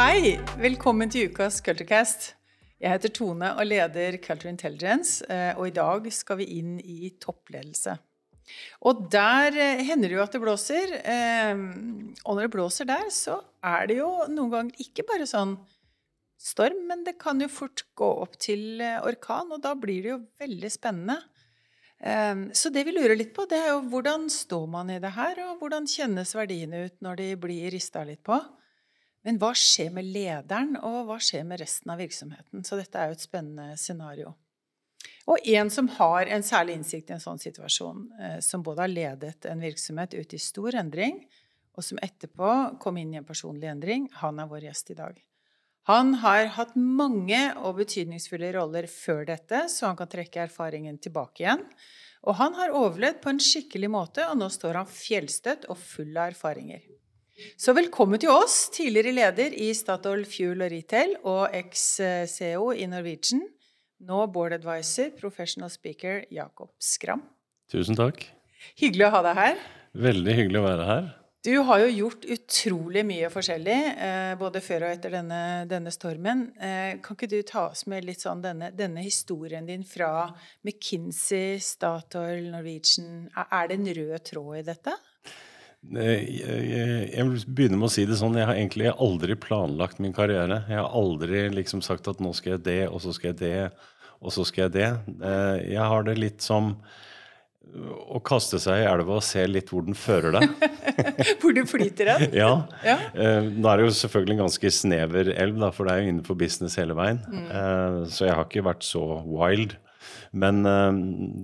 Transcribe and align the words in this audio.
Hei! 0.00 0.38
Velkommen 0.56 1.10
til 1.12 1.26
ukas 1.28 1.58
Culturecast. 1.60 2.30
Jeg 2.80 2.94
heter 2.94 3.10
Tone 3.12 3.50
og 3.52 3.66
leder 3.68 4.14
Culture 4.24 4.48
Intelligence, 4.48 5.18
eh, 5.28 5.50
og 5.60 5.66
i 5.68 5.72
dag 5.76 6.06
skal 6.16 6.38
vi 6.38 6.46
inn 6.56 6.78
i 6.80 7.10
toppledelse. 7.20 7.98
Og 8.88 9.02
der 9.12 9.58
eh, 9.60 9.82
hender 9.84 10.08
det 10.08 10.16
jo 10.16 10.22
at 10.22 10.32
det 10.32 10.40
blåser. 10.40 10.94
eh, 11.04 11.52
Og 12.24 12.32
når 12.32 12.46
det 12.46 12.52
blåser 12.54 12.88
der, 12.88 13.10
så 13.12 13.42
er 13.60 13.90
det 13.90 13.98
jo 13.98 14.08
noen 14.32 14.54
ganger 14.54 14.80
ikke 14.80 15.04
bare 15.10 15.26
sånn 15.28 15.52
storm, 16.40 16.80
men 16.88 17.04
det 17.04 17.18
kan 17.20 17.42
jo 17.44 17.50
fort 17.52 17.82
gå 17.92 18.08
opp 18.22 18.38
til 18.40 18.80
orkan, 18.80 19.52
og 19.52 19.60
da 19.66 19.74
blir 19.76 20.00
det 20.00 20.14
jo 20.14 20.22
veldig 20.40 20.70
spennende. 20.72 21.18
Så 22.56 22.72
det 22.72 22.86
vi 22.88 22.96
lurer 22.96 23.12
litt 23.20 23.34
på, 23.36 23.44
det 23.44 23.58
er 23.60 23.74
jo 23.74 23.82
hvordan 23.92 24.30
står 24.32 24.64
man 24.78 24.94
i 24.96 24.96
det 25.04 25.12
her, 25.12 25.42
og 25.50 25.60
hvordan 25.60 25.84
kjennes 25.84 26.32
verdiene 26.32 26.86
ut 26.88 26.96
når 27.04 27.20
de 27.20 27.28
blir 27.44 27.68
rista 27.76 28.06
litt 28.08 28.24
på? 28.24 28.40
Men 29.26 29.40
hva 29.40 29.50
skjer 29.56 29.90
med 29.92 30.06
lederen, 30.08 30.76
og 30.80 31.08
hva 31.08 31.18
skjer 31.20 31.44
med 31.48 31.60
resten 31.60 31.92
av 31.92 32.00
virksomheten? 32.00 32.64
Så 32.64 32.78
dette 32.80 32.96
er 32.96 33.10
jo 33.10 33.18
et 33.18 33.26
spennende 33.26 33.76
scenario. 33.80 34.32
Og 35.30 35.44
en 35.52 35.70
som 35.70 35.88
har 35.98 36.30
en 36.32 36.44
særlig 36.44 36.78
innsikt 36.78 37.10
i 37.10 37.16
en 37.16 37.22
sånn 37.22 37.40
situasjon, 37.40 38.06
eh, 38.20 38.38
som 38.44 38.64
både 38.66 38.86
har 38.86 38.92
ledet 38.92 39.46
en 39.46 39.62
virksomhet 39.62 40.16
ut 40.16 40.34
i 40.34 40.40
stor 40.40 40.78
endring, 40.80 41.20
og 41.76 41.84
som 41.86 42.00
etterpå 42.02 42.78
kom 42.82 42.98
inn 42.98 43.12
i 43.14 43.20
en 43.20 43.28
personlig 43.28 43.68
endring, 43.70 44.08
han 44.22 44.40
er 44.40 44.48
vår 44.50 44.66
gjest 44.70 44.90
i 44.94 44.98
dag. 44.98 45.20
Han 45.88 46.14
har 46.22 46.50
hatt 46.56 46.74
mange 46.76 47.38
og 47.56 47.78
betydningsfulle 47.80 48.52
roller 48.56 48.88
før 48.90 49.24
dette, 49.30 49.64
så 49.72 49.88
han 49.88 49.98
kan 49.98 50.10
trekke 50.12 50.44
erfaringen 50.44 50.98
tilbake 51.02 51.44
igjen. 51.44 51.64
Og 52.28 52.36
han 52.36 52.56
har 52.58 52.74
overlevd 52.76 53.22
på 53.22 53.32
en 53.32 53.40
skikkelig 53.40 53.88
måte, 53.92 54.26
og 54.28 54.36
nå 54.40 54.50
står 54.52 54.82
han 54.82 54.90
fjellstøtt 54.90 55.64
og 55.72 55.80
full 55.80 56.12
av 56.16 56.34
erfaringer. 56.34 56.84
Så 57.60 57.74
velkommen 57.76 58.20
til 58.20 58.32
oss, 58.32 58.68
tidligere 58.74 59.14
leder 59.16 59.54
i 59.56 59.70
Statoil 59.76 60.24
Fuel 60.28 60.64
og 60.64 60.72
Retail 60.72 61.14
og 61.28 61.54
eks-CEO 61.56 62.70
i 62.76 62.88
Norwegian, 62.90 63.44
nå 64.08 64.24
board 64.32 64.56
advisor, 64.56 65.12
professional 65.20 65.70
speaker 65.72 66.24
Jakob 66.32 66.72
Skram. 66.80 67.22
Tusen 67.70 67.98
takk. 67.98 68.24
Hyggelig 68.80 69.08
å 69.08 69.14
ha 69.16 69.24
deg 69.28 69.40
her. 69.40 69.64
Veldig 70.08 70.36
hyggelig 70.36 70.60
å 70.60 70.66
være 70.66 70.86
her. 70.88 71.08
Du 71.40 71.54
har 71.64 71.80
jo 71.80 71.88
gjort 71.88 72.26
utrolig 72.34 73.00
mye 73.08 73.28
forskjellig, 73.32 73.76
eh, 74.04 74.32
både 74.36 74.60
før 74.60 74.84
og 74.84 74.90
etter 74.92 75.14
denne, 75.14 75.38
denne 75.70 75.92
stormen. 75.94 76.50
Eh, 76.60 76.98
kan 77.00 77.16
ikke 77.16 77.30
du 77.32 77.40
ta 77.48 77.70
oss 77.70 77.86
med 77.88 78.04
litt 78.04 78.20
sånn 78.20 78.42
denne, 78.44 78.68
denne 78.76 79.00
historien 79.00 79.64
din 79.64 79.86
fra 79.88 80.28
McKinsey, 80.60 81.56
Statoil, 81.56 82.50
Norwegian? 82.52 83.30
Er 83.32 83.46
er 83.56 83.68
det 83.68 83.78
en 83.78 83.94
rød 83.96 84.24
tråd 84.28 84.58
i 84.58 84.66
dette? 84.68 84.92
Eh, 85.96 86.24
Jeg 87.14 87.24
vil 87.26 87.44
begynne 87.48 87.78
med 87.80 87.88
å 87.88 87.92
si 87.92 88.04
det 88.08 88.18
sånn, 88.20 88.36
jeg 88.36 88.46
har 88.48 88.58
egentlig 88.58 88.90
aldri 88.92 89.36
planlagt 89.40 90.00
min 90.02 90.12
karriere. 90.16 90.62
Jeg 90.68 90.76
har 90.82 90.90
aldri 90.96 91.46
liksom 91.54 91.80
sagt 91.82 92.08
at 92.12 92.20
nå 92.20 92.34
skal 92.36 92.58
jeg 92.58 92.64
det, 92.66 92.80
og 92.92 93.00
så 93.04 93.14
skal 93.16 93.32
jeg 93.32 93.40
det, 93.40 93.70
og 94.20 94.34
så 94.34 94.44
skal 94.44 94.66
jeg 94.68 94.74
det. 94.76 94.90
Eh, 95.24 95.70
Jeg 95.72 95.86
har 95.92 96.02
det 96.04 96.18
litt 96.20 96.42
som 96.44 96.74
å 98.10 98.18
kaste 98.26 98.58
seg 98.58 98.80
i 98.82 98.86
elva 98.90 99.20
og 99.20 99.22
se 99.22 99.44
litt 99.46 99.68
hvor 99.70 99.84
den 99.86 99.94
fører 99.94 100.34
deg. 100.34 100.48
Hvor 101.40 101.52
du 101.54 101.60
flyter 101.70 102.08
hen? 102.10 102.32
Ja. 102.42 102.48
Ja. 102.84 102.96
Eh, 103.14 103.46
Nå 103.46 103.68
er 103.70 103.78
det 103.78 103.84
jo 103.86 103.92
selvfølgelig 104.00 104.34
en 104.36 104.42
ganske 104.42 104.70
snever 104.74 105.30
elv, 105.36 105.58
da, 105.62 105.68
for 105.70 105.86
det 105.86 105.92
er 105.94 106.02
jo 106.02 106.10
innenfor 106.10 106.36
business 106.40 106.74
hele 106.80 106.96
veien. 106.98 107.20
Mm. 107.30 108.08
Så 108.10 108.26
jeg 108.26 108.34
har 108.34 108.44
ikke 108.48 108.64
vært 108.66 108.82
så 108.84 109.04
wild. 109.24 109.76
Men 110.30 110.62
eh, 110.66 110.92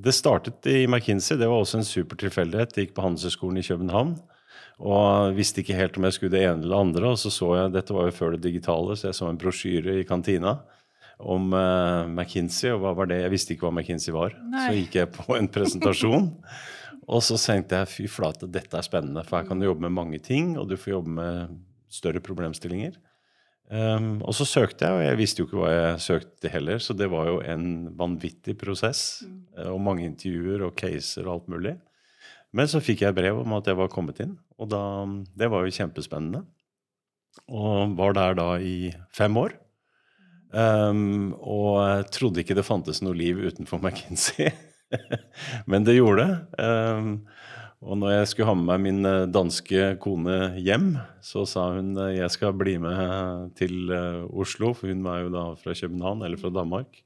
det 0.05 0.15
startet 0.15 0.67
i 0.71 0.87
McKinsey. 0.87 1.39
Det 1.39 1.49
var 1.51 1.63
også 1.63 1.81
en 1.81 1.89
super 1.89 2.19
tilfeldighet. 2.21 2.77
Jeg 2.77 2.89
gikk 2.89 2.97
på 2.97 3.07
Handelshøyskolen 3.07 3.61
i 3.61 3.67
København. 3.67 4.17
Og 4.77 5.37
visste 5.37 5.63
ikke 5.63 5.77
helt 5.79 5.97
om 5.97 6.05
jeg 6.05 6.17
skulle 6.19 6.37
det 6.37 6.45
ene 6.45 6.61
eller 6.61 6.75
det 6.75 6.83
andre. 6.85 7.13
Og 7.15 7.21
så 7.21 7.33
så 7.33 7.53
jeg, 7.57 7.75
dette 7.75 7.97
var 7.97 8.11
jo 8.11 8.17
før 8.17 8.35
det 8.37 8.45
digitale, 8.45 8.97
så 8.97 9.09
jeg 9.09 9.19
så 9.19 9.31
en 9.31 9.41
brosjyre 9.41 10.01
i 10.01 10.09
kantina 10.09 10.59
om 11.17 11.49
uh, 11.57 12.05
McKinsey. 12.11 12.75
Og 12.75 12.83
hva 12.85 12.93
var 12.99 13.09
det? 13.09 13.23
Jeg 13.25 13.33
visste 13.33 13.55
ikke 13.55 13.71
hva 13.71 13.73
McKinsey 13.79 14.13
var. 14.15 14.37
Nei. 14.53 14.67
Så 14.67 14.77
gikk 14.77 14.99
jeg 15.01 15.13
på 15.17 15.39
en 15.39 15.49
presentasjon. 15.53 16.29
Og 17.07 17.23
så 17.23 17.39
tenkte 17.39 17.79
jeg 17.79 17.91
fy 17.93 18.09
flate, 18.11 18.49
dette 18.51 18.75
er 18.75 18.83
spennende, 18.83 19.23
for 19.23 19.39
her 19.39 19.47
kan 19.47 19.61
du 19.61 19.69
jobbe 19.69 19.85
med 19.85 19.95
mange 19.95 20.19
ting, 20.19 20.57
og 20.59 20.65
du 20.67 20.75
får 20.75 20.97
jobbe 20.97 21.13
med 21.15 21.53
større 21.93 22.19
problemstillinger. 22.19 22.97
Um, 23.67 24.21
og 24.23 24.31
så 24.39 24.47
søkte 24.47 24.87
jeg, 24.87 24.95
og 24.95 25.03
jeg 25.03 25.19
visste 25.19 25.43
jo 25.43 25.49
ikke 25.49 25.59
hva 25.59 25.71
jeg 25.73 26.03
søkte 26.05 26.51
heller, 26.53 26.79
så 26.83 26.95
det 26.95 27.09
var 27.11 27.31
jo 27.33 27.41
en 27.43 27.67
vanvittig 27.99 28.55
prosess. 28.61 29.25
Mm. 29.27 29.41
Og 29.73 29.83
mange 29.83 30.07
intervjuer 30.07 30.67
og 30.69 30.77
caser 30.79 31.27
og 31.27 31.33
alt 31.35 31.53
mulig. 31.57 31.75
Men 32.57 32.71
så 32.71 32.81
fikk 32.81 33.03
jeg 33.03 33.17
brev 33.17 33.43
om 33.43 33.57
at 33.59 33.67
jeg 33.69 33.79
var 33.79 33.91
kommet 33.93 34.23
inn, 34.23 34.37
og 34.57 34.71
da, 34.73 34.83
det 35.37 35.51
var 35.53 35.67
jo 35.67 35.75
kjempespennende. 35.77 36.45
Og 37.53 37.97
var 37.99 38.15
der 38.17 38.39
da 38.39 38.49
i 38.63 38.93
fem 39.13 39.35
år. 39.37 39.59
Um, 40.57 41.35
og 41.43 41.83
jeg 41.83 42.07
trodde 42.15 42.41
ikke 42.41 42.57
det 42.57 42.65
fantes 42.65 43.03
noe 43.05 43.19
liv 43.19 43.43
utenfor 43.43 43.83
McKinsey. 43.83 44.49
Men 45.71 45.85
det 45.85 45.99
gjorde 45.99 46.25
det. 46.25 46.63
Um, 46.63 47.11
og 47.85 47.99
når 48.01 48.15
jeg 48.15 48.29
skulle 48.31 48.49
ha 48.49 48.55
med 48.57 48.69
meg 48.71 48.85
min 48.87 49.09
eh, 49.09 49.27
danske 49.29 49.91
kone 50.01 50.37
hjem, 50.65 50.95
så 51.25 51.45
sa 51.49 51.69
hun 51.75 51.93
eh, 52.01 52.17
jeg 52.17 52.33
skal 52.33 52.57
bli 52.57 52.79
med 52.81 53.53
til 53.59 53.93
eh, 53.93 54.25
Oslo, 54.33 54.73
for 54.77 54.89
hun 54.89 55.05
var 55.05 55.21
jo 55.21 55.33
da 55.35 55.45
fra 55.61 55.77
København, 55.77 56.25
eller 56.25 56.41
fra 56.41 56.53
Danmark, 56.55 57.03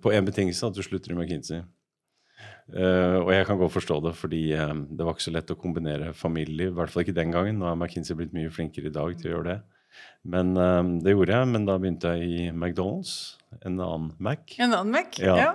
på 0.00 0.12
én 0.14 0.24
betingelse, 0.24 0.66
at 0.66 0.78
du 0.78 0.82
slutter 0.84 1.12
i 1.12 1.16
McKinsey. 1.18 1.64
Og 2.72 3.30
jeg 3.34 3.44
kan 3.48 3.58
godt 3.58 3.74
forstå 3.74 3.96
det, 4.04 4.12
fordi 4.14 4.42
det 4.54 5.02
var 5.02 5.16
ikke 5.16 5.24
så 5.24 5.32
lett 5.34 5.50
å 5.50 5.56
kombinere 5.58 6.12
familieliv. 6.14 6.70
I 6.70 6.76
hvert 6.76 6.92
fall 6.94 7.02
ikke 7.02 7.16
den 7.16 7.34
gangen. 7.34 7.58
Nå 7.58 7.66
er 7.66 7.74
McKinsey 7.74 8.14
blitt 8.16 8.30
mye 8.36 8.52
flinkere 8.54 8.88
i 8.88 8.94
dag 8.94 9.16
til 9.18 9.28
å 9.28 9.32
gjøre 9.34 9.48
det. 9.48 9.56
Men 10.22 10.54
det 11.02 11.16
gjorde 11.16 11.34
jeg. 11.34 11.50
Men 11.50 11.66
da 11.66 11.76
begynte 11.82 12.14
jeg 12.14 12.30
i 12.30 12.46
McDonald's, 12.54 13.16
en 13.58 13.82
annen 13.82 14.12
Mac. 14.22 14.54
En 14.62 14.70
annen 14.70 14.94
Mac? 14.94 15.18
Ja. 15.18 15.50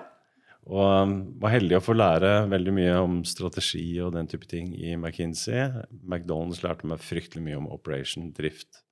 Og 0.68 0.84
um, 0.84 1.14
var 1.40 1.54
heldig 1.54 1.78
å 1.78 1.84
få 1.84 1.96
lære 1.96 2.32
veldig 2.52 2.74
mye 2.76 2.96
om 3.00 3.22
strategi 3.28 3.86
og 4.04 4.12
den 4.18 4.28
type 4.28 4.50
ting 4.52 4.74
i 4.76 4.98
McKinsey. 4.98 5.70
McDonald's 6.04 6.60
lærte 6.66 6.90
meg 6.90 7.04
fryktelig 7.04 7.46
mye 7.46 7.62
om 7.62 7.70
operation, 7.72 8.34
drift. 8.36 8.84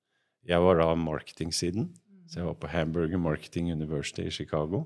Jeg 0.48 0.62
var 0.64 0.80
da 0.80 0.94
marketing-siden, 0.96 1.90
så 2.30 2.40
jeg 2.40 2.48
var 2.48 2.60
på 2.62 2.72
Hamburger 2.72 3.20
Marketing 3.20 3.74
University 3.74 4.28
i 4.30 4.34
Chicago 4.34 4.86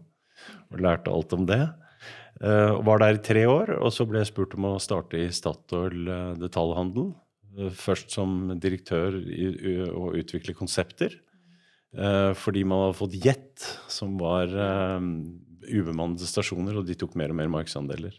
og 0.72 0.82
lærte 0.82 1.14
alt 1.14 1.36
om 1.36 1.46
det. 1.50 1.62
Eh, 2.40 2.72
og 2.72 2.86
var 2.88 3.02
der 3.04 3.18
i 3.18 3.24
tre 3.24 3.44
år, 3.52 3.74
og 3.84 3.92
så 3.94 4.06
ble 4.08 4.22
jeg 4.22 4.32
spurt 4.32 4.56
om 4.56 4.70
å 4.70 4.78
starte 4.82 5.20
i 5.20 5.32
Statoil 5.36 6.08
eh, 6.08 6.38
detaljhandel. 6.40 7.12
Eh, 7.58 7.74
først 7.76 8.16
som 8.16 8.54
direktør 8.56 9.20
og 9.92 10.16
utvikle 10.20 10.58
konsepter. 10.58 11.20
Fordi 11.90 12.62
man 12.70 12.84
hadde 12.84 12.98
fått 13.00 13.16
Jet, 13.18 13.64
som 13.90 14.12
var 14.22 14.52
ubemannede 15.66 16.28
stasjoner, 16.30 16.78
og 16.80 16.88
de 16.88 16.96
tok 17.00 17.18
mer 17.20 17.34
og 17.34 17.40
mer 17.40 17.52
markedsandeler. 17.52 18.16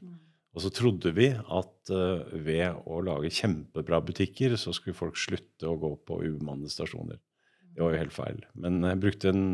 Og 0.50 0.64
så 0.64 0.70
trodde 0.74 1.12
vi 1.14 1.28
at 1.30 1.92
eh, 1.94 2.36
ved 2.46 2.82
å 2.90 3.00
lage 3.06 3.32
kjempebra 3.34 4.00
butikker, 4.02 4.56
så 4.58 4.74
skulle 4.74 4.98
folk 4.98 5.18
slutte 5.20 5.68
å 5.70 5.78
gå 5.78 5.92
på 6.06 6.22
ubemannede 6.24 6.72
stasjoner. 6.72 7.20
Det 7.70 7.84
var 7.84 7.94
jo 7.94 8.02
helt 8.02 8.16
feil. 8.16 8.40
Men 8.58 8.82
jeg 8.82 9.02
brukte 9.02 9.30
en, 9.30 9.44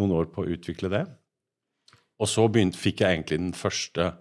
noen 0.00 0.14
år 0.16 0.30
på 0.32 0.44
å 0.44 0.52
utvikle 0.56 0.92
det. 0.92 1.04
Og 2.16 2.30
så 2.32 2.46
begynte, 2.48 2.80
fikk 2.80 3.02
jeg 3.04 3.18
egentlig 3.18 3.42
den 3.42 3.56
første 3.56 4.14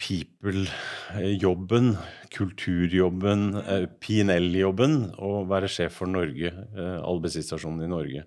people-jobben, 0.00 1.94
kulturjobben, 2.32 3.46
eh, 3.64 3.86
PNL-jobben, 4.00 4.98
å 5.20 5.46
være 5.48 5.68
sjef 5.72 5.98
for 6.00 6.08
Norge, 6.08 6.52
eh, 6.52 6.98
alle 7.00 7.24
bensinstasjonene 7.24 7.88
i 7.88 7.94
Norge. 7.94 8.24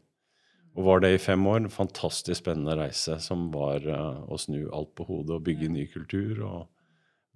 Og 0.73 0.87
var 0.87 1.03
det 1.03 1.13
i 1.13 1.21
fem 1.21 1.43
år. 1.47 1.61
En 1.61 1.73
fantastisk 1.73 2.41
spennende 2.41 2.75
reise 2.79 3.19
som 3.21 3.49
var 3.53 3.85
eh, 3.85 4.23
å 4.25 4.39
snu 4.41 4.65
alt 4.73 4.93
på 4.97 5.05
hodet 5.09 5.37
og 5.37 5.45
bygge 5.45 5.69
ny 5.69 5.85
kultur. 5.91 6.41
og 6.47 6.69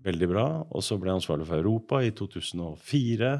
Veldig 0.06 0.30
bra. 0.32 0.48
Og 0.72 0.86
så 0.86 0.98
ble 0.98 1.12
jeg 1.12 1.22
ansvarlig 1.22 1.48
for 1.50 1.62
Europa 1.62 2.02
i 2.06 2.14
2004. 2.18 3.32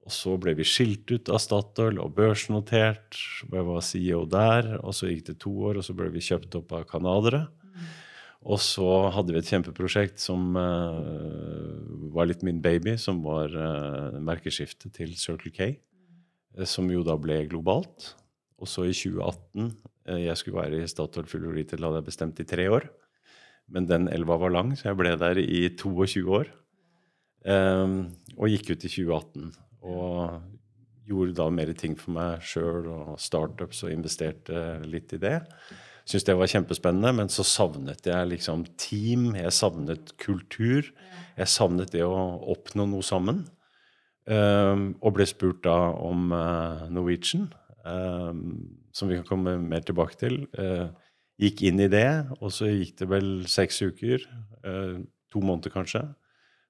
Og 0.00 0.14
så 0.16 0.34
ble 0.40 0.54
vi 0.58 0.66
skilt 0.66 1.10
ut 1.12 1.30
av 1.30 1.40
Statoil 1.42 2.00
og 2.02 2.14
børsnotert. 2.16 3.18
og 3.46 3.56
Jeg 3.58 3.68
var 3.68 3.86
CEO 3.86 4.24
der. 4.30 4.74
Og 4.80 4.96
så 4.96 5.10
gikk 5.10 5.26
det 5.30 5.40
to 5.44 5.54
år, 5.68 5.78
og 5.78 5.86
så 5.86 5.94
ble 5.94 6.10
vi 6.14 6.24
kjøpt 6.24 6.56
opp 6.58 6.74
av 6.78 6.86
canadere. 6.90 7.46
Og 8.40 8.56
så 8.64 8.86
hadde 9.12 9.34
vi 9.34 9.40
et 9.42 9.50
kjempeprosjekt 9.52 10.22
som 10.22 10.54
uh, 10.56 11.76
var 12.14 12.30
litt 12.30 12.40
min 12.46 12.62
baby, 12.64 12.94
som 12.96 13.20
var 13.20 13.52
uh, 13.52 14.16
merkeskiftet 14.16 14.94
til 14.96 15.12
Circle 15.20 15.52
K. 15.52 15.66
eh, 16.56 16.64
som 16.64 16.88
jo 16.88 17.04
da 17.04 17.18
ble 17.20 17.42
globalt. 17.50 18.14
Og 18.60 18.68
så 18.68 18.84
i 18.86 18.94
2018 18.94 19.70
eh, 20.06 20.22
Jeg 20.26 20.36
skulle 20.36 20.62
være 20.62 20.82
i 20.82 20.90
Statoil 20.90 21.28
Fulloritel, 21.28 21.84
hadde 21.84 22.02
jeg 22.02 22.10
bestemt 22.10 22.40
i 22.42 22.48
tre 22.48 22.68
år. 22.70 22.88
Men 23.70 23.86
den 23.88 24.08
elva 24.10 24.36
var 24.40 24.52
lang, 24.52 24.72
så 24.76 24.90
jeg 24.90 24.98
ble 24.98 25.14
der 25.18 25.38
i 25.40 25.68
22 25.78 26.24
år. 26.34 26.48
Um, 27.40 28.10
og 28.36 28.50
gikk 28.50 28.72
ut 28.74 28.84
i 28.84 28.90
2018. 28.90 29.52
Og 29.86 30.40
gjorde 31.10 31.36
da 31.38 31.46
mer 31.54 31.70
ting 31.78 31.94
for 31.98 32.14
meg 32.14 32.42
sjøl 32.46 32.88
og 32.90 33.14
startups 33.22 33.84
og 33.86 33.94
investerte 33.94 34.80
litt 34.86 35.14
i 35.16 35.20
det. 35.22 35.38
Syns 36.08 36.26
det 36.26 36.36
var 36.38 36.50
kjempespennende, 36.50 37.12
men 37.20 37.30
så 37.30 37.44
savnet 37.46 38.06
jeg 38.08 38.30
liksom 38.32 38.64
team. 38.80 39.30
Jeg 39.38 39.54
savnet 39.54 40.14
kultur. 40.20 40.90
Jeg 41.38 41.50
savnet 41.50 41.94
det 41.94 42.02
å 42.06 42.18
oppnå 42.50 42.88
noe 42.90 43.06
sammen. 43.06 43.44
Um, 44.30 44.92
og 45.00 45.16
ble 45.16 45.26
spurt 45.26 45.62
da 45.64 45.76
om 45.96 46.30
uh, 46.34 46.86
Norwegian, 46.92 47.48
som 47.84 49.08
vi 49.08 49.18
kan 49.20 49.26
komme 49.28 49.56
mer 49.62 49.84
tilbake 49.86 50.18
til. 50.20 50.42
Uh, 50.58 50.90
gikk 51.40 51.64
inn 51.68 51.80
i 51.80 51.90
det, 51.90 52.08
og 52.40 52.52
så 52.52 52.68
gikk 52.68 52.98
det 53.00 53.08
vel 53.10 53.28
seks 53.48 53.80
uker, 53.82 54.24
uh, 54.66 55.00
to 55.32 55.42
måneder 55.44 55.72
kanskje. 55.72 56.04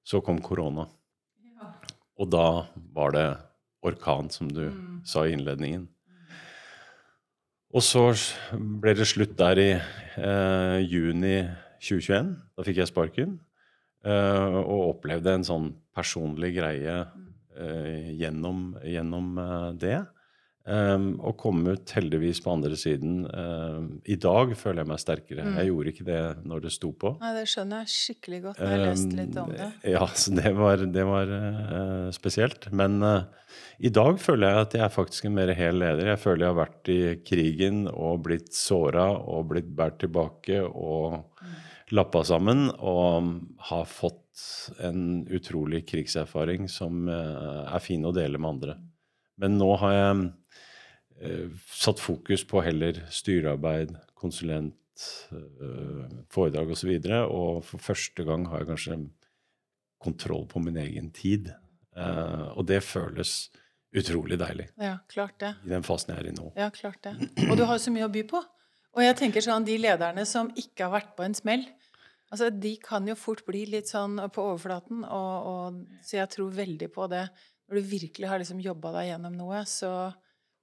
Så 0.07 0.21
kom 0.25 0.41
korona. 0.41 0.87
Ja. 1.43 1.71
Og 2.21 2.31
da 2.33 2.45
var 2.95 3.15
det 3.15 3.27
orkan, 3.85 4.29
som 4.33 4.49
du 4.49 4.69
mm. 4.69 5.01
sa 5.05 5.25
i 5.25 5.35
innledningen. 5.35 5.87
Og 7.71 7.83
så 7.85 8.09
ble 8.51 8.93
det 8.97 9.07
slutt 9.07 9.37
der 9.39 9.59
i 9.61 9.69
juni 10.83 11.37
2021. 11.79 12.33
Da 12.57 12.65
fikk 12.67 12.81
jeg 12.81 12.89
sparken. 12.89 13.37
og 14.03 14.97
opplevde 14.97 15.31
en 15.37 15.45
sånn 15.45 15.69
personlig 15.95 16.55
greie 16.57 16.97
mm. 17.05 17.31
Eh, 17.61 18.11
gjennom, 18.15 18.77
gjennom 18.83 19.37
eh, 19.37 19.71
det. 19.75 19.97
Um, 20.61 21.15
og 21.25 21.39
kom 21.41 21.63
ut 21.65 21.89
heldigvis 21.95 22.37
på 22.45 22.51
andre 22.53 22.75
siden. 22.77 23.23
Um, 23.33 23.85
I 24.05 24.13
dag 24.21 24.51
føler 24.53 24.83
jeg 24.83 24.89
meg 24.91 24.99
sterkere. 25.01 25.45
Mm. 25.47 25.55
Jeg 25.57 25.69
gjorde 25.71 25.93
ikke 25.93 26.05
det 26.05 26.19
når 26.51 26.61
det 26.67 26.73
sto 26.75 26.91
på. 27.01 27.15
Nei, 27.23 27.31
Det 27.39 27.47
skjønner 27.49 27.81
jeg 27.81 27.93
skikkelig 27.95 28.41
godt 28.43 28.61
når 28.61 28.69
jeg 28.69 28.77
har 28.77 28.91
lest 28.91 29.15
litt 29.17 29.39
om 29.41 29.55
det. 29.55 29.69
Ja, 29.95 30.03
så 30.21 30.35
det 30.37 30.51
var, 30.59 30.83
det 30.97 31.05
var 31.09 31.33
uh, 31.33 32.11
spesielt. 32.13 32.69
Men 32.77 33.01
uh, 33.01 33.23
i 33.81 33.89
dag 33.89 34.21
føler 34.21 34.53
jeg 34.53 34.67
at 34.67 34.77
jeg 34.77 34.85
er 34.85 34.93
faktisk 34.93 35.25
en 35.25 35.35
mer 35.39 35.53
hel 35.57 35.81
leder. 35.81 36.13
Jeg 36.13 36.21
føler 36.21 36.45
jeg 36.45 36.53
har 36.53 36.61
vært 36.61 36.93
i 36.93 36.99
krigen 37.25 37.81
og 37.89 38.21
blitt 38.29 38.53
såra 38.53 39.09
og 39.17 39.49
blitt 39.55 39.73
båret 39.73 39.97
tilbake 40.05 40.61
og 40.61 41.17
mm. 41.41 41.57
lappa 41.97 42.21
sammen 42.29 42.67
og 42.77 43.33
har 43.71 43.89
fått 43.89 44.45
en 44.85 45.25
utrolig 45.25 45.87
krigserfaring 45.89 46.69
som 46.69 47.09
uh, 47.09 47.65
er 47.65 47.81
fin 47.81 48.05
å 48.05 48.13
dele 48.13 48.37
med 48.37 48.53
andre. 48.53 48.79
Men 49.41 49.57
nå 49.59 49.69
har 49.81 49.95
jeg 49.95 50.19
eh, 51.21 51.63
satt 51.73 52.01
fokus 52.01 52.45
på 52.47 52.63
heller 52.65 53.01
styrearbeid, 53.13 53.95
konsulent, 54.17 54.77
eh, 55.33 56.05
foredrag 56.33 56.73
osv. 56.75 56.93
Og, 56.93 57.09
så 57.09 57.23
og 57.25 57.65
for 57.67 57.87
første 57.91 58.27
gang 58.27 58.45
har 58.51 58.61
jeg 58.61 58.71
kanskje 58.71 58.99
kontroll 60.01 60.47
på 60.49 60.61
min 60.63 60.79
egen 60.81 61.11
tid. 61.13 61.51
og 62.55 62.63
det 62.65 62.79
føles 62.81 63.51
utrolig 63.93 64.37
deilig. 64.39 64.69
Ja, 64.79 64.95
klart 65.11 65.35
det. 65.39 65.51
I 65.65 65.73
den 65.73 65.83
fasen 65.83 66.13
jeg 66.13 66.23
er 66.23 66.29
i 66.29 66.33
nå. 66.33 66.47
Ja, 66.55 66.69
klart 66.73 67.03
det. 67.03 67.11
Og 67.49 67.57
du 67.59 67.65
har 67.67 67.75
jo 67.75 67.83
så 67.83 67.91
mye 67.93 68.07
å 68.07 68.13
by 68.13 68.23
på. 68.29 68.39
Og 68.95 69.03
jeg 69.03 69.17
tenker 69.19 69.43
sånn, 69.43 69.67
de 69.67 69.75
lederne 69.77 70.23
som 70.25 70.49
ikke 70.55 70.87
har 70.87 70.93
vært 70.95 71.11
på 71.17 71.27
en 71.27 71.35
smell, 71.37 71.67
Altså, 72.31 72.49
De 72.49 72.77
kan 72.79 73.07
jo 73.07 73.17
fort 73.19 73.43
bli 73.47 73.65
litt 73.67 73.91
sånn 73.91 74.15
på 74.31 74.43
overflaten, 74.53 75.03
og, 75.03 75.47
og, 75.51 75.79
så 76.05 76.21
jeg 76.21 76.31
tror 76.31 76.53
veldig 76.55 76.87
på 76.93 77.07
det. 77.11 77.25
Når 77.71 77.79
du 77.79 77.87
virkelig 77.87 78.27
har 78.27 78.41
liksom 78.41 78.59
jobba 78.59 78.89
deg 78.97 79.05
gjennom 79.13 79.35
noe, 79.39 79.61
så 79.63 79.89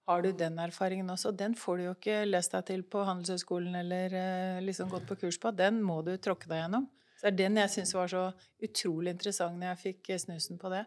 har 0.08 0.22
du 0.24 0.28
den 0.36 0.58
erfaringen 0.60 1.08
også. 1.08 1.32
Den 1.32 1.54
får 1.56 1.78
du 1.78 1.82
jo 1.86 1.94
ikke 1.94 2.18
lest 2.28 2.52
deg 2.52 2.66
til 2.68 2.82
på 2.84 3.00
Handelshøyskolen 3.08 3.78
eller 3.80 4.12
eh, 4.16 4.58
liksom 4.64 4.90
gått 4.92 5.06
på 5.08 5.16
kurs 5.22 5.38
på. 5.40 5.52
Den 5.56 5.80
må 5.84 6.02
du 6.04 6.14
tråkke 6.20 6.50
deg 6.50 6.66
gjennom. 6.66 6.84
Så 7.16 7.26
det 7.26 7.32
er 7.32 7.38
den 7.38 7.56
jeg 7.62 7.72
syns 7.72 7.94
var 7.96 8.12
så 8.12 8.26
utrolig 8.64 9.16
interessant 9.16 9.56
når 9.56 9.70
jeg 9.70 9.80
fikk 9.86 10.12
eh, 10.12 10.20
snusen 10.20 10.60
på 10.60 10.68
det. 10.72 10.84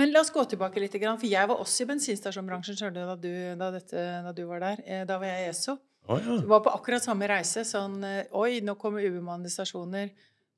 Men 0.00 0.12
la 0.12 0.24
oss 0.24 0.32
gå 0.32 0.46
tilbake 0.48 0.80
litt, 0.80 0.96
for 0.96 1.28
jeg 1.28 1.52
var 1.52 1.60
også 1.60 1.84
i 1.84 1.90
bensinstasjonbransjen 1.92 2.96
da, 2.96 3.14
du, 3.20 3.30
da, 3.60 3.70
dette, 3.76 4.08
da 4.24 4.32
du 4.32 4.42
var 4.48 4.64
der. 4.64 4.84
Eh, 4.88 5.04
da 5.08 5.20
var 5.20 5.28
jeg 5.28 5.44
i 5.44 5.52
ESO. 5.52 5.76
Oh, 6.08 6.16
ja. 6.16 6.40
var 6.48 6.64
på 6.64 6.72
akkurat 6.72 7.04
samme 7.04 7.28
reise. 7.28 7.68
Sånn 7.68 8.00
Oi, 8.00 8.62
nå 8.64 8.80
kommer 8.80 9.04
ubemannede 9.04 9.52
stasjoner. 9.52 10.08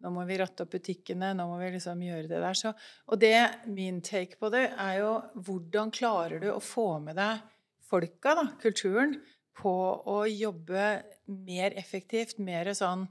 Nå 0.02 0.10
må 0.10 0.24
vi 0.26 0.38
ratte 0.40 0.64
opp 0.64 0.72
butikkene. 0.74 1.32
Nå 1.38 1.46
må 1.46 1.58
vi 1.60 1.70
liksom 1.76 2.02
gjøre 2.02 2.28
det 2.30 2.40
der. 2.42 2.58
Så, 2.58 2.72
og 3.06 3.20
det, 3.22 3.36
min 3.70 4.00
take 4.04 4.38
på 4.40 4.50
det 4.52 4.66
er 4.70 4.98
jo 5.00 5.12
hvordan 5.46 5.92
klarer 5.94 6.42
du 6.42 6.50
å 6.52 6.60
få 6.62 6.96
med 7.04 7.18
deg 7.20 7.42
folka, 7.92 8.36
da, 8.38 8.46
kulturen, 8.62 9.18
på 9.58 9.72
å 10.08 10.22
jobbe 10.26 10.86
mer 11.28 11.74
effektivt, 11.76 12.38
mer 12.40 12.72
sånn, 12.74 13.04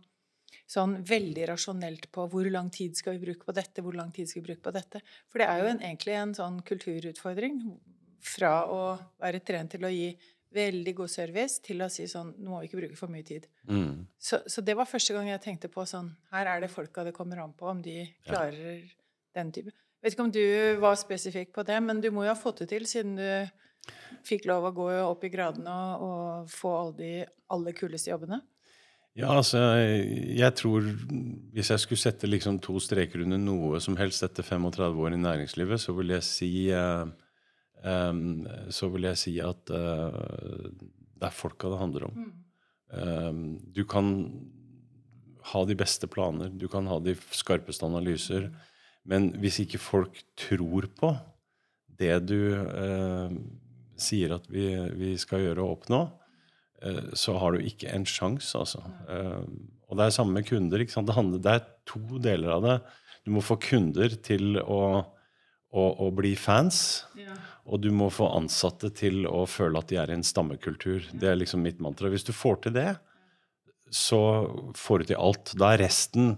sånn 0.66 0.98
veldig 1.06 1.46
rasjonelt 1.52 2.10
på 2.14 2.26
hvor 2.32 2.50
lang 2.50 2.72
tid 2.74 2.98
skal 2.98 3.16
vi 3.16 3.28
bruke 3.28 3.46
på 3.46 3.56
dette, 3.56 3.84
hvor 3.86 3.96
lang 3.98 4.10
tid 4.16 4.30
skal 4.30 4.42
vi 4.42 4.50
bruke 4.50 4.66
på 4.66 4.74
dette. 4.76 5.04
For 5.30 5.42
det 5.42 5.48
er 5.48 5.62
jo 5.62 5.72
en, 5.76 5.84
egentlig 5.86 6.18
en 6.18 6.34
sånn 6.38 6.60
kulturutfordring 6.66 7.62
fra 8.22 8.56
å 8.70 8.82
være 9.22 9.42
trent 9.46 9.76
til 9.76 9.86
å 9.86 9.94
gi 9.94 10.10
veldig 10.52 10.94
god 10.98 11.12
service 11.12 11.62
til 11.64 11.84
å 11.84 11.90
si 11.92 12.08
sånn 12.12 12.34
Nå 12.40 12.52
må 12.52 12.62
vi 12.62 12.70
ikke 12.70 12.82
bruke 12.82 13.00
for 13.00 13.12
mye 13.12 13.26
tid. 13.28 13.48
Mm. 13.70 14.04
Så, 14.20 14.42
så, 14.52 14.64
det 14.66 14.76
var 14.78 14.90
første 14.90 15.16
gang 15.16 15.30
jeg 15.30 15.44
tenkte 15.44 15.72
på 15.72 15.86
sånn 15.88 16.12
Her 16.34 16.50
er 16.56 16.66
det 16.66 16.72
folka 16.74 17.06
det 17.08 17.16
kommer 17.16 17.44
an 17.44 17.56
på, 17.58 17.70
om 17.72 17.82
de 17.84 18.04
klarer 18.28 18.82
ja. 18.82 18.92
den 19.40 19.54
type. 19.56 19.74
Vet 20.02 20.16
ikke 20.16 20.26
om 20.26 20.34
du 20.34 20.44
var 20.82 20.98
spesifikk 20.98 21.54
på 21.56 21.66
det, 21.68 21.78
men 21.86 22.02
du 22.02 22.10
må 22.14 22.26
jo 22.26 22.34
ha 22.34 22.38
fått 22.38 22.64
det 22.64 22.72
til, 22.74 22.88
siden 22.90 23.20
du 23.20 23.28
fikk 24.26 24.48
lov 24.50 24.66
å 24.68 24.74
gå 24.76 24.88
opp 25.06 25.24
i 25.26 25.32
gradene 25.34 25.74
og, 25.74 26.06
og 26.06 26.50
få 26.54 26.72
alle 26.80 26.96
de 26.98 27.12
aller 27.54 27.78
kuleste 27.78 28.12
jobbene. 28.12 28.42
Ja, 29.18 29.34
altså, 29.36 29.60
jeg 29.60 30.56
tror 30.56 30.86
Hvis 31.52 31.70
jeg 31.74 31.82
skulle 31.84 32.00
sette 32.00 32.30
liksom 32.30 32.62
to 32.64 32.78
streker 32.80 33.26
under 33.26 33.42
noe 33.42 33.82
som 33.84 33.98
helst 34.00 34.24
etter 34.24 34.46
35 34.48 35.02
år 35.04 35.18
i 35.18 35.20
næringslivet, 35.20 35.82
så 35.84 35.96
vil 35.98 36.14
jeg 36.16 36.24
si 36.24 36.52
eh, 36.72 37.04
um, 37.84 38.48
så 38.74 38.90
vil 38.94 39.10
jeg 39.10 39.20
si 39.20 39.36
at 39.44 39.72
uh, 39.74 40.70
det 41.22 41.28
er 41.30 41.36
folka 41.36 41.70
det 41.72 41.82
handler 41.82 42.08
om. 42.10 42.18
Mm. 42.18 42.32
Um, 42.92 43.44
du 43.72 43.84
kan 43.88 44.12
ha 45.52 45.64
de 45.66 45.78
beste 45.78 46.10
planer, 46.12 46.52
du 46.54 46.68
kan 46.70 46.88
ha 46.90 47.00
de 47.02 47.16
skarpeste 47.34 47.88
analyser, 47.88 48.50
men 49.08 49.32
hvis 49.42 49.62
ikke 49.64 49.82
folk 49.82 50.20
tror 50.38 50.90
på 51.00 51.14
det 52.02 52.14
du 52.30 52.40
uh, 52.58 53.32
sier 54.02 54.36
at 54.38 54.50
vi, 54.50 54.68
vi, 54.98 55.14
skal 55.22 55.46
gjøre 55.46 55.64
og 55.64 55.80
oppnå, 55.80 56.02
uh, 56.86 57.08
så 57.18 57.38
har 57.42 57.56
du 57.56 57.66
ikke 57.66 57.90
en 57.94 58.06
sjanse, 58.10 58.54
altså. 58.58 58.84
og 59.88 59.98
det 59.98 60.08
er 60.08 60.16
samme 60.16 60.38
med 60.38 60.50
kunder. 60.50 60.82
Det, 60.82 61.16
handler, 61.18 61.42
det 61.42 61.56
er 61.58 61.66
to 61.90 62.22
deler 62.22 62.58
av 62.58 62.66
det. 62.66 62.78
Du 63.26 63.34
må 63.36 63.44
få 63.46 63.58
kunder 63.62 64.14
til 64.26 64.58
å, 64.62 65.04
å, 65.72 65.88
å 66.06 66.10
bli 66.16 66.34
fans. 66.40 67.06
Ja. 67.20 67.36
Og 67.72 67.84
du 67.84 67.92
må 67.96 68.10
få 68.12 68.28
ansatte 68.36 68.92
til 68.96 69.26
å 69.30 69.46
føle 69.50 69.80
at 69.80 69.92
de 69.92 70.00
er 70.02 70.12
i 70.12 70.18
en 70.18 70.26
stammekultur. 70.26 71.06
Det 71.14 71.30
er 71.32 71.40
liksom 71.40 71.64
mitt 71.64 71.82
mantra. 71.84 72.12
Hvis 72.12 72.28
du 72.28 72.34
får 72.36 72.64
til 72.66 72.76
det, 72.76 72.90
så 73.92 74.22
får 74.78 75.02
du 75.02 75.12
til 75.12 75.22
alt. 75.22 75.54
Da 75.60 75.74
er 75.74 75.86
resten 75.86 76.36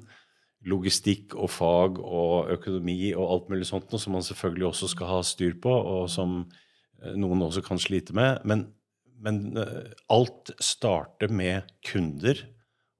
logistikk 0.68 1.36
og 1.36 1.52
fag 1.52 2.00
og 2.00 2.52
økonomi 2.54 3.12
og 3.12 3.26
alt 3.28 3.50
mulig 3.52 3.68
sånt 3.68 3.92
noe 3.92 4.02
som 4.02 4.16
man 4.16 4.24
selvfølgelig 4.26 4.70
også 4.70 4.90
skal 4.94 5.12
ha 5.12 5.20
styr 5.28 5.58
på, 5.64 5.72
og 5.72 6.08
som 6.12 6.38
eh, 7.04 7.16
noen 7.20 7.44
også 7.48 7.64
kan 7.66 7.82
slite 7.82 8.16
med. 8.16 8.44
Men, 8.48 8.68
men 9.24 9.44
eh, 9.60 9.94
alt 10.14 10.54
starter 10.64 11.34
med 11.34 11.74
kunder, 11.86 12.46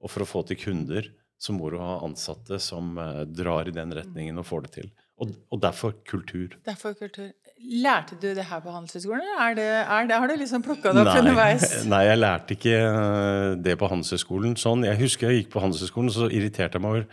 og 0.04 0.12
for 0.12 0.24
å 0.24 0.28
få 0.28 0.44
til 0.48 0.60
kunder 0.60 1.08
så 1.40 1.52
må 1.56 1.70
du 1.72 1.78
ha 1.80 1.98
ansatte 2.04 2.60
som 2.62 2.98
eh, 3.00 3.24
drar 3.28 3.68
i 3.68 3.76
den 3.76 3.94
retningen 3.96 4.40
og 4.40 4.48
får 4.48 4.66
det 4.66 4.74
til. 4.78 4.92
Og, 5.22 5.30
og 5.54 5.60
derfor 5.62 5.92
kultur. 6.10 6.56
Derfor 6.66 6.92
kultur. 6.98 7.30
Lærte 7.64 8.16
du 8.18 8.26
det 8.34 8.44
her 8.48 8.60
på 8.60 8.72
Handelshøyskolen, 8.74 9.22
eller 9.22 9.62
er 9.62 9.84
er 9.86 10.08
det, 10.08 10.16
har 10.18 10.26
du 10.26 10.34
liksom 10.40 10.62
plukka 10.62 10.92
det 10.92 11.04
opp 11.04 11.20
underveis? 11.20 11.68
Nei, 11.92 12.02
jeg 12.08 12.18
lærte 12.18 12.56
ikke 12.56 12.74
eh, 12.80 13.54
det 13.62 13.76
på 13.78 13.88
Handelshøyskolen. 13.92 14.56
Sånn. 14.60 14.82
Jeg 14.88 14.98
husker 15.00 15.30
jeg 15.30 15.44
gikk 15.44 15.54
på 15.54 15.62
Handelshøyskolen, 15.62 16.10
så 16.12 16.28
irriterte 16.28 16.80
jeg 16.80 16.84
meg 16.84 16.96
over 16.96 17.06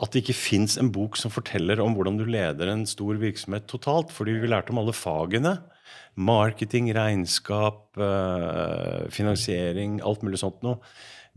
at 0.00 0.14
det 0.14 0.22
ikke 0.22 0.38
fins 0.38 0.78
en 0.80 0.88
bok 0.94 1.18
som 1.20 1.32
forteller 1.34 1.82
om 1.84 1.92
hvordan 1.96 2.16
du 2.16 2.24
leder 2.24 2.70
en 2.72 2.86
stor 2.88 3.18
virksomhet 3.20 3.66
totalt. 3.68 4.14
Fordi 4.14 4.38
vi 4.40 4.48
lærte 4.48 4.72
om 4.72 4.80
alle 4.80 4.96
fagene. 4.96 5.58
Marketing, 6.16 6.88
regnskap, 6.96 7.98
eh, 7.98 9.10
finansiering, 9.12 10.00
alt 10.06 10.22
mulig 10.24 10.40
sånt 10.40 10.62
noe. 10.64 10.78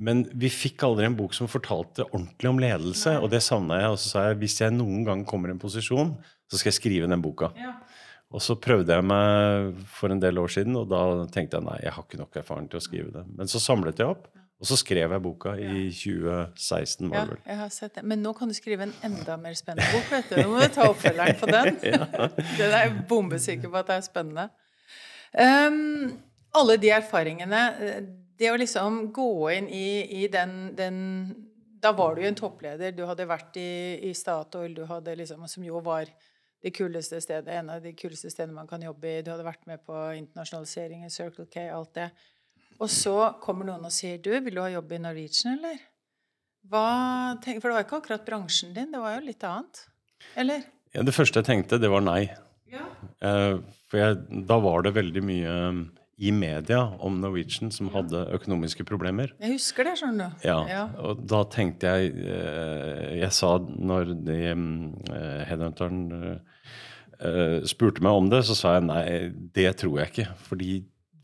Men 0.04 0.26
vi 0.36 0.52
fikk 0.52 0.84
aldri 0.84 1.08
en 1.08 1.16
bok 1.18 1.36
som 1.38 1.50
fortalte 1.52 2.06
ordentlig 2.10 2.50
om 2.50 2.60
ledelse, 2.60 3.16
og 3.22 3.32
det 3.32 3.44
savna 3.46 3.80
jeg. 3.80 3.96
Og 3.96 4.02
så 4.02 4.12
sa 4.12 4.28
jeg 4.28 4.42
hvis 4.44 4.60
jeg 4.60 4.76
noen 4.76 5.06
gang 5.08 5.24
kommer 5.28 5.52
i 5.52 5.56
en 5.56 5.62
posisjon, 5.62 6.14
så 6.52 6.60
skal 6.60 6.74
jeg 6.74 6.80
skrive 6.82 7.10
den 7.10 7.24
boka. 7.24 7.54
Ja. 7.60 7.78
Og 8.34 8.42
så 8.42 8.56
prøvde 8.58 8.96
jeg 8.96 9.06
meg 9.06 9.84
for 9.94 10.14
en 10.14 10.22
del 10.22 10.40
år 10.42 10.50
siden, 10.56 10.76
og 10.80 10.88
da 10.90 11.04
tenkte 11.32 11.60
jeg 11.60 11.68
nei, 11.68 11.78
jeg 11.86 11.94
har 11.94 12.08
ikke 12.08 12.20
nok 12.20 12.40
erfaring 12.42 12.70
til 12.72 12.80
å 12.80 12.84
skrive 12.84 13.12
det. 13.14 13.28
Men 13.38 13.52
så 13.52 13.62
samlet 13.62 14.02
jeg 14.02 14.10
opp, 14.10 14.26
og 14.64 14.70
så 14.70 14.78
skrev 14.80 15.12
jeg 15.12 15.22
boka 15.22 15.54
i 15.60 15.86
2016. 15.92 17.10
var 17.12 17.28
det 17.28 17.36
vel. 17.36 17.40
Ja, 17.44 17.52
jeg 17.52 17.60
har 17.60 17.72
sett 17.76 17.96
det. 18.00 18.04
Men 18.10 18.24
nå 18.26 18.32
kan 18.38 18.50
du 18.50 18.56
skrive 18.58 18.88
en 18.88 18.96
enda 19.06 19.38
mer 19.38 19.58
spennende 19.60 19.90
bok. 19.92 20.10
vet 20.14 20.32
du. 20.32 20.38
Nå 20.40 20.54
må 20.54 20.62
du 20.64 20.74
ta 20.74 20.88
oppfølgeren 20.88 21.40
på 21.42 21.50
den. 21.52 21.80
ja. 21.92 22.08
Den 22.32 22.68
er 22.70 22.78
jeg 22.78 22.94
bombesikker 23.12 23.70
på 23.70 23.82
at 23.82 23.92
det 23.92 24.00
er 24.00 24.06
spennende. 24.08 24.48
Um, 25.34 26.14
alle 26.56 26.78
de 26.80 26.94
erfaringene 26.96 27.62
Det 28.40 28.50
å 28.52 28.60
liksom 28.60 29.08
gå 29.14 29.32
inn 29.54 29.70
i, 29.70 29.88
i 30.24 30.28
den, 30.32 30.74
den, 30.78 31.00
Da 31.84 31.92
var 31.96 32.16
du 32.16 32.24
jo 32.24 32.30
en 32.32 32.40
toppleder. 32.40 32.94
Du 32.96 33.04
hadde 33.06 33.28
vært 33.30 33.58
i, 33.62 34.00
i 34.10 34.14
Statoil, 34.18 34.74
du 34.74 34.86
hadde 34.90 35.16
liksom, 35.20 35.46
som 35.52 35.66
jo 35.66 35.82
var 35.84 36.10
det 36.64 36.72
kuleste 36.72 37.20
stedet, 37.22 37.52
en 37.60 37.74
av 37.74 37.84
de 37.84 37.92
kuleste 38.00 38.32
stedene 38.32 38.56
man 38.56 38.70
kan 38.70 38.82
jobbe 38.82 39.10
i. 39.10 39.24
Du 39.24 39.34
hadde 39.34 39.46
vært 39.46 39.66
med 39.68 39.84
på 39.84 39.98
internasjonalisering 40.16 41.04
i 41.04 41.12
Circle 41.12 41.50
K, 41.52 41.68
alt 41.76 41.92
det. 41.98 42.08
Og 42.80 42.90
så 42.92 43.18
kommer 43.44 43.68
noen 43.68 43.84
og 43.84 43.94
sier 43.94 44.22
du, 44.24 44.32
vil 44.46 44.56
du 44.56 44.62
ha 44.64 44.70
jobb 44.72 44.96
i 44.96 45.02
Norwegian, 45.04 45.58
eller? 45.58 45.82
Hva, 46.72 46.86
for 47.44 47.68
det 47.68 47.76
var 47.76 47.84
ikke 47.84 48.00
akkurat 48.00 48.24
bransjen 48.26 48.72
din, 48.76 48.94
det 48.94 49.02
var 49.04 49.18
jo 49.18 49.26
litt 49.26 49.44
annet? 49.48 49.84
Eller? 50.40 50.64
Ja, 50.96 51.04
Det 51.04 51.16
første 51.16 51.42
jeg 51.42 51.50
tenkte, 51.50 51.82
det 51.82 51.92
var 51.92 52.04
nei. 52.06 52.30
Ja. 52.72 52.86
Eh, 53.20 53.58
for 53.92 54.00
jeg, 54.00 54.44
da 54.48 54.58
var 54.64 54.86
det 54.86 54.96
veldig 54.96 55.24
mye 55.26 55.58
i 56.18 56.32
media 56.32 56.80
om 57.02 57.18
Norwegian 57.22 57.72
som 57.74 57.90
hadde 57.94 58.22
økonomiske 58.36 58.86
problemer. 58.86 59.34
Jeg 59.42 59.56
husker 59.56 59.88
det, 59.88 59.96
skjønner 60.02 60.34
du. 60.34 60.46
Ja, 60.46 60.86
og 61.02 61.24
da 61.30 61.42
tenkte 61.50 61.90
jeg 61.90 62.14
eh, 62.22 63.20
Jeg 63.24 63.32
sa 63.34 63.56
når 63.64 64.14
de 64.28 64.40
eh, 64.54 65.44
headhunteren 65.50 66.04
eh, 66.22 67.60
spurte 67.70 68.06
meg 68.06 68.20
om 68.20 68.30
det, 68.30 68.44
så 68.46 68.58
sa 68.58 68.76
jeg 68.78 68.88
nei, 68.90 69.06
det 69.58 69.72
tror 69.82 70.04
jeg 70.04 70.14
ikke. 70.14 70.28
For 70.46 70.62
de 70.62 70.84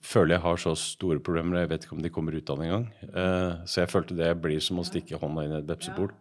føler 0.09 0.37
jeg 0.37 0.45
har 0.47 0.63
så 0.63 0.73
store 0.79 1.21
problemer, 1.21 1.61
jeg 1.61 1.73
vet 1.73 1.85
ikke 1.85 1.97
om 1.99 2.03
de 2.05 2.13
kommer 2.13 2.33
ut 2.33 2.49
av 2.49 2.61
det 2.61 2.69
engang. 2.69 2.85
Så 3.67 3.83
jeg 3.83 3.91
følte 3.91 4.17
det 4.17 4.31
blir 4.41 4.63
som 4.63 4.79
å 4.79 4.87
stikke 4.87 5.19
hånda 5.21 5.43
inn 5.45 5.57
i 5.57 5.59
et 5.59 5.69
vepsebol. 5.69 6.13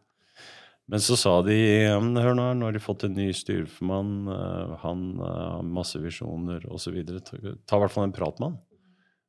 Men 0.89 1.03
så 1.05 1.17
sa 1.21 1.35
de 1.45 1.55
hør 1.85 2.33
nå, 2.39 2.47
nå 2.57 2.65
har 2.71 2.73
de 2.73 2.81
fått 2.81 3.05
en 3.05 3.13
ny 3.19 3.27
styreformann, 3.37 4.13
eh, 4.33 4.77
han 4.85 5.03
eh, 5.21 5.43
har 5.59 5.67
masse 5.69 6.01
visjoner 6.01 6.65
osv. 6.73 6.97
Ta, 7.13 7.37
i 7.77 7.83
hvert 7.83 7.93
fall 7.93 8.09
en 8.09 8.15
prat 8.17 8.39
med 8.41 8.49
han. 8.55 8.59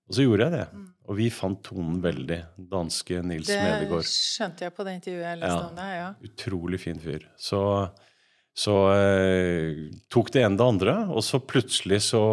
Og 0.10 0.16
så 0.18 0.24
gjorde 0.26 0.48
jeg 0.48 0.54
det. 0.56 0.84
Og 1.10 1.18
vi 1.20 1.28
fant 1.30 1.60
tonen 1.68 2.00
veldig. 2.02 2.38
Danske 2.72 3.20
Nils 3.26 3.50
Det 3.52 3.60
Medegård. 3.62 4.08
skjønte 4.10 4.66
jeg 4.66 4.74
på 4.78 4.86
det 4.88 4.94
intervjuet 4.98 5.28
jeg 5.28 5.42
leste 5.42 5.58
Ja. 5.60 5.68
om 5.68 5.76
deg. 5.78 5.92
ja. 6.00 6.08
Utrolig 6.32 6.80
fin 6.82 7.00
fyr. 7.04 7.28
Så, 7.38 7.60
så 8.58 8.76
eh, 8.96 9.84
tok 10.10 10.32
det 10.34 10.46
ene 10.48 10.58
det 10.58 10.66
andre, 10.66 10.96
og 11.14 11.22
så 11.28 11.38
plutselig 11.44 12.02
så 12.08 12.24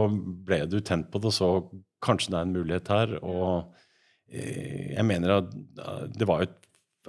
ble 0.46 0.62
du 0.70 0.78
tent 0.80 1.10
på 1.12 1.20
det, 1.20 1.34
og 1.34 1.36
så 1.36 1.50
kanskje 2.06 2.32
det 2.32 2.38
er 2.38 2.46
en 2.48 2.56
mulighet 2.56 2.88
her. 2.94 3.16
Og 3.26 3.74
eh, 4.30 4.94
jeg 4.94 5.04
mener 5.10 5.36
at 5.40 5.52
eh, 5.82 6.06
det 6.16 6.30
var 6.30 6.46
et 6.46 6.56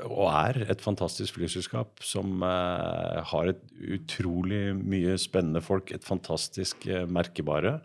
og 0.06 0.27
er 0.30 0.62
et 0.72 0.82
fantastisk 0.84 1.38
flyselskap 1.38 2.04
som 2.06 2.44
eh, 2.46 3.20
har 3.32 3.51
et 3.51 3.62
utrolig 3.98 4.72
mye 4.77 5.18
spennende 5.22 5.62
folk, 5.63 5.92
et 5.92 6.06
fantastisk 6.06 6.88
eh, 6.89 7.08
merkebare. 7.10 7.80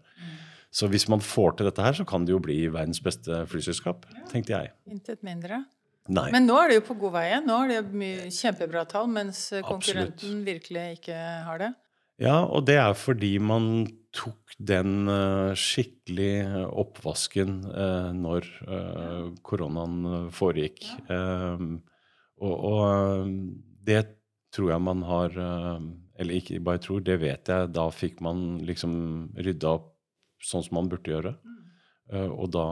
Så 0.73 0.89
hvis 0.89 1.05
man 1.13 1.21
får 1.21 1.59
til 1.59 1.69
dette 1.69 1.85
her, 1.85 1.97
så 1.99 2.07
kan 2.09 2.25
det 2.25 2.33
jo 2.33 2.41
bli 2.41 2.65
verdens 2.73 3.03
beste 3.05 3.43
flyselskap, 3.51 4.07
tenkte 4.31 4.55
jeg. 4.55 4.73
Intet 4.89 5.21
mindre. 5.27 5.65
Nei. 6.09 6.31
Men 6.35 6.49
nå 6.49 6.57
er 6.59 6.73
det 6.73 6.79
jo 6.81 6.87
på 6.89 6.97
god 7.05 7.13
vei. 7.19 7.27
Nå 7.45 7.59
er 7.63 7.75
det 7.75 8.13
kjempebra 8.35 8.87
tall, 8.89 9.11
mens 9.13 9.51
konkurrenten 9.67 10.41
virkelig 10.47 10.87
ikke 10.97 11.19
har 11.47 11.61
det. 11.61 11.75
Ja, 12.23 12.41
og 12.45 12.67
det 12.69 12.79
er 12.81 12.97
fordi 12.97 13.37
man 13.43 13.85
tok 14.13 14.57
den 14.61 15.09
uh, 15.09 15.53
skikkelig 15.57 16.67
oppvasken 16.69 17.63
uh, 17.67 18.11
når 18.17 18.49
uh, 18.69 19.31
koronaen 19.47 20.29
foregikk. 20.35 20.85
foregikk. 20.85 21.11
Eh, 21.13 21.92
og, 22.43 22.55
og 22.69 22.83
eh, 22.91 23.33
det 23.87 24.03
tror 24.53 24.75
jeg 24.75 24.85
man 24.85 25.03
har 25.09 25.39
eh, 25.41 25.89
Eller 26.21 26.39
ikke 26.39 26.61
bare 26.61 26.83
tror, 26.83 27.01
det 27.01 27.19
vet 27.23 27.49
jeg. 27.49 27.73
Da 27.73 27.89
fikk 27.91 28.21
man 28.25 28.61
liksom 28.67 28.95
rydda 29.39 29.77
opp 29.79 29.89
sånn 30.43 30.65
som 30.67 30.77
man 30.81 30.91
burde 30.93 31.11
gjøre. 31.11 31.37
Eh, 32.13 32.29
og 32.29 32.53
da 32.55 32.67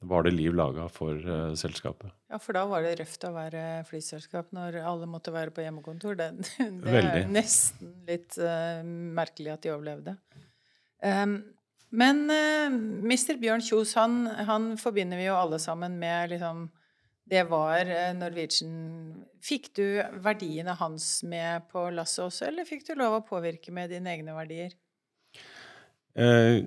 var 0.00 0.24
det 0.24 0.32
liv 0.32 0.54
laga 0.56 0.86
for 0.88 1.12
uh, 1.12 1.52
selskapet. 1.58 2.08
Ja, 2.32 2.38
for 2.40 2.56
da 2.56 2.62
var 2.70 2.84
det 2.84 2.94
røft 3.02 3.24
å 3.28 3.34
være 3.34 3.82
flyselskap 3.84 4.48
når 4.56 4.78
alle 4.80 5.08
måtte 5.10 5.32
være 5.34 5.52
på 5.52 5.60
hjemmekontor. 5.60 6.16
Det, 6.16 6.30
det 6.86 7.02
er 7.02 7.28
nesten 7.28 7.92
litt 8.08 8.38
uh, 8.40 8.80
merkelig 9.20 9.52
at 9.52 9.66
de 9.66 9.74
overlevde. 9.74 10.16
Um, 11.04 11.42
men 11.92 12.24
uh, 12.32 12.72
Mr. 12.72 13.36
Bjørn 13.42 13.64
Kjos, 13.66 13.92
han, 14.00 14.22
han 14.48 14.72
forbinder 14.80 15.20
vi 15.20 15.28
jo 15.28 15.36
alle 15.36 15.60
sammen 15.60 15.98
med 16.00 16.32
liksom 16.32 16.70
Det 17.30 17.44
var 17.50 17.86
eh, 17.86 18.12
Norwegian 18.18 19.24
Fikk 19.40 19.70
du 19.78 19.84
verdiene 20.20 20.74
hans 20.76 21.22
med 21.24 21.68
på 21.70 21.86
lasset 21.94 22.26
også, 22.26 22.48
eller 22.50 22.68
fikk 22.68 22.84
du 22.88 22.94
lov 22.98 23.20
å 23.20 23.24
påvirke 23.24 23.72
med 23.72 23.92
dine 23.92 24.12
egne 24.12 24.34
verdier? 24.36 24.74
Eh, 26.20 26.58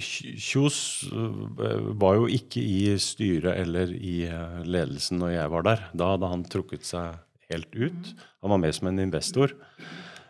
Kjos 0.00 0.80
eh, 1.12 1.86
var 2.00 2.18
jo 2.18 2.26
ikke 2.32 2.64
i 2.64 2.96
styret 3.02 3.60
eller 3.60 3.92
i 3.94 4.16
ledelsen 4.66 5.22
når 5.22 5.36
jeg 5.36 5.54
var 5.54 5.68
der. 5.68 5.86
Da 5.92 6.12
hadde 6.14 6.32
han 6.32 6.44
trukket 6.50 6.88
seg 6.88 7.20
helt 7.52 7.70
ut. 7.78 8.12
Han 8.42 8.56
var 8.56 8.64
med 8.64 8.74
som 8.74 8.90
en 8.90 9.04
investor. 9.04 9.54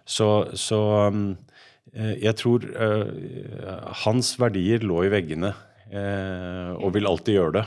Så, 0.09 0.28
så 0.57 0.80
jeg 1.92 2.33
tror 2.40 2.64
hans 4.04 4.30
verdier 4.40 4.85
lå 4.87 5.02
i 5.04 5.11
veggene, 5.12 5.50
eh, 5.88 6.71
og 6.76 6.95
vil 6.97 7.09
alltid 7.09 7.38
gjøre 7.38 7.57
det. 7.59 7.66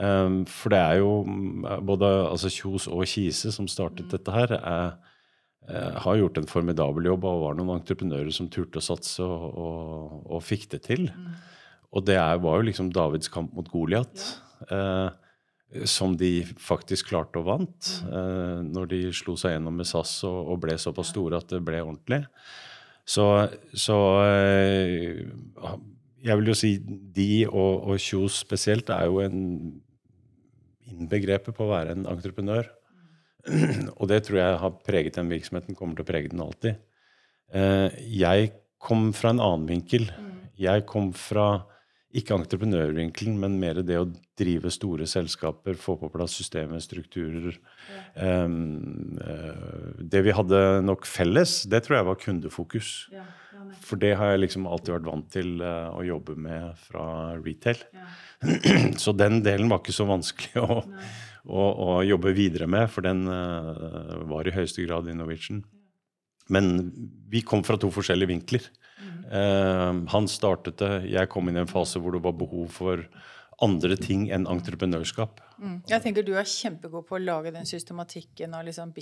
Um, 0.00 0.42
for 0.48 0.72
det 0.72 0.80
er 0.80 0.98
jo 1.02 1.10
mm, 1.28 1.64
både 1.84 2.08
altså 2.30 2.48
Kjos 2.48 2.86
og 2.88 3.04
Kise 3.10 3.52
som 3.52 3.66
startet 3.68 4.08
dette 4.08 4.32
her, 4.32 4.54
er, 4.56 4.94
er, 5.68 5.98
har 6.06 6.16
gjort 6.16 6.40
en 6.40 6.48
formidabel 6.48 7.10
jobb 7.10 7.26
og 7.28 7.42
var 7.42 7.58
noen 7.58 7.74
entreprenører 7.76 8.32
som 8.32 8.48
turte 8.48 8.80
å 8.80 8.86
satse 8.86 9.26
og, 9.26 9.58
og, 9.60 10.14
og 10.24 10.44
fikk 10.46 10.70
det 10.72 10.80
til. 10.88 11.10
Og 11.90 12.06
det 12.06 12.16
er, 12.16 12.40
var 12.40 12.60
jo 12.60 12.68
liksom 12.70 12.88
Davids 12.94 13.28
kamp 13.32 13.52
mot 13.52 13.68
Goliat, 13.68 14.24
eh, 14.70 15.10
som 15.84 16.16
de 16.18 16.32
faktisk 16.58 17.10
klarte 17.12 17.42
og 17.42 17.50
vant. 17.50 17.92
Eh, 18.06 18.64
når 18.64 18.90
de 18.94 19.02
slo 19.14 19.36
seg 19.38 19.56
gjennom 19.56 19.76
med 19.82 19.90
SAS 19.90 20.16
og, 20.28 20.54
og 20.54 20.64
ble 20.64 20.78
såpass 20.80 21.12
store 21.12 21.42
at 21.42 21.52
det 21.52 21.60
ble 21.66 21.82
ordentlig. 21.82 22.22
Så, 23.04 23.26
så 23.74 24.00
eh, 24.24 25.26
jeg 26.24 26.40
vil 26.40 26.50
jo 26.52 26.58
si 26.58 26.74
de 26.80 27.30
og, 27.50 27.90
og 27.90 28.00
Kjos 28.00 28.40
spesielt 28.46 28.90
er 28.94 29.08
jo 29.10 29.20
en 29.24 29.40
innbegrepet 30.88 31.56
på 31.56 31.66
å 31.66 31.72
være 31.72 31.96
en 31.96 32.06
entreprenør. 32.10 32.70
Og 33.98 34.06
det 34.10 34.22
tror 34.26 34.40
jeg 34.40 34.60
har 34.62 34.78
preget 34.86 35.18
den 35.18 35.32
virksomheten, 35.32 35.76
kommer 35.78 35.98
til 35.98 36.06
å 36.06 36.10
prege 36.10 36.32
den 36.32 36.44
alltid. 36.44 36.80
Eh, 37.52 37.98
jeg 38.20 38.52
kom 38.80 39.10
fra 39.16 39.34
en 39.34 39.42
annen 39.42 39.68
vinkel. 39.68 40.08
Jeg 40.60 40.86
kom 40.88 41.10
fra 41.16 41.66
ikke 42.10 42.34
entreprenørvinkelen, 42.34 43.36
men 43.38 43.58
mer 43.62 43.78
det 43.86 43.98
å 44.00 44.08
drive 44.38 44.72
store 44.74 45.06
selskaper, 45.06 45.76
få 45.78 45.94
på 46.00 46.10
plass 46.10 46.34
systemer, 46.40 46.82
strukturer. 46.82 47.54
Eh, 48.18 48.48
det 50.00 50.24
vi 50.26 50.34
hadde 50.34 50.62
nok 50.86 51.06
felles, 51.06 51.60
det 51.70 51.84
tror 51.86 52.00
jeg 52.00 52.08
var 52.10 52.18
kundefokus. 52.24 52.90
For 53.84 54.00
det 54.00 54.14
har 54.18 54.32
jeg 54.32 54.44
liksom 54.44 54.68
alltid 54.70 54.94
vært 54.96 55.08
vant 55.08 55.28
til 55.32 55.52
uh, 55.62 55.90
å 55.94 56.04
jobbe 56.06 56.36
med 56.40 56.78
fra 56.88 57.04
retail. 57.40 57.82
Så 59.02 59.14
den 59.16 59.42
delen 59.46 59.70
var 59.72 59.82
ikke 59.82 59.94
så 59.96 60.06
vanskelig 60.08 60.62
å, 60.62 60.80
å, 61.44 61.66
å 61.86 61.98
jobbe 62.06 62.34
videre 62.36 62.68
med, 62.70 62.88
for 62.92 63.04
den 63.06 63.26
uh, 63.28 64.20
var 64.30 64.48
i 64.48 64.54
høyeste 64.56 64.86
grad 64.86 65.10
i 65.10 65.16
Norwegian. 65.16 65.64
Men 66.50 66.90
vi 67.30 67.44
kom 67.46 67.62
fra 67.62 67.78
to 67.78 67.92
forskjellige 67.94 68.32
vinkler. 68.32 68.64
Eh, 69.30 69.92
han 70.12 70.26
startet 70.28 70.80
det, 70.82 70.94
jeg 71.12 71.30
kom 71.30 71.48
inn 71.48 71.60
i 71.60 71.62
en 71.62 71.70
fase 71.70 72.00
hvor 72.02 72.16
det 72.16 72.22
var 72.24 72.34
behov 72.38 72.72
for 72.74 73.04
andre 73.62 73.96
ting 74.00 74.26
enn 74.32 74.48
entreprenørskap. 74.50 75.42
Mm. 75.60 75.76
Jeg 75.90 76.02
tenker 76.02 76.26
du 76.26 76.32
er 76.40 76.48
kjempegod 76.48 77.06
på 77.06 77.18
å 77.18 77.22
lage 77.22 77.52
den 77.54 77.68
systematikken 77.68 78.56
og 78.56 78.66
liksom 78.70 78.94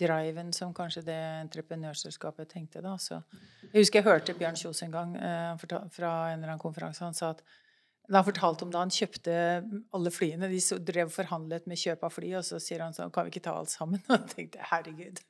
business-driven 0.00 0.52
som 0.54 0.72
kanskje 0.74 1.02
det 1.04 1.16
entreprenørselskapet 1.44 2.48
tenkte. 2.48 2.80
da. 2.82 2.96
Så, 2.98 3.22
jeg 3.72 3.80
husker 3.82 4.00
jeg 4.00 4.04
hørte 4.06 4.34
Bjørn 4.38 4.56
Kjos 4.56 4.82
en 4.82 4.90
gang 4.92 5.16
eh, 5.16 5.56
fra 5.60 6.32
en 6.32 6.38
eller 6.38 6.48
annen 6.54 6.58
konferanse. 6.62 7.04
Han 7.04 7.14
sa 7.14 7.30
at 7.34 7.42
han 8.10 8.24
fortalte 8.26 8.64
om 8.64 8.70
da 8.72 8.80
han 8.82 8.90
kjøpte 8.90 9.32
alle 9.94 10.10
flyene 10.10 10.48
De 10.50 10.58
så- 10.58 10.78
drev 10.82 11.10
forhandlet 11.14 11.66
med 11.70 11.78
kjøp 11.78 12.02
av 12.02 12.10
fly, 12.12 12.32
og 12.34 12.42
så 12.44 12.58
sier 12.60 12.80
han 12.82 12.92
sånn 12.92 13.12
Kan 13.12 13.24
vi 13.28 13.30
ikke 13.30 13.44
ta 13.44 13.52
alt 13.54 13.70
sammen? 13.70 14.00
Og 14.08 14.16
jeg 14.18 14.28
tenkte 14.34 14.66
herregud. 14.72 15.20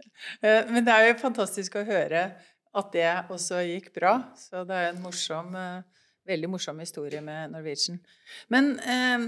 Eh, 0.42 0.64
Men 0.70 0.84
det 0.84 0.94
er 0.94 1.08
jo 1.10 1.18
fantastisk 1.20 1.76
å 1.76 1.84
høre 1.84 2.30
at 2.72 2.92
det 2.94 3.08
også 3.28 3.60
gikk 3.66 3.92
bra. 3.94 4.14
Så 4.38 4.62
det 4.64 4.76
er 4.78 4.92
en 4.94 5.02
morsom, 5.02 5.52
eh, 5.58 5.82
veldig 6.30 6.48
morsom 6.52 6.78
historie 6.78 7.20
med 7.20 7.50
Norwegian. 7.52 7.98
Men, 8.48 8.78
eh, 8.78 9.18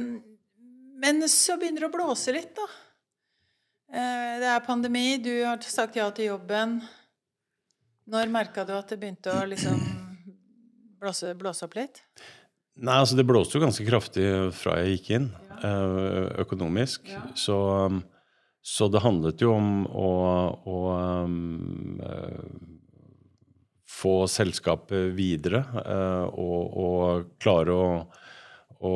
men 1.02 1.22
så 1.28 1.58
begynner 1.58 1.80
det 1.82 1.90
å 1.90 1.96
blåse 1.98 2.32
litt, 2.32 2.54
da. 2.54 2.66
Eh, 3.92 4.40
Det 4.40 4.48
er 4.48 4.64
pandemi, 4.64 5.18
du 5.20 5.32
har 5.44 5.60
sagt 5.60 5.96
ja 5.96 6.08
til 6.10 6.32
jobben. 6.32 6.80
Når 8.08 8.30
merka 8.32 8.64
du 8.64 8.72
at 8.74 8.88
det 8.88 8.98
begynte 8.98 9.30
å 9.30 9.44
liksom 9.46 9.76
blåse, 11.00 11.34
blåse 11.38 11.66
opp 11.66 11.76
litt? 11.76 12.00
Nei, 12.80 12.96
altså 12.96 13.18
det 13.18 13.26
blåste 13.28 13.58
jo 13.58 13.66
ganske 13.66 13.84
kraftig 13.84 14.24
fra 14.56 14.78
jeg 14.80 14.96
gikk 14.96 15.10
inn, 15.18 15.28
ja. 15.60 15.72
økonomisk. 16.40 17.10
Så, 17.38 17.58
um, 17.86 18.00
så 18.64 18.88
det 18.88 19.02
handlet 19.04 19.44
jo 19.44 19.52
om 19.58 19.84
å, 19.86 20.10
å 20.64 20.78
um, 21.28 22.00
eh, 22.00 22.72
få 24.02 24.24
selskapet 24.30 25.12
videre 25.14 25.62
eh, 25.84 26.24
og, 26.32 26.76
og 26.86 27.30
klare 27.42 27.76
å, 27.76 27.86
eh, 28.00 28.62
å 28.82 28.94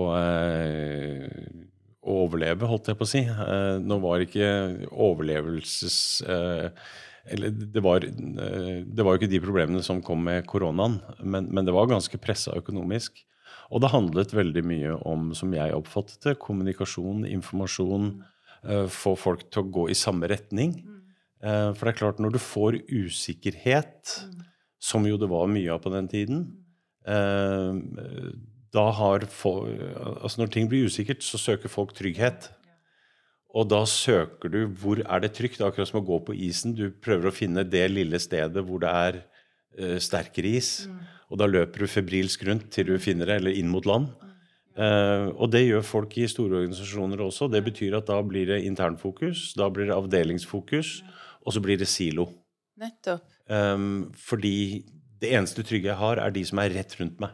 overleve, 2.06 2.68
holdt 2.70 2.90
jeg 2.90 2.98
på 2.98 3.06
å 3.06 3.10
si. 3.10 3.22
Eh, 3.26 3.76
nå 3.82 3.98
var 4.04 4.24
ikke 4.24 4.48
overlevelses... 4.92 5.98
eh, 6.26 6.70
eller 7.34 7.50
det 7.50 7.82
var, 7.82 8.04
eh, 8.06 8.82
det 8.86 9.02
var 9.02 9.16
jo 9.16 9.20
ikke 9.20 9.32
de 9.32 9.42
problemene 9.42 9.82
som 9.82 10.02
kom 10.04 10.20
med 10.22 10.46
koronaen, 10.46 11.00
men, 11.22 11.48
men 11.50 11.66
det 11.66 11.74
var 11.74 11.90
ganske 11.90 12.20
pressa 12.22 12.54
økonomisk. 12.54 13.24
Og 13.74 13.82
det 13.82 13.90
handlet 13.90 14.34
veldig 14.36 14.62
mye 14.62 14.92
om, 15.10 15.32
som 15.34 15.50
jeg 15.54 15.74
oppfattet 15.74 16.22
det, 16.22 16.36
kommunikasjon, 16.38 17.24
informasjon. 17.26 18.12
Få 18.90 19.12
folk 19.18 19.42
til 19.50 19.62
å 19.62 19.70
gå 19.74 19.88
i 19.90 19.96
samme 19.98 20.28
retning. 20.30 20.76
Eh, 21.42 21.72
For 21.74 21.82
det 21.86 21.92
er 21.94 21.98
klart, 22.00 22.22
når 22.22 22.36
du 22.36 22.40
får 22.42 22.78
usikkerhet 22.86 24.14
som 24.82 25.06
jo 25.08 25.18
det 25.18 25.28
var 25.30 25.50
mye 25.50 25.72
av 25.74 25.82
på 25.82 25.92
den 25.94 26.08
tiden. 26.10 26.46
Eh, 28.66 28.72
da 28.74 28.90
har 28.90 29.26
folk, 29.30 29.70
altså 30.22 30.42
Når 30.42 30.52
ting 30.52 30.68
blir 30.68 30.86
usikkert, 30.86 31.22
så 31.22 31.38
søker 31.38 31.68
folk 31.68 31.94
trygghet. 31.94 32.50
Og 33.56 33.68
da 33.70 33.84
søker 33.86 34.52
du 34.52 34.66
hvor 34.66 35.00
er 35.00 35.20
det 35.20 35.32
trygt. 35.32 35.58
Det 35.58 35.64
er 35.64 35.70
akkurat 35.70 35.88
som 35.88 36.02
å 36.02 36.06
gå 36.06 36.18
på 36.26 36.34
isen. 36.34 36.74
Du 36.76 36.90
prøver 36.90 37.30
å 37.30 37.34
finne 37.34 37.64
det 37.64 37.86
lille 37.90 38.18
stedet 38.20 38.64
hvor 38.66 38.82
det 38.82 38.90
er 38.92 39.20
uh, 39.80 39.96
sterkere 40.02 40.58
is. 40.58 40.86
Mm. 40.90 40.98
Og 41.32 41.40
da 41.40 41.48
løper 41.48 41.84
du 41.84 41.88
febrilsk 41.88 42.44
rundt 42.44 42.68
til 42.74 42.90
du 42.90 42.98
finner 43.00 43.30
det, 43.30 43.38
eller 43.40 43.56
inn 43.56 43.70
mot 43.72 43.86
land. 43.88 44.10
Uh, 44.76 45.32
og 45.40 45.48
det 45.54 45.64
gjør 45.64 45.86
folk 45.88 46.18
i 46.20 46.26
store 46.28 46.60
organisasjoner 46.60 47.22
også. 47.24 47.48
Det 47.48 47.62
betyr 47.64 47.96
at 47.96 48.10
da 48.10 48.20
blir 48.20 48.50
det 48.50 48.60
internfokus, 48.68 49.54
da 49.56 49.70
blir 49.72 49.88
det 49.88 49.96
avdelingsfokus, 49.96 50.98
og 51.40 51.56
så 51.56 51.64
blir 51.64 51.80
det 51.80 51.88
silo. 51.88 52.28
Nettopp. 52.76 53.24
Um, 53.48 54.10
fordi 54.20 54.84
det 55.22 55.32
eneste 55.32 55.64
trygge 55.64 55.94
jeg 55.94 56.00
har, 56.02 56.20
er 56.20 56.34
de 56.34 56.44
som 56.44 56.60
er 56.60 56.76
rett 56.76 56.92
rundt 57.00 57.22
meg. 57.24 57.32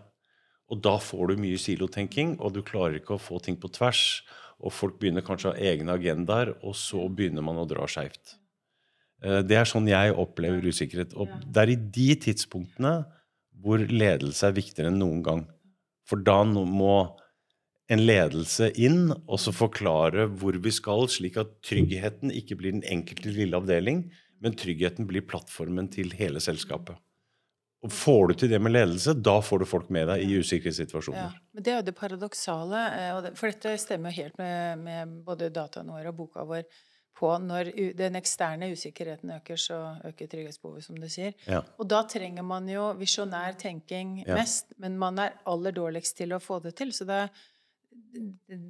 Og 0.73 0.81
da 0.81 0.97
får 1.02 1.33
du 1.33 1.43
mye 1.43 1.61
silotenking, 1.61 2.38
og 2.41 2.55
du 2.57 2.62
klarer 2.64 2.97
ikke 2.99 3.19
å 3.19 3.23
få 3.23 3.41
ting 3.45 3.59
på 3.61 3.71
tvers. 3.76 4.23
Og 4.62 4.73
folk 4.73 4.99
begynner 5.00 5.25
kanskje 5.26 5.50
å 5.50 5.55
ha 5.55 5.73
egne 5.73 5.97
agendaer, 5.99 6.55
og 6.64 6.76
så 6.79 7.05
begynner 7.12 7.45
man 7.45 7.61
å 7.61 7.69
dra 7.69 7.85
skeivt. 7.91 8.38
Uh, 9.23 9.43
det 9.45 9.59
er 9.61 9.69
sånn 9.69 9.91
jeg 9.91 10.14
opplever 10.17 10.64
usikkerhet. 10.64 11.12
Og 11.19 11.31
det 11.45 11.64
er 11.64 11.75
i 11.75 11.81
de 11.99 12.09
tidspunktene 12.29 12.95
hvor 13.62 13.83
ledelse 13.85 14.49
er 14.49 14.57
viktigere 14.57 14.91
enn 14.91 15.02
noen 15.02 15.21
gang. 15.26 15.45
For 16.09 16.23
da 16.25 16.41
må 16.49 16.97
en 17.93 18.02
ledelse 18.07 18.71
inn 18.81 19.12
og 19.12 19.38
så 19.43 19.52
forklare 19.55 20.26
hvor 20.41 20.57
vi 20.64 20.73
skal, 20.75 21.05
slik 21.12 21.37
at 21.41 21.52
tryggheten 21.67 22.33
ikke 22.35 22.57
blir 22.59 22.75
den 22.79 22.87
enkelte 22.88 23.35
lille 23.35 23.59
avdeling, 23.59 24.07
men 24.43 24.57
tryggheten 24.59 25.07
blir 25.07 25.26
plattformen 25.29 25.91
til 25.93 26.14
hele 26.17 26.41
selskapet. 26.43 26.97
Og 27.83 27.91
Får 27.91 28.29
du 28.31 28.35
til 28.39 28.53
det 28.53 28.61
med 28.62 28.77
ledelse, 28.77 29.15
da 29.19 29.41
får 29.43 29.62
du 29.62 29.67
folk 29.67 29.91
med 29.91 30.07
deg 30.12 30.23
i 30.23 30.39
usikre 30.39 30.71
situasjoner. 30.75 31.33
Ja, 31.35 31.51
men 31.53 31.65
Det 31.67 31.73
er 31.73 31.81
jo 31.81 31.87
det 31.89 31.97
paradoksale, 31.99 32.83
eh, 33.01 33.31
for 33.35 33.51
dette 33.51 33.75
stemmer 33.83 34.12
jo 34.12 34.23
helt 34.23 34.39
med, 34.39 34.79
med 34.79 35.15
både 35.27 35.51
dataene 35.51 35.95
våre 35.97 36.12
og 36.12 36.19
boka 36.21 36.47
vår 36.47 36.67
på 37.19 37.31
når 37.43 37.71
den 37.99 38.17
eksterne 38.19 38.71
usikkerheten 38.73 39.35
øker, 39.37 39.59
så 39.61 39.79
øker 40.09 40.31
trygghetsbehovet, 40.31 40.85
som 40.87 40.99
du 40.99 41.09
sier. 41.12 41.35
Ja. 41.47 41.61
Og 41.79 41.87
da 41.91 42.01
trenger 42.09 42.47
man 42.47 42.67
jo 42.71 42.89
visjonær 42.99 43.59
tenking 43.61 44.23
mest, 44.27 44.73
men 44.83 44.97
man 44.99 45.21
er 45.23 45.37
aller 45.47 45.75
dårligst 45.77 46.17
til 46.23 46.33
å 46.35 46.41
få 46.43 46.59
det 46.65 46.75
til. 46.81 46.95
Så 46.97 47.07
det 47.09 47.19
er 47.27 47.43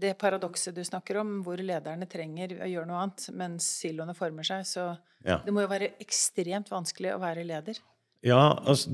det 0.03 0.17
paradokset 0.19 0.75
du 0.75 0.83
snakker 0.87 1.21
om, 1.23 1.39
hvor 1.47 1.61
lederne 1.63 2.07
trenger 2.11 2.57
å 2.63 2.69
gjøre 2.69 2.89
noe 2.91 3.01
annet, 3.05 3.29
mens 3.39 3.69
siloene 3.81 4.15
former 4.15 4.47
seg, 4.47 4.67
så 4.69 4.85
ja. 5.27 5.39
det 5.45 5.55
må 5.55 5.65
jo 5.65 5.71
være 5.71 5.95
ekstremt 6.03 6.71
vanskelig 6.73 7.15
å 7.15 7.23
være 7.23 7.47
leder. 7.47 7.79
Ja, 8.23 8.53
altså, 8.71 8.93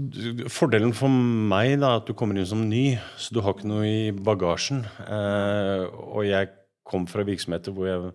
Fordelen 0.49 0.95
for 0.97 1.13
meg 1.13 1.75
da, 1.83 1.91
er 1.91 2.01
at 2.01 2.09
du 2.09 2.15
kommer 2.17 2.39
inn 2.39 2.49
som 2.49 2.65
ny, 2.65 2.97
så 3.21 3.35
du 3.37 3.43
har 3.45 3.53
ikke 3.53 3.69
noe 3.69 3.85
i 3.85 4.13
bagasjen. 4.13 4.87
Eh, 5.05 5.85
og 5.85 6.25
jeg 6.25 6.49
kom 6.89 7.05
fra 7.11 7.27
virksomheter 7.29 7.75
hvor 7.77 7.91
jeg, 7.91 8.15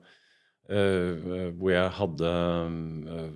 eh, 0.74 1.53
hvor 1.60 1.70
jeg 1.70 1.91
hadde 2.00 2.32
eh, 3.13 3.29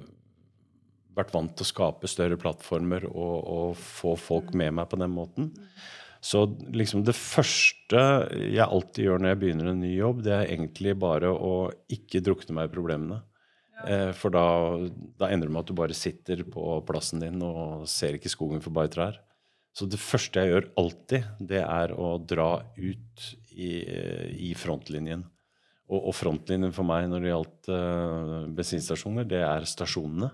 vært 1.20 1.36
vant 1.36 1.54
til 1.54 1.68
å 1.68 1.70
skape 1.70 2.10
større 2.10 2.40
plattformer 2.42 3.06
og, 3.12 3.38
og, 3.46 3.78
få 3.78 4.16
folk 4.18 4.50
med 4.58 4.74
meg 4.80 4.90
på 4.90 4.98
den 4.98 5.14
måten. 5.14 5.54
Så 6.18 6.48
liksom 6.74 7.06
det 7.06 7.14
første 7.14 8.02
jeg 8.42 8.66
alltid 8.66 9.06
gjør 9.06 9.22
når 9.22 9.36
jeg 9.36 9.42
begynner 9.44 9.70
en 9.76 9.84
ny 9.86 9.94
jobb, 10.00 10.26
det 10.26 10.34
er 10.34 10.50
egentlig 10.50 10.98
bare 10.98 11.30
å 11.30 11.70
ikke 11.94 12.26
drukne 12.26 12.58
meg 12.58 12.72
i 12.72 12.74
problemene. 12.74 13.22
Eh, 13.86 14.12
for 14.18 14.34
da, 14.34 14.44
da, 15.20 15.30
ender 15.30 15.48
det 15.48 15.54
med 15.54 15.62
at 15.62 15.70
du 15.70 15.78
bare 15.78 15.98
sitter 15.98 16.42
på 16.50 16.80
plassen 16.88 17.22
din 17.22 17.42
og 17.46 17.86
ser 17.90 18.18
ikke 18.18 18.32
skogen 18.32 18.64
for 18.64 18.74
bare 18.74 18.92
trær. 18.94 19.20
Så 19.78 19.86
det 19.86 20.00
første 20.02 20.42
jeg 20.42 20.54
gjør 20.54 20.70
alltid, 20.82 21.28
det 21.52 21.62
er 21.62 21.94
å 21.94 22.16
dra 22.18 22.50
ut 22.74 23.28
i, 23.54 23.70
i 24.50 24.54
frontlinjen. 24.58 25.22
Og, 25.88 26.00
og, 26.00 26.14
frontlinjen 26.18 26.74
for 26.76 26.88
meg 26.88 27.06
når 27.12 27.24
det 27.24 27.30
gjaldt 27.30 27.70
uh, 27.70 28.48
bensinstasjoner, 28.58 29.28
det 29.30 29.44
er 29.46 29.68
stasjonene. 29.70 30.32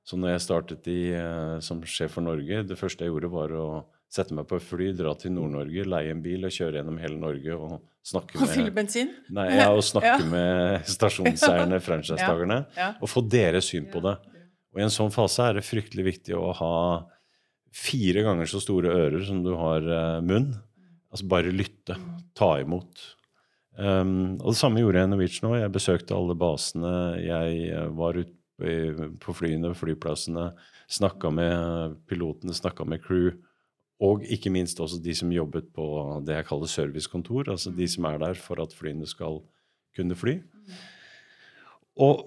Så 0.00 0.16
når 0.16 0.32
jeg 0.32 0.44
startet 0.46 0.88
i, 0.90 1.00
uh, 1.12 1.60
som 1.62 1.84
sjef 1.84 2.16
for 2.16 2.24
Norge, 2.24 2.64
det 2.66 2.78
første 2.80 3.04
jeg 3.04 3.12
gjorde, 3.12 3.30
var 3.36 3.54
å 3.54 3.66
sette 4.10 4.34
meg 4.34 4.48
på 4.50 4.58
et 4.58 4.66
fly, 4.66 4.90
dra 4.98 5.12
til 5.18 5.32
Nord-Norge, 5.36 5.84
leie 5.86 6.10
en 6.10 6.22
bil 6.24 6.48
og 6.48 6.54
kjøre 6.54 6.80
gjennom 6.80 6.98
hele 6.98 7.18
Norge 7.20 7.54
og 7.54 7.76
snakke 8.06 8.40
med 8.40 8.50
fylle 8.50 8.72
bensin? 8.74 9.12
Nei, 9.36 9.46
ja, 9.54 9.68
og 9.70 9.84
snakke 9.86 10.16
ja. 10.24 10.26
med 10.32 10.88
stasjonseierne, 10.90 11.78
franchisetakerne, 11.84 12.58
ja. 12.80 12.90
og 12.98 13.12
få 13.12 13.22
deres 13.22 13.70
syn 13.70 13.86
på 13.92 14.02
det. 14.04 14.16
Og 14.74 14.82
i 14.82 14.86
en 14.86 14.92
sånn 14.94 15.14
fase 15.14 15.46
er 15.46 15.58
det 15.58 15.66
fryktelig 15.66 16.06
viktig 16.08 16.34
å 16.38 16.50
ha 16.58 16.74
fire 17.74 18.24
ganger 18.26 18.50
så 18.50 18.60
store 18.62 18.90
ører 18.90 19.22
som 19.26 19.44
du 19.44 19.52
har 19.58 19.86
uh, 19.86 20.18
munn. 20.26 20.52
Altså 21.10 21.26
bare 21.30 21.54
lytte. 21.54 21.96
Ta 22.38 22.52
imot. 22.62 23.02
Um, 23.78 24.38
og 24.40 24.52
det 24.52 24.58
samme 24.58 24.82
gjorde 24.82 25.00
jeg 25.00 25.08
i 25.08 25.12
Norwegian 25.12 25.50
òg. 25.50 25.56
Jeg 25.62 25.74
besøkte 25.74 26.16
alle 26.18 26.36
basene. 26.38 26.94
Jeg 27.22 27.62
uh, 27.74 27.86
var 27.98 28.18
ute 28.18 28.36
på 29.22 29.32
flyene, 29.32 29.70
flyplassene, 29.72 30.50
snakka 30.92 31.30
med 31.32 31.94
pilotene, 32.10 32.52
snakka 32.52 32.84
med 32.84 33.00
crew. 33.00 33.30
Og 34.00 34.24
ikke 34.24 34.52
minst 34.52 34.80
også 34.80 35.00
de 35.04 35.12
som 35.16 35.32
jobbet 35.32 35.68
på 35.76 35.84
det 36.24 36.38
jeg 36.38 36.48
kaller 36.48 36.70
servicekontor. 36.72 37.50
Altså 37.52 37.72
de 37.74 37.88
som 37.90 38.06
er 38.08 38.20
der 38.22 38.38
for 38.40 38.62
at 38.62 38.72
flyene 38.72 39.08
skal 39.08 39.42
kunne 39.96 40.16
fly. 40.16 40.38
Og 42.00 42.24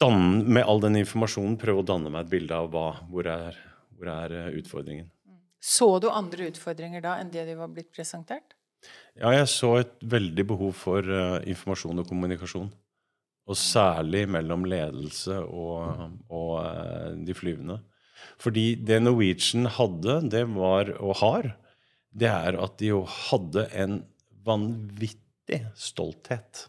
danne, 0.00 0.44
med 0.48 0.64
all 0.64 0.80
den 0.84 1.00
informasjonen 1.02 1.58
prøve 1.60 1.82
å 1.82 1.88
danne 1.88 2.12
meg 2.12 2.24
et 2.24 2.32
bilde 2.32 2.56
av 2.56 2.70
hva, 2.72 2.86
hvor, 3.10 3.28
er, 3.28 3.58
hvor 3.98 4.10
er 4.14 4.36
eh, 4.38 4.52
utfordringen. 4.60 5.10
Så 5.64 5.88
du 6.00 6.10
andre 6.12 6.50
utfordringer 6.50 7.04
da 7.04 7.18
enn 7.20 7.32
det 7.32 7.46
de 7.48 7.56
var 7.56 7.72
blitt 7.72 7.92
presentert? 7.94 8.56
Ja, 9.16 9.30
jeg 9.32 9.48
så 9.48 9.78
et 9.80 9.94
veldig 10.04 10.44
behov 10.50 10.74
for 10.76 11.06
uh, 11.08 11.38
informasjon 11.48 12.02
og 12.02 12.08
kommunikasjon. 12.10 12.68
Og 13.44 13.56
særlig 13.56 14.24
mellom 14.28 14.64
ledelse 14.68 15.38
og, 15.40 16.02
og 16.28 16.52
uh, 16.60 17.16
de 17.16 17.36
flyvende. 17.36 17.78
Fordi 18.40 18.74
det 18.76 19.00
Norwegian 19.02 19.68
hadde, 19.78 20.20
det 20.32 20.44
var, 20.54 20.92
og 21.00 21.18
har, 21.22 21.50
det 22.14 22.30
er 22.30 22.58
at 22.62 22.78
de 22.80 22.92
jo 22.92 23.02
hadde 23.08 23.66
en 23.74 24.00
vanvittig 24.46 25.64
stolthet. 25.78 26.66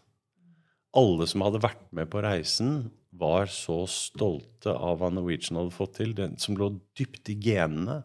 Alle 0.96 1.26
som 1.28 1.44
hadde 1.44 1.64
vært 1.64 1.84
med 1.96 2.08
på 2.12 2.22
reisen, 2.24 2.88
var 3.16 3.48
så 3.52 3.82
stolte 3.88 4.72
av 4.74 5.00
hva 5.00 5.08
Norwegian 5.12 5.58
hadde 5.60 5.74
fått 5.74 5.96
til, 6.00 6.12
den 6.16 6.36
som 6.40 6.56
lå 6.58 6.74
dypt 6.98 7.30
i 7.32 7.38
genene. 7.40 8.02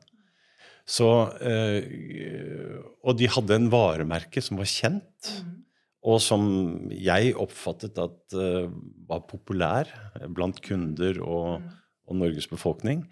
Så, 0.88 1.08
øh, 1.46 2.80
og 3.06 3.18
de 3.20 3.30
hadde 3.32 3.58
en 3.58 3.70
varemerke 3.72 4.44
som 4.44 4.60
var 4.60 4.70
kjent, 4.70 5.30
mm. 5.30 5.52
og 6.10 6.18
som 6.24 6.44
jeg 6.92 7.36
oppfattet 7.40 8.00
at 8.02 8.36
øh, 8.36 8.72
var 9.08 9.26
populær 9.30 9.92
blant 10.34 10.60
kunder 10.66 11.22
og, 11.22 11.62
mm. 11.62 11.70
og 12.08 12.20
Norges 12.24 12.50
befolkning. 12.52 13.06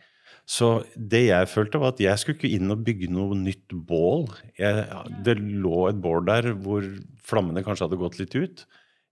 Så 0.50 0.70
det 0.98 1.28
jeg 1.28 1.50
følte, 1.52 1.78
var 1.82 1.94
at 1.94 2.00
jeg 2.02 2.18
skulle 2.18 2.40
ikke 2.40 2.58
inn 2.58 2.74
og 2.74 2.82
bygge 2.86 3.10
noe 3.14 3.38
nytt 3.38 3.74
bål. 3.86 4.26
Jeg, 4.58 4.88
det 5.26 5.38
lå 5.38 5.84
et 5.92 6.00
bål 6.02 6.24
der 6.26 6.52
hvor 6.58 6.86
flammene 7.22 7.62
kanskje 7.66 7.86
hadde 7.86 8.00
gått 8.02 8.18
litt 8.18 8.34
ut. 8.34 8.64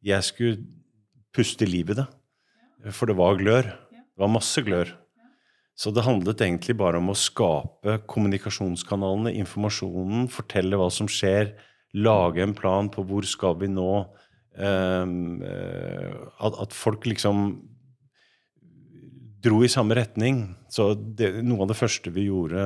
Jeg 0.05 0.25
skulle 0.25 0.63
puste 1.35 1.67
liv 1.69 1.93
i 1.93 1.99
det. 1.99 2.07
For 2.89 3.09
det 3.09 3.17
var 3.19 3.37
glør. 3.37 3.69
Det 3.93 4.23
var 4.23 4.33
masse 4.33 4.63
glør. 4.65 4.95
Så 5.77 5.93
det 5.93 6.07
handlet 6.07 6.41
egentlig 6.41 6.73
bare 6.79 6.97
om 6.97 7.11
å 7.13 7.17
skape 7.17 7.99
kommunikasjonskanalene, 8.09 9.35
informasjonen, 9.37 10.25
fortelle 10.33 10.79
hva 10.79 10.89
som 10.89 11.09
skjer, 11.11 11.51
lage 11.93 12.41
en 12.41 12.55
plan 12.57 12.89
på 12.89 13.05
hvor 13.05 13.27
skal 13.29 13.59
vi 13.61 13.69
nå. 13.69 13.91
Um, 14.57 15.43
at, 15.45 16.57
at 16.65 16.73
folk 16.73 17.05
liksom 17.05 17.59
dro 19.43 19.61
i 19.63 19.69
samme 19.71 19.95
retning. 19.97 20.43
Så 20.73 20.91
det, 20.95 21.31
noe 21.45 21.65
av 21.65 21.71
det 21.71 21.77
første 21.79 22.11
vi 22.13 22.27
gjorde 22.27 22.61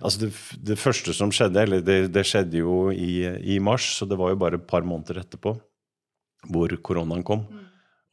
altså 0.00 0.26
det, 0.26 0.30
det 0.70 0.78
første 0.80 1.14
som 1.16 1.32
skjedde, 1.34 1.62
eller 1.62 1.84
det, 1.84 1.98
det 2.14 2.24
skjedde 2.28 2.62
jo 2.62 2.86
i, 2.92 3.26
i, 3.26 3.58
mars, 3.62 3.88
så 3.98 4.08
det 4.08 4.18
var 4.20 4.32
jo 4.32 4.40
bare 4.40 4.60
et 4.60 4.68
par 4.68 4.86
måneder 4.86 5.22
etterpå 5.24 5.56
hvor 6.46 6.72
koronaen 6.86 7.24
kom. 7.26 7.46
Mm. 7.50 7.64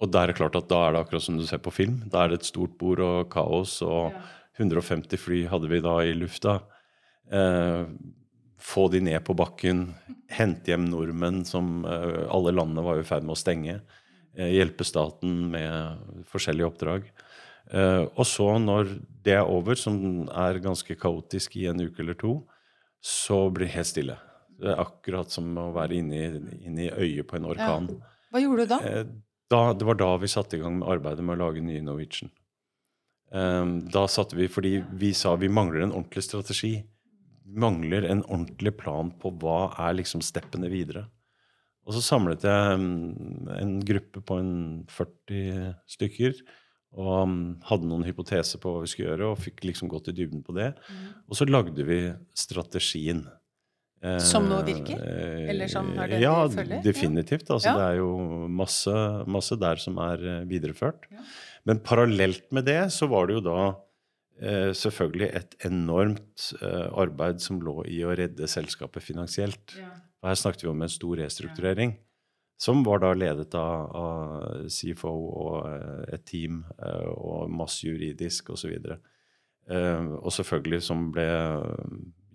Og 0.04 0.10
da 0.12 0.24
er 0.24 0.32
det 0.32 0.40
klart 0.40 0.56
at 0.58 0.70
da 0.72 0.80
er 0.88 0.96
det 0.96 1.04
akkurat 1.04 1.24
som 1.24 1.38
du 1.38 1.46
ser 1.48 1.62
på 1.64 1.74
film. 1.74 2.02
Da 2.12 2.24
er 2.24 2.32
det 2.32 2.42
et 2.42 2.50
stort 2.50 2.74
bord 2.80 3.04
og 3.04 3.30
kaos, 3.32 3.78
og 3.86 4.10
ja. 4.10 4.24
150 4.60 5.18
fly 5.18 5.40
hadde 5.50 5.70
vi 5.72 5.82
da 5.82 5.96
i 6.06 6.14
lufta. 6.18 6.60
Eh, 7.32 7.86
få 8.64 8.88
de 8.94 9.02
ned 9.04 9.24
på 9.26 9.36
bakken, 9.38 9.88
hente 10.32 10.72
hjem 10.72 10.86
nordmenn 10.88 11.42
som 11.48 11.82
eh, 11.90 12.24
Alle 12.32 12.54
landene 12.54 12.86
var 12.86 13.02
i 13.02 13.08
ferd 13.08 13.26
med 13.26 13.36
å 13.36 13.40
stenge. 13.40 13.80
Eh, 14.38 14.54
hjelpe 14.58 14.86
staten 14.88 15.50
med 15.54 16.26
forskjellige 16.30 16.70
oppdrag. 16.70 17.10
Uh, 17.74 18.06
og 18.14 18.26
så, 18.30 18.46
når 18.62 18.92
det 19.26 19.34
er 19.34 19.50
over, 19.50 19.78
som 19.80 20.28
er 20.30 20.62
ganske 20.62 20.96
kaotisk 21.00 21.58
i 21.58 21.66
en 21.72 21.82
uke 21.82 22.04
eller 22.04 22.18
to, 22.20 22.36
så 23.04 23.48
blir 23.50 23.66
det 23.68 23.76
helt 23.78 23.90
stille. 23.90 24.18
Det 24.62 24.70
er 24.70 24.82
akkurat 24.84 25.34
som 25.34 25.50
å 25.58 25.72
være 25.74 25.98
inne 25.98 26.20
i, 26.20 26.60
inne 26.70 26.86
i 26.86 26.92
øyet 26.94 27.28
på 27.30 27.40
en 27.40 27.50
orkan. 27.50 27.90
Ja. 27.90 28.14
Hva 28.34 28.44
gjorde 28.44 28.68
du 28.68 28.74
da? 28.76 28.80
Uh, 28.86 29.16
da? 29.50 29.64
Det 29.74 29.90
var 29.90 30.00
da 30.00 30.12
vi 30.22 30.32
satte 30.32 30.58
i 30.58 30.62
gang 30.62 30.78
med 30.80 30.90
arbeidet 30.94 31.26
med 31.26 31.38
å 31.38 31.48
lage 31.48 31.66
nye 31.66 31.82
Norwegian. 31.84 32.32
Um, 33.34 33.80
da 33.90 34.06
satte 34.06 34.38
vi 34.38 34.46
Fordi 34.46 34.76
vi 34.94 35.10
sa 35.18 35.32
vi 35.42 35.50
mangler 35.50 35.88
en 35.88 35.96
ordentlig 35.96 36.28
strategi. 36.28 36.76
Mangler 37.44 38.06
en 38.06 38.22
ordentlig 38.28 38.76
plan 38.78 39.10
på 39.18 39.34
hva 39.42 39.74
er 39.88 39.98
liksom 39.98 40.22
steppene 40.22 40.70
videre. 40.70 41.08
Og 41.84 41.98
så 41.98 42.04
samlet 42.06 42.46
jeg 42.46 42.78
um, 42.78 43.50
en 43.58 43.80
gruppe 43.84 44.22
på 44.22 44.38
en 44.40 44.54
40 44.94 45.74
stykker 45.98 46.38
og 46.94 47.14
um, 47.26 47.38
hadde 47.66 47.88
noen 47.90 48.06
hypoteser 48.06 48.62
på 48.62 48.74
hva 48.74 48.84
vi 48.84 48.92
skulle 48.92 49.14
gjøre, 49.14 49.32
og 49.32 49.42
fikk 49.42 49.64
liksom 49.66 49.90
gått 49.92 50.12
i 50.12 50.18
dybden 50.18 50.44
på 50.46 50.56
det. 50.58 50.74
Mm. 50.88 51.08
Og 51.28 51.40
så 51.40 51.48
lagde 51.50 51.86
vi 51.88 52.02
strategien. 52.38 53.26
Som 54.20 54.50
nå 54.52 54.58
virker? 54.68 55.00
Eh, 55.00 55.46
Eller 55.54 55.70
som 55.72 55.88
har 55.96 56.12
det 56.12 56.20
ja, 56.20 56.36
følger? 56.52 56.82
definitivt. 56.84 57.48
Altså, 57.48 57.72
ja. 57.72 57.76
Det 57.80 57.86
er 57.86 58.00
jo 58.02 58.10
masse, 58.52 58.96
masse, 59.32 59.56
der 59.56 59.80
som 59.80 60.00
er 60.04 60.26
eh, 60.28 60.42
videreført. 60.50 61.08
Ja. 61.08 61.24
Men 61.70 61.80
parallelt 61.80 62.50
med 62.52 62.68
det 62.68 62.82
så 62.92 63.08
var 63.08 63.30
det 63.30 63.38
jo 63.38 63.44
da 63.46 63.60
eh, 64.44 64.74
selvfølgelig 64.76 65.30
et 65.40 65.56
enormt 65.70 66.50
eh, 66.60 66.90
arbeid 67.00 67.40
som 67.44 67.62
lå 67.64 67.86
i 67.88 68.02
å 68.04 68.12
redde 68.20 68.50
selskapet 68.52 69.06
finansielt. 69.08 69.78
Ja. 69.80 69.94
Og 70.20 70.34
her 70.34 70.42
snakket 70.42 70.68
vi 70.68 70.74
om 70.74 70.84
en 70.84 70.92
stor 70.92 71.24
restrukturering. 71.24 71.96
Som 72.60 72.84
var 72.86 73.02
da 73.04 73.14
ledet 73.18 73.56
av, 73.60 73.96
av 73.98 74.68
CFO 74.72 75.14
og 75.14 75.56
eh, 75.68 76.04
et 76.16 76.26
team 76.30 76.64
eh, 76.78 77.10
og 77.14 77.52
masse 77.52 77.84
juridisk 77.88 78.54
osv. 78.54 78.76
Og, 78.78 79.10
så 79.64 80.20
og 80.20 80.36
selvfølgelig 80.36 80.82
som 80.84 81.08
ble 81.16 81.28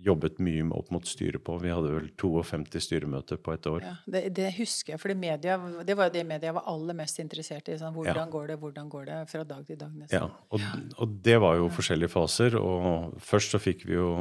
jobbet 0.05 0.39
mye 0.43 0.67
opp 0.77 0.91
mot 0.95 1.07
styret 1.07 1.43
på. 1.45 1.57
Vi 1.63 1.73
hadde 1.73 1.91
vel 1.93 2.09
52 2.21 2.83
styremøter 2.87 3.41
på 3.43 3.55
et 3.55 3.69
år. 3.71 3.85
Ja, 3.85 3.95
det, 4.15 4.23
det, 4.37 4.49
husker 4.59 4.95
jeg, 4.95 5.03
for 5.03 5.13
det, 5.13 5.19
media, 5.21 5.59
det 5.87 5.97
var 5.99 6.11
jo 6.11 6.15
det 6.15 6.25
media 6.29 6.55
var 6.57 6.69
aller 6.71 6.97
mest 6.99 7.19
interessert 7.23 7.71
i. 7.71 7.79
Sånn, 7.81 7.95
hvordan 7.97 8.23
ja. 8.23 8.27
går 8.33 8.53
det, 8.53 8.59
hvordan 8.63 8.91
går 8.93 9.09
det, 9.11 9.21
fra 9.33 9.45
dag 9.49 9.65
til 9.67 9.81
dag. 9.81 9.95
nesten. 9.95 10.19
Ja, 10.19 10.29
og, 10.55 10.67
og 11.03 11.17
det 11.27 11.39
var 11.43 11.59
jo 11.59 11.71
forskjellige 11.75 12.15
faser. 12.15 12.59
og 12.61 13.19
Først 13.31 13.57
så 13.57 13.63
fikk 13.63 13.87
vi 13.89 13.99
jo 13.99 14.13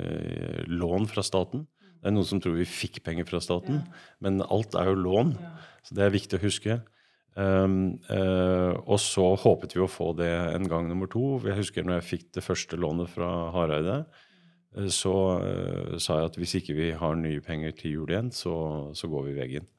eh, 0.00 0.64
lån 0.68 1.10
fra 1.12 1.24
staten. 1.26 1.66
Det 1.98 2.10
er 2.10 2.14
noen 2.14 2.28
som 2.28 2.40
tror 2.42 2.54
vi 2.58 2.68
fikk 2.68 3.02
penger 3.06 3.26
fra 3.26 3.40
staten, 3.42 3.82
men 4.22 4.38
alt 4.46 4.76
er 4.78 4.92
jo 4.92 5.00
lån. 5.02 5.34
Så 5.86 5.96
det 5.96 6.04
er 6.04 6.14
viktig 6.14 6.38
å 6.38 6.44
huske. 6.44 6.78
Um, 7.38 8.00
uh, 8.10 8.74
og 8.90 8.98
så 8.98 9.28
håpet 9.38 9.76
vi 9.76 9.82
å 9.84 9.90
få 9.90 10.10
det 10.18 10.30
en 10.56 10.66
gang 10.66 10.88
nummer 10.90 11.06
to. 11.10 11.36
Jeg 11.46 11.60
husker 11.60 11.86
når 11.86 12.00
jeg 12.00 12.08
fikk 12.08 12.24
det 12.34 12.42
første 12.42 12.78
lånet 12.80 13.12
fra 13.12 13.28
Hareide 13.54 14.00
uh, 14.02 14.88
så 14.90 15.14
uh, 15.38 15.94
sa 16.02 16.18
jeg 16.18 16.32
at 16.32 16.38
hvis 16.40 16.56
ikke 16.58 16.74
vi 16.74 16.90
har 16.98 17.14
nye 17.18 17.42
penger 17.44 17.76
til 17.78 17.94
jul 17.94 18.10
igjen, 18.10 18.32
så, 18.34 18.56
så 18.90 19.10
går 19.10 19.28
vi 19.28 19.36
veggen. 19.38 19.70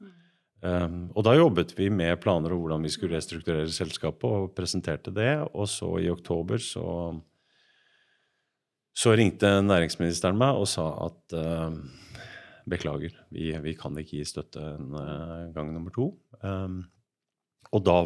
Um, 0.64 1.10
og 1.12 1.24
da 1.28 1.36
jobbet 1.36 1.76
vi 1.76 1.90
med 1.92 2.16
planer 2.24 2.56
om 2.56 2.64
hvordan 2.64 2.84
vi 2.84 2.92
skulle 2.92 3.18
restrukturere 3.18 3.68
selskapet, 3.72 4.24
og 4.24 4.54
presenterte 4.56 5.12
det. 5.12 5.34
Og 5.52 5.68
så 5.68 5.92
i 6.00 6.08
oktober 6.12 6.64
så, 6.64 6.86
så 8.96 9.16
ringte 9.20 9.58
næringsministeren 9.68 10.40
meg 10.40 10.64
og 10.64 10.68
sa 10.68 10.94
at 11.10 11.40
beklager, 12.70 13.14
vi, 13.34 13.50
vi, 13.64 13.74
kan 13.78 13.98
ikke 13.98 14.20
gi 14.20 14.26
støtte 14.28 14.62
en 14.76 14.94
uh, 14.96 15.50
gang 15.54 15.72
nummer 15.74 15.92
to. 15.94 16.12
Um, 16.42 16.82
og 17.74 17.84
da 17.86 18.00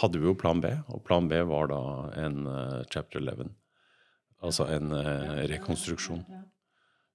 hadde 0.00 0.20
vi 0.20 0.28
jo 0.28 0.36
plan 0.38 0.62
B, 0.64 0.70
og 0.88 1.02
plan 1.04 1.28
B 1.28 1.42
var 1.48 1.68
da 1.72 1.82
en 2.22 2.46
chapter 2.92 3.20
11. 3.20 3.50
Altså 4.44 4.68
en 4.72 4.92
uh, 4.92 5.42
rekonstruksjon. 5.50 6.24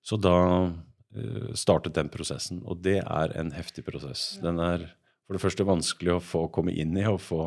Så 0.05 0.17
da 0.21 0.35
uh, 0.69 1.49
startet 1.57 1.97
den 1.97 2.11
prosessen. 2.13 2.61
Og 2.65 2.83
det 2.85 2.99
er 3.03 3.33
en 3.37 3.53
heftig 3.55 3.85
prosess. 3.89 4.35
Den 4.43 4.61
er 4.61 4.89
for 5.29 5.37
det 5.37 5.43
første 5.43 5.65
vanskelig 5.67 6.15
å 6.15 6.25
få 6.25 6.47
komme 6.53 6.73
inn 6.73 6.95
i 6.97 7.05
og 7.05 7.21
få 7.21 7.43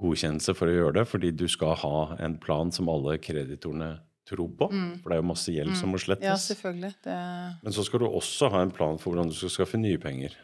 godkjennelse 0.00 0.54
for 0.58 0.68
å 0.68 0.74
gjøre 0.74 0.96
det, 0.98 1.04
fordi 1.08 1.30
du 1.30 1.46
skal 1.50 1.76
ha 1.82 1.98
en 2.20 2.34
plan 2.42 2.72
som 2.74 2.90
alle 2.92 3.18
kreditorene 3.22 3.92
tror 4.30 4.52
på. 4.58 4.70
Mm. 4.72 4.92
For 5.00 5.10
det 5.10 5.16
er 5.16 5.22
jo 5.22 5.30
masse 5.30 5.54
gjeld 5.54 5.74
mm. 5.74 5.80
som 5.80 5.92
må 5.92 6.00
slettes. 6.02 6.46
Ja. 6.50 6.70
Det... 7.04 7.18
Men 7.64 7.76
så 7.76 7.84
skal 7.86 8.04
du 8.04 8.08
også 8.08 8.50
ha 8.54 8.62
en 8.64 8.72
plan 8.74 9.00
for 9.00 9.12
hvordan 9.12 9.32
du 9.32 9.36
skal 9.36 9.52
skaffe 9.58 9.80
nye 9.80 10.00
penger. 10.00 10.36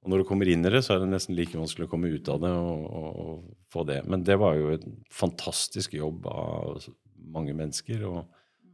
Og 0.00 0.12
når 0.12 0.22
du 0.22 0.28
kommer 0.30 0.48
inn 0.48 0.64
i 0.64 0.72
det, 0.72 0.80
så 0.86 0.94
er 0.94 1.02
det 1.02 1.10
nesten 1.12 1.36
like 1.36 1.58
vanskelig 1.58 1.86
å 1.86 1.92
komme 1.92 2.08
ut 2.08 2.28
av 2.32 2.40
det 2.40 2.50
og, 2.56 2.84
og, 2.88 3.08
og 3.20 3.72
få 3.72 3.84
det. 3.88 4.00
Men 4.08 4.24
det 4.24 4.38
var 4.40 4.56
jo 4.56 4.70
en 4.72 4.94
fantastisk 5.12 5.96
jobb 5.98 6.24
av 6.30 6.86
mange 7.30 7.52
mennesker, 7.56 8.06
og 8.08 8.24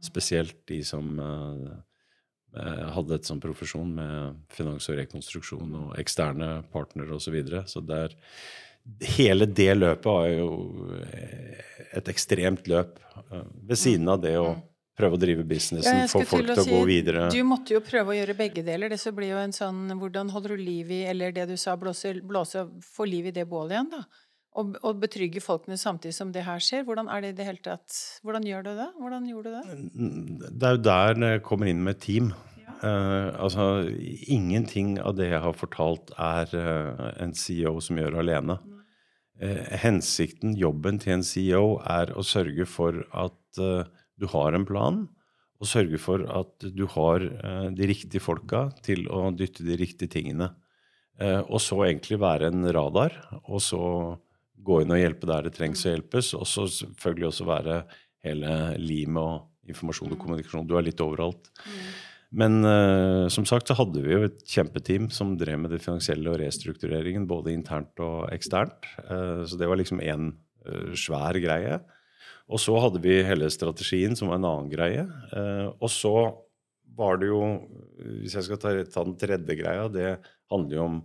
spesielt 0.03 0.61
de 0.69 0.79
som 0.87 1.09
uh, 1.19 1.75
hadde 2.95 3.17
et 3.17 3.27
sånn 3.27 3.43
profesjon 3.43 3.89
med 3.97 4.39
finans 4.53 4.87
og 4.87 4.99
rekonstruksjon 5.01 5.75
og 5.81 5.91
eksterne 5.99 6.61
partnere 6.71 7.17
osv. 7.17 7.27
Så, 7.27 7.35
videre. 7.35 7.63
så 7.67 7.83
der, 7.83 8.15
hele 9.17 9.45
det 9.45 9.73
løpet 9.75 10.05
var 10.09 10.27
jo 10.31 10.49
et 11.97 12.09
ekstremt 12.11 12.67
løp 12.69 12.99
ved 13.67 13.77
siden 13.79 14.09
av 14.11 14.21
det 14.23 14.35
å 14.39 14.51
mm. 14.53 14.61
prøve 14.97 15.17
å 15.17 15.21
drive 15.21 15.45
businessen, 15.47 16.03
ja, 16.03 16.11
få 16.11 16.21
folk 16.27 16.47
til 16.47 16.53
å, 16.53 16.65
si, 16.65 16.73
gå 16.73 16.83
videre. 16.89 17.25
Du 17.33 17.41
måtte 17.47 17.75
jo 17.75 17.81
prøve 17.85 18.13
å 18.13 18.17
gjøre 18.17 18.37
begge 18.37 18.63
deler. 18.65 18.91
Det 18.93 18.99
så 19.01 19.13
blir 19.15 19.33
jo 19.33 19.41
en 19.41 19.55
sånn 19.55 19.97
Hvordan 19.99 20.31
holder 20.33 20.55
du 20.55 20.63
liv 20.63 20.93
i 20.93 21.03
Eller 21.09 21.35
det 21.35 21.47
du 21.49 21.57
sa, 21.59 21.75
blåse, 21.79 22.13
blåse 22.25 22.67
få 22.85 23.09
liv 23.09 23.29
i 23.31 23.35
det 23.35 23.47
bålet 23.49 23.77
igjen, 23.77 23.91
da 23.97 24.05
og, 24.57 24.73
og, 24.81 24.97
betrygge 25.03 25.41
folkene 25.43 25.77
samtidig 25.79 26.15
som 26.17 26.33
det 26.33 26.45
her 26.47 26.61
skjer? 26.63 26.85
Hvordan 26.87 27.09
er 27.13 27.23
det 27.23 27.33
i 27.33 27.37
det 27.39 27.47
hele 27.47 27.63
tatt 27.63 27.97
Hvordan 28.25 28.45
gjør 28.47 28.65
du 28.65 28.71
det? 28.79 28.89
Hvordan 28.97 29.29
gjorde 29.29 29.53
du 29.53 29.57
det? 29.57 30.49
Det 30.49 30.69
er 30.69 30.77
jo 30.77 30.83
der 30.87 31.19
det 31.21 31.33
kommer 31.45 31.69
inn 31.69 31.83
med 31.85 32.01
team. 32.01 32.31
Ja. 32.57 32.73
Uh, 32.81 33.29
altså, 33.45 33.67
ingenting 34.27 34.97
av 35.01 35.15
det 35.17 35.31
jeg 35.31 35.43
har 35.43 35.55
fortalt, 35.57 36.11
er 36.17 36.51
uh, 36.53 37.05
en 37.23 37.33
CEO 37.37 37.77
som 37.83 38.01
gjør 38.01 38.19
alene. 38.23 38.57
Uh, 38.65 38.76
hensikten, 39.83 40.55
jobben 40.57 40.97
til 41.01 41.17
en 41.17 41.23
CEO, 41.25 41.77
er 41.85 42.09
å 42.17 42.23
sørge 42.25 42.65
for 42.65 43.03
at 43.13 43.59
du 44.17 44.25
har 44.31 44.57
en 44.57 44.65
plan, 44.65 45.03
og 45.61 45.69
sørge 45.69 45.99
for 46.01 46.23
at 46.25 46.65
du 46.73 46.87
har 46.93 47.21
de 47.73 47.89
riktige 47.89 48.21
folka 48.21 48.63
til 48.85 49.05
å 49.13 49.27
dytte 49.37 49.65
de 49.65 49.77
riktige 49.77 50.09
tingene. 50.09 50.49
og 51.21 51.61
så 51.61 51.83
egentlig 51.85 52.17
være 52.21 52.49
en 52.49 52.65
radar, 52.73 53.13
og 53.45 53.61
så 53.61 53.81
gå 54.67 54.81
inn 54.83 54.93
og 54.93 55.01
hjelpe 55.01 55.29
der 55.29 55.47
det 55.47 55.55
trengs 55.57 55.85
å 55.85 55.93
hjelpes. 55.93 56.33
Og 56.37 56.47
så 56.49 56.67
selvfølgelig 56.71 57.29
også 57.29 57.47
være 57.47 57.77
hele 58.25 58.57
limet 58.81 59.23
og 59.23 59.71
informasjon 59.71 60.11
og 60.11 60.17
mm. 60.17 60.23
kommunikasjon. 60.23 60.67
Du 60.67 60.75
er 60.77 60.87
litt 60.87 61.03
overalt. 61.03 61.51
Mm. 61.63 61.87
Men 62.35 62.59
uh, 62.65 63.27
som 63.31 63.45
sagt 63.47 63.69
så 63.69 63.77
hadde 63.77 64.01
vi 64.03 64.11
jo 64.11 64.25
et 64.27 64.41
kjempeteam 64.51 65.07
som 65.13 65.35
drev 65.39 65.61
med 65.63 65.71
det 65.71 65.79
finansielle 65.83 66.31
og 66.31 66.41
restruktureringen, 66.41 67.27
både 67.29 67.53
internt 67.55 68.01
og 68.03 68.27
eksternt. 68.35 68.89
Uh, 69.07 69.45
så 69.47 69.59
det 69.59 69.69
var 69.69 69.79
liksom 69.79 70.03
én 70.03 70.33
uh, 70.33 70.67
eh, 70.67 70.91
svær 70.99 71.39
greie. 71.39 71.79
Og 72.47 72.59
så 72.63 72.75
hadde 72.79 72.99
vi 73.03 73.21
hele 73.27 73.47
strategien, 73.51 74.15
som 74.15 74.31
var 74.31 74.39
en 74.39 74.47
annen 74.47 74.69
greie. 74.71 75.03
og 75.83 75.89
så 75.91 76.13
var 76.95 77.19
det 77.19 77.27
jo, 77.27 77.41
hvis 78.23 78.37
jeg 78.37 78.45
skal 78.47 78.59
ta, 78.61 78.71
ta 78.87 79.03
den 79.03 79.17
tredje 79.19 79.55
greia, 79.59 79.89
det 79.91 80.13
handler 80.47 80.77
jo 80.77 80.85
om 80.85 81.01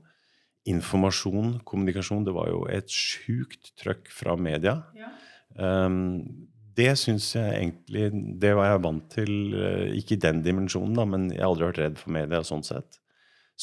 informasjon, 0.70 1.56
kommunikasjon. 1.66 2.22
Det 2.22 2.34
var 2.36 2.46
jo 2.52 2.62
et 2.70 2.86
sjukt 2.94 3.72
trøkk 3.82 4.06
fra 4.14 4.36
media. 4.38 4.76
Ja. 4.94 5.10
Um, 5.58 6.46
det 6.78 6.92
syns 7.00 7.30
jeg 7.36 7.52
egentlig 7.56 8.08
Det 8.40 8.52
var 8.56 8.70
jeg 8.70 8.82
vant 8.84 9.06
til, 9.12 9.32
uh, 9.54 9.86
ikke 9.98 10.16
i 10.16 10.22
den 10.24 10.42
dimensjonen, 10.44 10.96
da, 10.98 11.06
men 11.08 11.30
jeg 11.30 11.42
har 11.42 11.50
aldri 11.50 11.68
vært 11.70 11.80
redd 11.82 12.00
for 12.00 12.14
media 12.16 12.42
sånn 12.46 12.66
sett. 12.66 12.98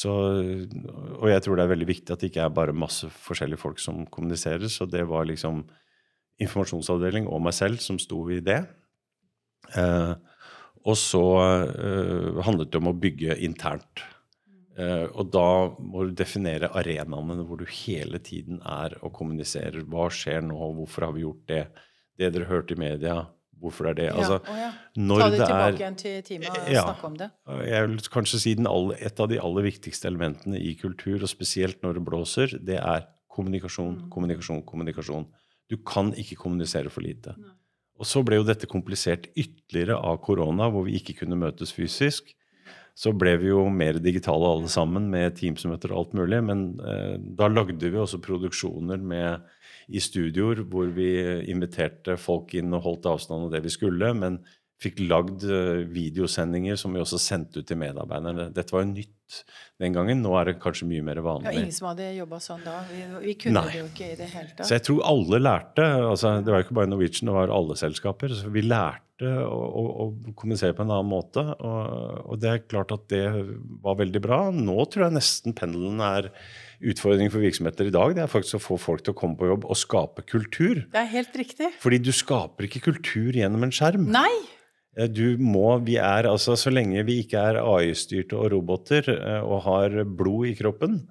Så, 0.00 0.12
og 1.18 1.26
jeg 1.28 1.42
tror 1.44 1.58
det 1.58 1.64
er 1.66 1.72
veldig 1.74 1.88
viktig 1.90 2.14
at 2.14 2.22
det 2.22 2.30
ikke 2.30 2.44
er 2.46 2.56
bare 2.56 2.76
masse 2.76 3.08
forskjellige 3.26 3.60
folk 3.60 3.80
som 3.82 4.04
kommuniserer. 4.08 4.70
Så 4.72 4.86
det 4.88 5.02
var 5.10 5.26
liksom 5.28 5.64
informasjonsavdeling 6.40 7.28
og 7.28 7.42
meg 7.44 7.56
selv 7.56 7.82
som 7.84 7.98
sto 8.00 8.22
i 8.32 8.40
det. 8.44 8.62
Eh, 9.76 10.14
og 10.88 10.96
så 10.96 11.24
eh, 11.42 12.40
handlet 12.46 12.72
det 12.72 12.80
om 12.80 12.90
å 12.92 12.96
bygge 12.96 13.36
internt. 13.44 14.04
Eh, 14.80 15.04
og 15.10 15.28
da 15.34 15.68
må 15.76 16.06
du 16.08 16.14
definere 16.16 16.72
arenaene 16.78 17.44
hvor 17.44 17.60
du 17.60 17.68
hele 17.68 18.22
tiden 18.24 18.62
er 18.64 18.96
og 19.02 19.12
kommuniserer. 19.18 19.84
Hva 19.84 20.08
skjer 20.14 20.46
nå? 20.46 20.56
Hvorfor 20.78 21.08
har 21.08 21.16
vi 21.16 21.26
gjort 21.26 21.44
det? 21.50 21.64
Det 22.20 22.32
dere 22.34 22.48
hørte 22.48 22.76
i 22.76 22.80
media, 22.80 23.14
hvorfor 23.60 23.90
er 23.90 23.96
det? 23.96 24.08
Altså, 24.12 24.40
ja, 24.46 24.56
ja. 24.66 24.72
Ta 25.20 25.28
det 25.32 25.40
tilbake 25.40 25.68
er, 25.68 25.78
igjen 25.78 26.00
til 26.00 26.18
teamet 26.26 26.50
og 26.52 26.72
ja, 26.72 26.82
snakke 26.88 27.08
om 27.08 27.16
det. 27.20 27.30
Jeg 27.68 27.86
vil 27.86 28.10
kanskje 28.16 28.42
si 28.42 28.56
alle, 28.58 28.98
Et 29.00 29.22
av 29.24 29.30
de 29.30 29.38
aller 29.40 29.66
viktigste 29.68 30.10
elementene 30.10 30.60
i 30.60 30.74
kultur, 30.80 31.22
og 31.22 31.32
spesielt 31.32 31.80
når 31.84 31.98
det 31.98 32.04
blåser, 32.08 32.58
det 32.60 32.80
er 32.80 33.06
kommunikasjon, 33.30 33.94
mm. 33.96 34.10
kommunikasjon, 34.12 34.62
kommunikasjon. 34.68 35.28
Du 35.70 35.78
kan 35.86 36.12
ikke 36.18 36.36
kommunisere 36.36 36.90
for 36.90 37.04
lite. 37.06 37.36
Nei. 37.38 37.54
Og 38.00 38.08
så 38.08 38.22
ble 38.24 38.38
jo 38.38 38.46
dette 38.48 38.68
komplisert 38.68 39.28
ytterligere 39.36 39.98
av 40.00 40.22
korona, 40.24 40.70
hvor 40.72 40.86
vi 40.86 40.96
ikke 40.96 41.18
kunne 41.20 41.36
møtes 41.36 41.72
fysisk 41.76 42.32
så 43.00 43.12
ble 43.16 43.32
vi 43.40 43.48
jo 43.48 43.62
mer 43.72 43.96
digitale 44.02 44.44
alle 44.44 44.68
sammen 44.68 45.06
med 45.12 45.38
Teams-møter 45.38 45.94
og 45.94 46.02
alt 46.02 46.16
mulig. 46.18 46.40
Men 46.44 46.64
eh, 46.84 47.16
da 47.16 47.48
lagde 47.48 47.88
vi 47.88 48.00
også 48.00 48.20
produksjoner 48.24 49.00
med, 49.00 49.46
i 49.90 49.98
studioer 49.98 50.60
hvor 50.70 50.90
vi 50.94 51.08
inviterte 51.50 52.14
folk 52.20 52.52
inn 52.54 52.76
og 52.76 52.84
holdt 52.84 53.08
avstand 53.10 53.48
av 53.48 53.54
det 53.56 53.64
vi 53.64 53.72
skulle, 53.74 54.12
men 54.14 54.36
fikk 54.80 55.00
lagd 55.08 55.46
eh, 55.48 55.86
videosendinger 55.90 56.78
som 56.80 56.94
vi 56.94 57.00
også 57.02 57.20
sendte 57.20 57.62
ut 57.62 57.68
til 57.68 57.80
medarbeiderne. 57.80 58.50
Dette 58.54 58.76
var 58.76 58.84
jo 58.84 58.92
nytt. 58.92 59.16
Den 59.80 59.92
gangen. 59.96 60.22
Nå 60.24 60.32
er 60.40 60.50
det 60.50 60.56
kanskje 60.62 60.88
mye 60.90 61.02
mer 61.06 61.20
Ja, 61.20 61.26
vanlig. 61.26 61.54
ingen 61.60 61.72
som 61.76 61.88
hadde 61.90 62.08
jobba 62.16 62.40
sånn 62.44 62.64
da. 62.64 62.78
Vi, 62.90 63.02
vi 63.26 63.34
kunne 63.44 63.60
Nei. 63.62 63.72
det 63.72 63.78
jo 63.82 63.86
ikke 63.90 64.08
i 64.12 64.16
det 64.20 64.30
hele 64.34 64.50
tatt. 64.56 64.66
Så 64.68 64.76
jeg 64.78 64.86
tror 64.88 65.04
alle 65.12 65.40
lærte. 65.42 65.86
altså 66.10 66.34
Det 66.44 66.52
var 66.54 66.64
ikke 66.66 66.78
bare 66.80 66.90
Norwegian, 66.92 67.30
det 67.30 67.36
var 67.38 67.54
alle 67.54 67.76
selskaper. 67.80 68.34
så 68.36 68.50
Vi 68.52 68.62
lærte 68.66 69.28
å, 69.44 69.56
å, 69.76 69.82
å 70.04 70.34
kommunisere 70.34 70.72
på 70.76 70.82
en 70.86 70.90
annen 70.94 71.10
måte. 71.10 71.42
Og, 71.60 72.30
og 72.32 72.40
det 72.40 72.50
er 72.54 72.62
klart 72.70 72.92
at 72.96 73.08
det 73.12 73.24
var 73.84 73.98
veldig 74.00 74.22
bra. 74.24 74.40
Nå 74.54 74.78
tror 74.88 75.06
jeg 75.08 75.16
nesten 75.18 75.56
pendelen 75.56 76.00
er 76.00 76.30
utfordringen 76.80 77.28
for 77.32 77.44
virksomheter 77.44 77.90
i 77.90 77.92
dag. 77.92 78.14
Det 78.16 78.22
er 78.24 78.30
faktisk 78.32 78.56
å 78.56 78.62
få 78.70 78.78
folk 78.80 79.02
til 79.04 79.12
å 79.12 79.18
komme 79.20 79.36
på 79.36 79.50
jobb 79.50 79.66
og 79.68 79.76
skape 79.76 80.24
kultur. 80.24 80.86
Det 80.88 81.02
er 81.02 81.10
helt 81.12 81.36
riktig. 81.36 81.68
Fordi 81.82 81.98
du 82.00 82.08
skaper 82.16 82.64
ikke 82.70 82.80
kultur 82.88 83.36
gjennom 83.36 83.66
en 83.68 83.74
skjerm. 83.76 84.08
Nei! 84.08 84.32
Eh, 84.96 85.08
Du 85.08 85.38
må, 85.38 85.78
vi 85.84 85.96
er 85.96 86.28
altså, 86.30 86.56
Så 86.58 86.72
lenge 86.72 87.04
vi 87.06 87.20
ikke 87.24 87.40
er 87.52 87.62
AI-styrte 87.62 88.38
og 88.38 88.50
roboter 88.54 89.08
eh, 89.14 89.40
og 89.42 89.64
har 89.68 90.02
blod 90.04 90.50
i 90.50 90.56
kroppen, 90.58 91.02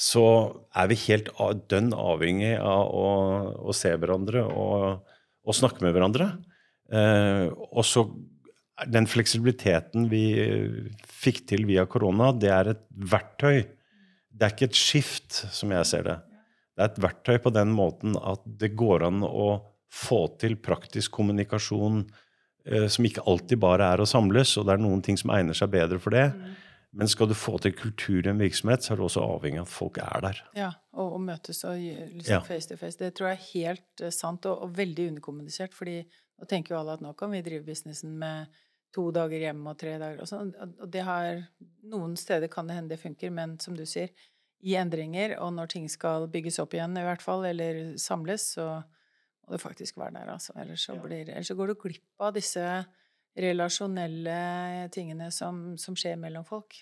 så 0.00 0.24
er 0.72 0.88
vi 0.88 0.96
helt 1.06 1.28
dønn 1.68 1.92
avhengig 1.92 2.54
av 2.56 2.88
å, 2.96 3.08
å 3.68 3.74
se 3.76 3.92
hverandre 3.92 4.46
og, 4.48 5.10
og 5.44 5.56
snakke 5.56 5.84
med 5.84 5.92
hverandre. 5.92 6.30
Eh, 6.90 7.50
og 7.50 7.84
så 7.84 8.06
den 8.88 9.04
fleksibiliteten 9.04 10.06
vi 10.08 10.24
fikk 11.04 11.42
til 11.50 11.66
via 11.68 11.84
korona, 11.84 12.30
det 12.32 12.48
er 12.48 12.70
et 12.72 12.82
verktøy. 13.12 13.66
Det 14.32 14.46
er 14.46 14.54
ikke 14.54 14.70
et 14.70 14.78
skift, 14.78 15.42
som 15.52 15.74
jeg 15.74 15.88
ser 15.90 16.06
det. 16.06 16.16
Det 16.72 16.86
er 16.86 16.88
et 16.88 17.02
verktøy 17.04 17.36
på 17.44 17.52
den 17.52 17.74
måten 17.76 18.16
at 18.16 18.40
det 18.60 18.72
går 18.80 19.04
an 19.10 19.20
å 19.26 19.50
få 19.92 20.22
til 20.40 20.56
praktisk 20.64 21.12
kommunikasjon 21.18 22.06
som 22.88 23.04
ikke 23.08 23.24
alltid 23.26 23.58
bare 23.62 23.86
er 23.94 24.02
å 24.02 24.06
samles, 24.08 24.56
og 24.60 24.66
det 24.68 24.76
er 24.76 24.82
noen 24.82 25.02
ting 25.02 25.16
som 25.20 25.32
egner 25.34 25.56
seg 25.58 25.72
bedre 25.72 25.98
for 26.02 26.14
det. 26.14 26.28
Men 26.92 27.06
skal 27.10 27.28
du 27.30 27.34
få 27.38 27.58
til 27.62 27.72
kultur 27.78 28.26
i 28.26 28.30
en 28.32 28.40
virksomhet, 28.40 28.82
så 28.82 28.92
er 28.92 28.98
du 28.98 29.04
også 29.06 29.22
avhengig 29.22 29.60
av 29.60 29.68
at 29.68 29.74
folk 29.74 29.98
er 30.02 30.24
der. 30.24 30.40
Ja, 30.58 30.70
og, 30.92 31.12
og 31.18 31.20
møtes 31.22 31.60
og 31.68 31.76
liksom 31.78 32.32
Ja. 32.32 32.40
face 32.42 32.66
to 32.68 32.76
face. 32.80 32.98
Det 32.98 33.12
tror 33.14 33.28
jeg 33.30 33.38
er 33.38 33.46
helt 33.52 34.02
eh, 34.02 34.10
sant 34.14 34.46
og, 34.50 34.64
og 34.64 34.72
veldig 34.76 35.08
underkommunisert. 35.12 35.74
fordi 35.74 36.00
nå 36.40 36.48
tenker 36.50 36.74
jo 36.74 36.80
alle 36.80 36.96
at 36.98 37.04
nå 37.04 37.12
kan 37.14 37.30
vi 37.30 37.42
drive 37.46 37.62
businessen 37.66 38.16
med 38.18 38.48
to 38.94 39.10
dager 39.14 39.38
hjemme 39.38 39.70
og 39.70 39.78
tre 39.78 39.98
dager 40.02 40.24
og 40.24 40.26
sånn. 40.26 40.50
Og 40.80 40.90
det 40.90 41.04
har 41.06 41.44
Noen 41.86 42.16
steder 42.18 42.50
kan 42.50 42.66
det 42.66 42.74
hende 42.80 42.90
det 42.96 43.00
funker, 43.00 43.30
men 43.30 43.58
som 43.62 43.76
du 43.78 43.84
sier, 43.86 44.10
i 44.66 44.74
endringer, 44.76 45.38
og 45.40 45.54
når 45.56 45.70
ting 45.72 45.86
skal 45.88 46.26
bygges 46.28 46.58
opp 46.60 46.74
igjen 46.74 46.98
i 46.98 47.04
hvert 47.06 47.22
fall, 47.22 47.46
eller 47.48 47.94
samles, 47.96 48.50
så 48.58 48.82
må 49.50 49.56
det 49.56 49.62
faktisk 49.64 49.98
være 49.98 50.14
der, 50.14 50.30
altså. 50.30 50.54
Ellers 50.62 50.86
så, 50.86 50.94
blir, 51.02 51.26
ellers 51.26 51.50
så 51.50 51.56
går 51.58 51.72
du 51.72 51.80
glipp 51.82 52.22
av 52.22 52.36
disse 52.36 52.62
relasjonelle 53.40 54.86
tingene 54.94 55.30
som, 55.34 55.74
som 55.78 55.98
skjer 55.98 56.18
mellom 56.20 56.46
folk. 56.46 56.78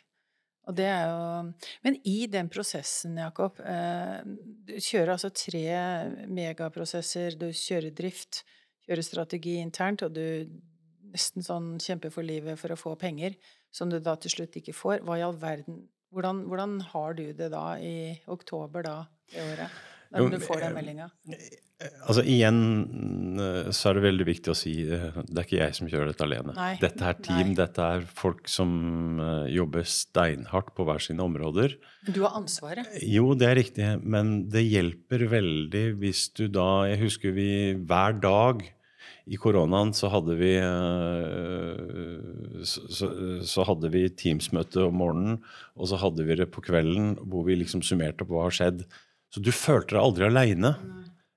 Og 0.68 0.76
det 0.76 0.84
er 0.84 1.06
jo 1.08 1.52
Men 1.86 1.96
i 2.04 2.26
den 2.28 2.50
prosessen, 2.52 3.16
Jakob 3.16 3.56
eh, 3.64 4.20
Du 4.68 4.74
kjører 4.76 5.14
altså 5.14 5.30
tre 5.32 5.64
megaprosesser. 6.28 7.38
Du 7.40 7.48
kjører 7.48 7.94
drift, 7.96 8.42
kjører 8.84 9.06
strategi 9.06 9.56
internt, 9.62 10.04
og 10.04 10.12
du 10.12 10.60
nesten 11.08 11.44
sånn 11.44 11.78
kjemper 11.80 12.12
for 12.12 12.26
livet 12.26 12.60
for 12.60 12.74
å 12.74 12.76
få 12.76 12.92
penger, 13.00 13.38
som 13.72 13.88
du 13.88 13.96
da 13.96 14.12
til 14.20 14.34
slutt 14.34 14.60
ikke 14.60 14.76
får. 14.76 15.06
Hva 15.08 15.16
i 15.16 15.24
all 15.24 15.38
verden 15.40 15.86
Hvordan, 16.08 16.46
hvordan 16.48 16.78
har 16.88 17.16
du 17.18 17.26
det 17.36 17.50
da 17.52 17.74
i 17.84 18.14
oktober 18.32 18.80
da, 18.80 18.94
det 19.28 19.42
året? 19.44 19.80
Når 20.14 20.30
du 20.32 20.38
får 20.40 20.62
den 20.62 20.70
eh, 20.70 20.76
meldinga? 20.78 21.06
Altså 22.08 22.22
Igjen 22.26 22.60
eh, 23.42 23.68
så 23.76 23.90
er 23.90 23.98
det 23.98 24.04
veldig 24.06 24.26
viktig 24.28 24.52
å 24.52 24.56
si 24.56 24.72
eh, 24.86 25.18
det 25.28 25.42
er 25.42 25.44
ikke 25.44 25.58
jeg 25.60 25.76
som 25.76 25.90
kjører 25.90 26.10
dette 26.12 26.24
alene. 26.24 26.54
Nei, 26.56 26.70
Dette 26.80 27.10
er 27.10 27.18
team, 27.20 27.50
nei. 27.52 27.58
dette 27.58 27.90
er 27.96 28.06
folk 28.18 28.48
som 28.50 28.72
jobber 29.52 29.84
steinhardt 29.88 30.72
på 30.76 30.86
hver 30.88 31.04
sine 31.04 31.24
områder. 31.26 31.76
Du 32.08 32.22
har 32.24 32.38
ansvaret. 32.40 32.88
Jo, 33.04 33.34
det 33.38 33.50
er 33.50 33.60
riktig, 33.60 33.92
men 34.02 34.48
det 34.52 34.64
hjelper 34.64 35.28
veldig 35.30 35.84
hvis 36.00 36.28
du 36.38 36.46
da 36.52 36.88
Jeg 36.88 37.02
husker 37.04 37.34
vi 37.36 37.50
hver 37.76 38.16
dag 38.22 38.64
i 39.28 39.36
koronaen 39.36 39.90
så 39.92 40.08
hadde 40.08 40.38
vi 40.40 40.54
så, 42.64 42.84
så, 42.88 43.08
så 43.44 43.66
hadde 43.68 43.90
vi 43.92 44.06
Teams-møte 44.08 44.86
om 44.86 44.96
morgenen, 45.02 45.36
og 45.76 45.90
så 45.90 45.98
hadde 46.00 46.24
vi 46.24 46.38
det 46.40 46.48
på 46.54 46.64
kvelden 46.64 47.12
hvor 47.28 47.44
vi 47.44 47.58
liksom 47.60 47.84
summerte 47.84 48.24
opp 48.24 48.32
hva 48.32 48.46
har 48.46 48.56
skjedd. 48.56 48.86
Så 49.34 49.42
du 49.44 49.50
følte 49.52 49.94
deg 49.96 50.02
aldri 50.02 50.26
aleine. 50.28 50.74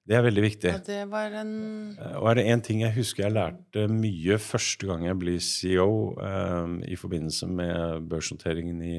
Det 0.08 0.16
er 0.18 0.24
veldig 0.26 0.44
viktig. 0.44 0.72
Ja, 0.74 0.80
det 0.84 1.02
var 1.12 1.34
en 1.42 1.52
Eh, 2.00 2.16
Og 2.18 2.30
er 2.32 2.36
det 2.40 2.46
én 2.50 2.64
ting 2.64 2.82
jeg 2.82 2.96
husker 2.96 3.24
jeg 3.28 3.36
lærte 3.36 3.88
mye 3.92 4.38
første 4.42 4.88
gang 4.88 5.06
jeg 5.06 5.20
ble 5.20 5.36
CEO 5.40 6.18
eh, 6.20 6.92
i 6.92 6.98
forbindelse 7.00 7.48
med 7.48 8.08
børsnoteringen 8.10 8.82
i 8.82 8.96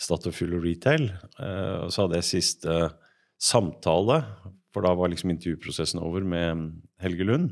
Statoil 0.00 0.54
og 0.56 0.64
Retail, 0.64 1.10
eh, 1.40 1.88
så 1.90 2.06
hadde 2.06 2.20
jeg 2.20 2.28
siste 2.30 2.76
samtale, 3.40 4.20
for 4.72 4.84
da 4.86 4.94
var 4.94 5.10
liksom 5.10 5.32
intervjuprosessen 5.34 6.00
over 6.00 6.24
med 6.24 6.80
Helge 7.02 7.26
Lund. 7.26 7.50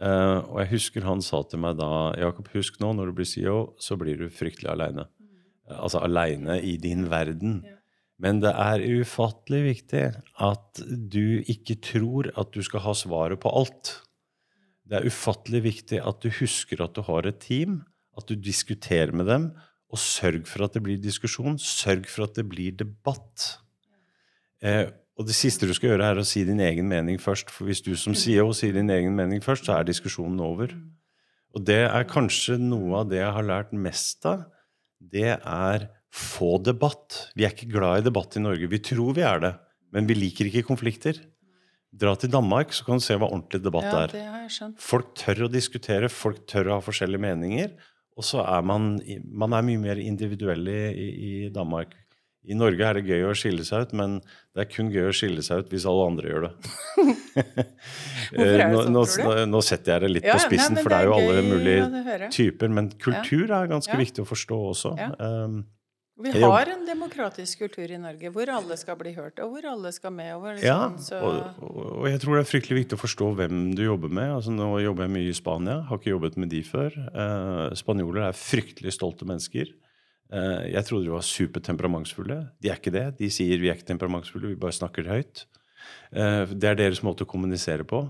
Eh, 0.00 0.38
og 0.46 0.60
jeg 0.62 0.70
husker 0.76 1.04
han 1.08 1.22
sa 1.24 1.42
til 1.48 1.60
meg 1.64 1.76
da 1.80 2.14
Jakob, 2.20 2.48
husk 2.54 2.78
nå, 2.80 2.92
når 2.94 3.10
du 3.10 3.16
blir 3.18 3.28
CEO, 3.28 3.74
så 3.80 3.96
blir 3.98 4.16
du 4.20 4.28
fryktelig 4.32 4.70
aleine. 4.72 5.08
Altså 5.66 5.98
aleine 6.04 6.60
i 6.62 6.76
din 6.78 7.08
verden. 7.10 7.64
Men 8.22 8.40
det 8.40 8.52
er 8.56 8.84
ufattelig 9.00 9.62
viktig 9.66 10.04
at 10.40 10.82
du 11.12 11.42
ikke 11.44 11.76
tror 11.84 12.30
at 12.40 12.52
du 12.54 12.62
skal 12.64 12.84
ha 12.86 12.94
svaret 12.96 13.40
på 13.42 13.52
alt. 13.52 13.92
Det 14.88 14.98
er 14.98 15.08
ufattelig 15.10 15.62
viktig 15.66 16.00
at 16.00 16.22
du 16.24 16.30
husker 16.38 16.80
at 16.84 16.96
du 16.96 17.02
har 17.04 17.28
et 17.28 17.40
team, 17.42 17.82
at 18.16 18.28
du 18.28 18.38
diskuterer 18.40 19.12
med 19.12 19.28
dem, 19.28 19.50
og 19.92 20.00
sørg 20.00 20.46
for 20.48 20.64
at 20.66 20.74
det 20.74 20.82
blir 20.86 21.00
diskusjon. 21.00 21.58
Sørg 21.60 22.08
for 22.10 22.26
at 22.26 22.38
det 22.38 22.46
blir 22.48 22.74
debatt. 22.78 23.58
Eh, 24.64 24.88
og 25.16 25.28
det 25.28 25.36
siste 25.36 25.68
du 25.68 25.74
skal 25.76 25.92
gjøre, 25.92 26.10
er 26.12 26.20
å 26.20 26.26
si 26.26 26.42
din 26.44 26.60
egen 26.60 26.88
mening 26.88 27.20
først. 27.22 27.52
For 27.52 27.68
hvis 27.68 27.84
du 27.84 27.94
som 27.98 28.16
CEO 28.16 28.50
sier 28.56 28.74
din 28.76 28.90
egen 28.92 29.14
mening 29.16 29.44
først, 29.44 29.68
så 29.68 29.78
er 29.78 29.88
diskusjonen 29.88 30.40
over. 30.44 30.74
Og 31.56 31.64
det 31.64 31.84
er 31.86 32.08
kanskje 32.08 32.58
noe 32.60 33.02
av 33.02 33.12
det 33.12 33.22
jeg 33.22 33.32
har 33.32 33.46
lært 33.48 33.72
mest 33.72 34.26
av. 34.28 34.44
Det 35.00 35.36
er 35.36 35.86
få 36.16 36.56
debatt. 36.64 37.26
Vi 37.36 37.44
er 37.44 37.52
ikke 37.52 37.70
glad 37.72 38.00
i 38.00 38.06
debatt 38.08 38.36
i 38.38 38.42
Norge. 38.42 38.68
Vi 38.72 38.80
tror 38.84 39.16
vi 39.16 39.24
er 39.26 39.42
det, 39.42 39.54
men 39.92 40.08
vi 40.08 40.16
liker 40.16 40.48
ikke 40.48 40.64
konflikter. 40.68 41.18
Dra 41.96 42.12
til 42.18 42.32
Danmark, 42.32 42.72
så 42.76 42.84
kan 42.86 43.00
du 43.00 43.04
se 43.04 43.16
hva 43.16 43.28
ordentlig 43.28 43.62
debatt 43.64 43.86
Ja, 43.88 44.06
er. 44.06 44.72
Folk 44.82 45.14
tør 45.16 45.46
å 45.46 45.52
diskutere, 45.52 46.10
folk 46.12 46.42
tør 46.50 46.72
å 46.72 46.78
ha 46.78 46.84
forskjellige 46.84 47.22
meninger. 47.22 47.76
Og 48.16 48.24
så 48.24 48.40
er 48.44 48.64
man, 48.64 48.96
man 49.28 49.54
er 49.56 49.64
mye 49.64 49.80
mer 49.80 50.00
individuell 50.00 50.66
i, 50.72 50.80
i, 50.96 51.32
Danmark. 51.52 51.92
I 52.46 52.56
Norge 52.56 52.84
er 52.86 52.98
det 52.98 53.10
gøy 53.10 53.26
å 53.28 53.34
skille 53.36 53.64
seg 53.66 53.88
ut, 53.88 53.94
men 53.98 54.18
det 54.54 54.64
er 54.64 54.68
kun 54.70 54.88
gøy 54.92 55.10
å 55.10 55.14
skille 55.16 55.44
seg 55.44 55.64
ut 55.64 55.72
hvis 55.72 55.86
alle 55.90 56.08
andre 56.12 56.30
gjør 56.32 56.46
det. 56.46 56.52
Hvorfor 58.36 58.44
er 58.46 58.62
det 58.62 58.80
sånn, 58.80 58.92
nå, 58.94 59.02
tror 59.12 59.40
nå 59.50 59.62
setter 59.66 59.92
jeg 59.92 60.04
det 60.04 60.12
litt 60.14 60.28
Ja, 60.28 60.36
på 60.38 60.46
spissen, 60.46 60.76
nei, 60.78 60.84
for 60.84 60.94
det 60.94 61.00
er 61.00 61.10
jo 61.10 61.16
alle 61.18 61.42
mulige 61.44 62.30
typer. 62.32 62.72
Men 62.72 62.92
kultur 63.02 63.50
er 63.50 63.72
ganske 63.72 63.92
Ja. 63.92 64.00
viktig 64.00 64.24
å 64.24 64.30
forstå 64.30 64.60
også. 64.72 64.94
Um, 65.20 65.58
Vi 66.16 66.30
har 66.40 66.70
en 66.72 66.84
demokratisk 66.88 67.60
kultur 67.66 67.90
i 67.92 67.98
Norge 68.00 68.30
hvor 68.32 68.48
alle 68.48 68.76
skal 68.80 68.96
bli 68.96 69.10
hørt, 69.12 69.40
og 69.44 69.50
hvor 69.52 69.66
alle 69.68 69.90
skal 69.92 70.14
med. 70.16 70.30
Og 70.38 70.46
liksom. 70.56 70.64
Ja, 70.64 70.78
sånn, 71.02 71.40
og, 71.60 71.80
og 72.00 72.06
jeg 72.08 72.22
tror 72.22 72.38
det 72.38 72.44
er 72.44 72.48
fryktelig 72.48 72.78
viktig 72.78 72.96
å 72.96 73.02
forstå 73.02 73.28
hvem 73.36 73.58
du 73.76 73.82
jobber 73.84 74.12
med. 74.12 74.30
Altså 74.38 74.54
Nå 74.54 74.70
jobber 74.80 75.04
jeg 75.04 75.14
mye 75.18 75.32
i 75.32 75.36
Spania, 75.36 75.82
har 75.90 76.00
ikke 76.00 76.14
jobbet 76.14 76.38
med 76.40 76.52
de 76.54 76.62
før. 76.64 76.96
Eh, 76.96 77.76
spanjoler 77.76 78.30
er 78.30 78.38
fryktelig 78.40 78.96
stolte 78.96 79.28
mennesker. 79.28 79.74
Eh, 80.32 80.62
jeg 80.72 80.88
trodde 80.88 81.04
de 81.04 81.12
var 81.12 81.26
supertemperamentsfulle. 81.26 82.38
De 82.64 82.72
er 82.72 82.80
ikke 82.80 82.94
det. 82.96 83.06
De 83.20 83.28
sier 83.32 83.60
vi 83.60 83.68
er 83.68 83.76
ikke 83.76 83.90
temperamentsfulle, 83.92 84.54
vi 84.54 84.60
bare 84.64 84.78
snakker 84.78 85.12
høyt. 85.12 85.44
Eh, 86.16 86.48
det 86.48 86.72
er 86.72 86.80
deres 86.80 87.04
måte 87.04 87.26
å 87.26 87.30
kommunisere 87.30 87.84
på. 87.84 88.06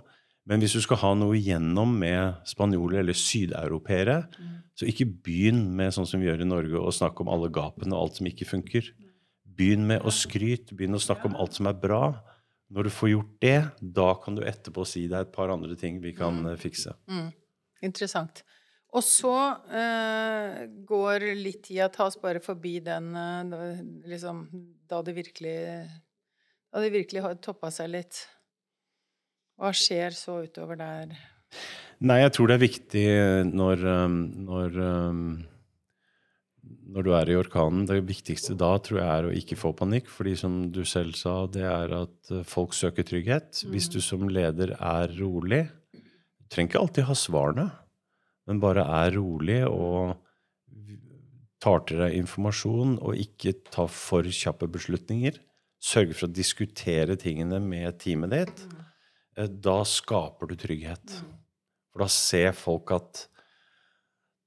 Men 0.46 0.62
hvis 0.62 0.76
du 0.78 0.82
skal 0.84 1.02
ha 1.02 1.10
noe 1.18 1.34
igjennom 1.34 1.98
med 1.98 2.38
spanjoler 2.46 3.02
eller 3.02 3.18
sydeuropeere, 3.18 4.20
så 4.76 4.88
ikke 4.90 5.08
begynn 5.24 5.62
med 5.76 5.94
sånn 5.96 6.08
som 6.08 6.20
vi 6.20 6.28
gjør 6.28 6.44
i 6.44 6.48
Norge, 6.48 6.80
å 6.80 6.92
snakke 6.92 7.24
om 7.24 7.30
alle 7.32 7.48
gapene 7.52 7.96
og 7.96 8.06
alt 8.06 8.18
som 8.18 8.28
ikke 8.28 8.48
funker. 8.48 8.90
Begynn 9.56 9.86
med 9.88 10.04
å 10.04 10.12
skryte, 10.12 10.76
begynn 10.76 10.98
å 10.98 11.00
snakke 11.00 11.30
om 11.30 11.38
alt 11.40 11.56
som 11.56 11.68
er 11.70 11.78
bra. 11.80 12.10
Når 12.68 12.88
du 12.88 12.92
får 12.92 13.12
gjort 13.12 13.32
det, 13.40 13.56
da 13.80 14.10
kan 14.20 14.36
du 14.36 14.42
etterpå 14.44 14.84
si 14.88 15.06
det 15.08 15.16
er 15.16 15.28
et 15.28 15.32
par 15.32 15.52
andre 15.54 15.78
ting 15.80 16.00
vi 16.02 16.12
kan 16.16 16.42
eh, 16.50 16.58
fikse. 16.60 16.92
Mm. 17.08 17.30
Interessant. 17.88 18.42
Og 18.96 19.04
så 19.04 19.32
uh, 19.32 20.58
går 20.88 21.24
litt 21.36 21.64
tida 21.66 21.88
Ta 21.92 22.06
oss 22.06 22.16
bare 22.22 22.40
forbi 22.40 22.78
den 22.86 23.10
uh, 23.18 23.80
liksom 24.08 24.44
Da 24.88 25.00
det 25.04 25.16
virkelig 25.16 25.56
Da 26.70 26.80
det 26.84 26.92
virkelig 26.94 27.24
har 27.24 27.34
toppa 27.42 27.72
seg 27.74 27.90
litt. 27.92 28.22
Hva 29.58 29.72
skjer 29.74 30.16
så 30.16 30.38
utover 30.46 30.78
der? 30.80 31.16
Nei, 32.04 32.18
jeg 32.20 32.32
tror 32.36 32.50
det 32.50 32.56
er 32.56 32.66
viktig 32.66 33.04
når, 33.56 33.84
um, 34.04 34.16
når, 34.44 34.74
um, 34.84 35.20
når 36.92 37.06
du 37.06 37.10
er 37.16 37.30
i 37.32 37.38
orkanen. 37.40 37.86
Det 37.88 38.02
viktigste 38.04 38.56
da 38.58 38.74
tror 38.84 39.00
jeg 39.00 39.08
er 39.08 39.28
å 39.28 39.32
ikke 39.40 39.56
få 39.56 39.72
panikk. 39.76 40.10
fordi 40.12 40.34
som 40.36 40.58
du 40.72 40.82
selv 40.84 41.16
sa, 41.16 41.46
det 41.48 41.64
er 41.64 41.94
at 42.02 42.34
uh, 42.34 42.44
folk 42.44 42.76
søker 42.76 43.06
trygghet. 43.06 43.64
Hvis 43.72 43.88
du 43.88 44.02
som 44.04 44.28
leder 44.28 44.76
er 44.76 45.16
rolig 45.16 45.66
Du 45.96 46.52
trenger 46.52 46.70
ikke 46.70 46.84
alltid 46.84 47.08
ha 47.08 47.14
svarene, 47.18 47.66
men 48.46 48.60
bare 48.62 48.84
er 48.84 49.16
rolig 49.16 49.64
og 49.66 50.14
tar 51.62 51.82
til 51.88 52.02
deg 52.04 52.16
informasjon 52.20 52.98
og 53.00 53.18
ikke 53.18 53.56
tar 53.72 53.88
for 53.90 54.28
kjappe 54.28 54.68
beslutninger, 54.70 55.40
sørger 55.82 56.18
for 56.18 56.28
å 56.28 56.36
diskutere 56.36 57.16
tingene 57.20 57.58
med 57.62 57.98
teamet 58.02 58.34
ditt, 58.34 58.62
eh, 59.36 59.48
da 59.48 59.80
skaper 59.82 60.52
du 60.52 60.56
trygghet. 60.60 61.18
For 61.96 62.04
da 62.04 62.12
ser 62.12 62.52
folk 62.52 62.90
at 62.92 63.22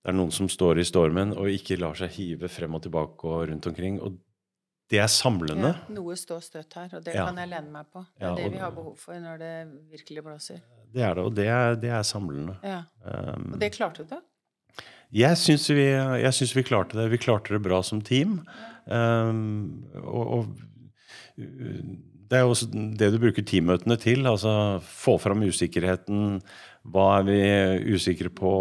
det 0.05 0.11
er 0.11 0.15
noen 0.15 0.29
som 0.31 0.45
står 0.49 0.77
i 0.79 0.85
stormen 0.85 1.31
og 1.33 1.49
ikke 1.49 1.79
lar 1.81 1.97
seg 1.97 2.13
hive 2.13 2.47
frem 2.51 2.77
og 2.77 2.83
tilbake 2.85 3.25
og 3.25 3.47
rundt 3.49 3.65
omkring. 3.71 3.97
Og 4.05 4.19
det 4.89 5.01
er 5.01 5.09
samlende. 5.09 5.71
Ja, 5.73 5.95
noe 5.97 6.13
står 6.17 6.43
støtt 6.45 6.77
her, 6.77 6.93
og 6.93 7.03
det 7.03 7.15
Ja. 7.15 7.25
kan 7.25 7.41
jeg 7.41 7.49
lene 7.49 7.71
meg 7.73 7.89
på. 7.89 8.05
Det 8.13 8.21
er 8.21 8.29
Ja, 8.29 8.35
det 8.35 8.51
vi 8.53 8.61
har 8.61 8.71
behov 8.71 8.95
for 8.97 9.13
når 9.17 9.39
det 9.39 9.53
virkelig 9.89 10.23
blåser. 10.23 10.61
Det 10.93 11.01
er 11.01 11.15
det, 11.15 11.23
og 11.25 11.33
det 11.35 11.47
er, 11.47 11.75
det 11.75 11.89
er 11.89 12.03
samlende. 12.03 12.55
Ja. 12.63 12.83
Um, 13.03 13.53
Og 13.53 13.59
det 13.59 13.71
klarte 13.73 14.05
du? 14.05 14.15
Jeg 15.11 15.37
syns 15.37 15.67
vi, 15.69 16.53
vi 16.53 16.63
klarte 16.63 16.97
det. 17.01 17.09
Vi 17.09 17.17
klarte 17.17 17.49
det 17.49 17.63
bra 17.63 17.81
som 17.81 17.99
team. 18.01 18.45
Um, 18.85 19.89
og, 19.95 20.27
og 20.37 20.45
det 22.29 22.37
er 22.37 22.41
jo 22.45 22.53
også 22.53 22.67
det 22.69 23.11
du 23.13 23.17
bruker 23.17 23.41
teammøtene 23.45 23.97
til. 23.97 24.25
altså 24.29 24.79
Få 24.85 25.17
fram 25.17 25.41
usikkerheten. 25.41 26.41
Hva 26.87 27.19
er 27.19 27.25
vi 27.27 27.39
usikre 27.93 28.29
på? 28.33 28.51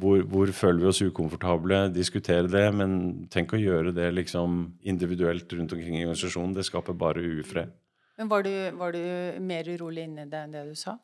Hvor, 0.00 0.22
hvor 0.30 0.52
føler 0.56 0.80
vi 0.80 0.88
oss 0.88 1.02
ukomfortable? 1.04 1.82
Diskutere 1.92 2.48
det. 2.50 2.64
Men 2.74 3.26
tenk 3.30 3.52
å 3.54 3.60
gjøre 3.60 3.92
det 3.94 4.08
liksom 4.16 4.56
individuelt 4.88 5.52
rundt 5.52 5.74
omkring 5.76 5.98
i 6.00 6.06
organisasjonen. 6.06 6.56
Det 6.56 6.64
skaper 6.66 6.96
bare 6.96 7.22
ufred. 7.42 7.70
Men 8.18 8.28
var 8.28 8.42
du, 8.44 8.52
var 8.76 8.92
du 8.96 9.00
mer 9.40 9.68
urolig 9.68 10.08
inni 10.08 10.26
deg 10.28 10.42
enn 10.48 10.56
det 10.56 10.64
du 10.68 10.74
sa? 10.76 10.96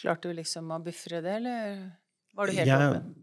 Klarte 0.00 0.30
du 0.30 0.36
liksom 0.38 0.70
å 0.74 0.78
bufre 0.82 1.20
det, 1.24 1.38
eller 1.40 1.80
var 2.36 2.46
du 2.46 2.52
helt 2.58 2.66
Jeg- 2.70 2.90
åpen? 2.90 3.14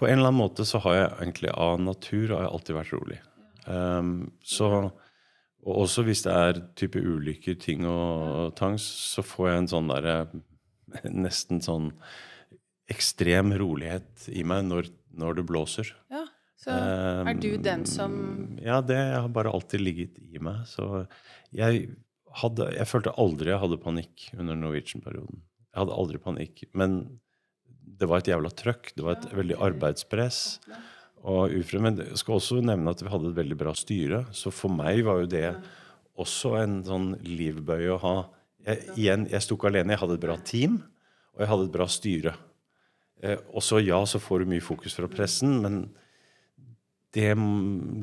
På 0.00 0.06
en 0.08 0.16
eller 0.18 0.30
annen 0.30 0.40
måte 0.40 0.64
så 0.64 0.78
har 0.80 0.94
jeg 0.96 1.08
egentlig 1.20 1.50
av 1.52 1.80
natur 1.80 2.28
har 2.32 2.44
jeg 2.46 2.52
alltid 2.54 2.76
vært 2.76 2.92
rolig. 2.94 3.18
Um, 3.66 4.12
så, 4.42 4.68
og 5.60 5.74
også 5.84 6.04
hvis 6.06 6.22
det 6.24 6.32
er 6.32 6.60
type 6.80 6.96
ulykker, 7.04 7.58
ting 7.60 7.84
og 7.84 8.54
tang, 8.56 8.78
så 8.80 9.20
får 9.20 9.48
jeg 9.50 9.58
en 9.58 9.68
sånn 9.74 9.90
derre 9.92 10.14
Nesten 11.26 11.62
sånn 11.64 11.92
ekstrem 12.90 13.54
rolighet 13.60 14.28
i 14.34 14.42
meg 14.46 14.64
når, 14.66 14.90
når 15.14 15.40
det 15.40 15.46
blåser. 15.48 15.92
Ja, 16.10 16.24
så 16.60 16.74
er 16.74 17.38
du 17.40 17.54
den 17.62 17.86
som 17.88 18.14
Ja, 18.60 18.80
det 18.84 18.98
har 18.98 19.28
bare 19.32 19.52
alltid 19.54 19.80
ligget 19.80 20.18
i 20.20 20.42
meg. 20.42 20.66
Så 20.68 21.06
jeg 21.54 21.86
hadde 22.42 22.68
Jeg 22.76 22.86
følte 22.90 23.14
aldri 23.18 23.50
jeg 23.50 23.62
hadde 23.62 23.80
panikk 23.82 24.28
under 24.36 24.58
Norwegian-perioden. 24.58 25.40
Jeg 25.70 25.82
hadde 25.84 25.98
aldri 26.02 26.20
panikk. 26.22 26.64
Men 26.74 27.00
det 28.00 28.08
var 28.10 28.20
et 28.20 28.30
jævla 28.32 28.50
trøkk. 28.54 28.92
Det 28.96 29.06
var 29.06 29.18
et 29.18 29.30
veldig 29.34 29.58
arbeidspress. 29.70 30.58
Og 31.20 31.52
ufri, 31.52 31.80
Men 31.82 31.98
jeg 32.00 32.16
skal 32.20 32.38
også 32.38 32.60
nevne 32.64 32.92
at 32.92 33.02
vi 33.02 33.12
hadde 33.12 33.30
et 33.30 33.38
veldig 33.40 33.58
bra 33.60 33.74
styre. 33.76 34.24
Så 34.32 34.52
for 34.54 34.72
meg 34.72 35.04
var 35.04 35.22
jo 35.22 35.30
det 35.30 35.46
også 36.20 36.54
en 36.60 36.80
sånn 36.84 37.10
livbøye 37.24 37.94
å 37.94 38.00
ha. 38.04 38.14
Jeg, 38.66 38.84
igjen, 38.96 39.26
jeg 39.30 39.44
sto 39.44 39.56
ikke 39.56 39.70
alene. 39.70 39.94
Jeg 39.94 40.02
hadde 40.02 40.18
et 40.18 40.24
bra 40.24 40.36
team, 40.44 40.80
og 41.34 41.44
jeg 41.44 41.50
hadde 41.52 41.68
et 41.68 41.74
bra 41.76 41.86
styre. 41.90 42.34
Eh, 43.22 43.38
også 43.56 43.80
ja, 43.84 44.00
så 44.08 44.20
får 44.22 44.42
du 44.44 44.52
mye 44.54 44.64
fokus 44.64 44.96
fra 44.96 45.08
pressen, 45.10 45.58
men 45.64 45.80
det 47.16 47.32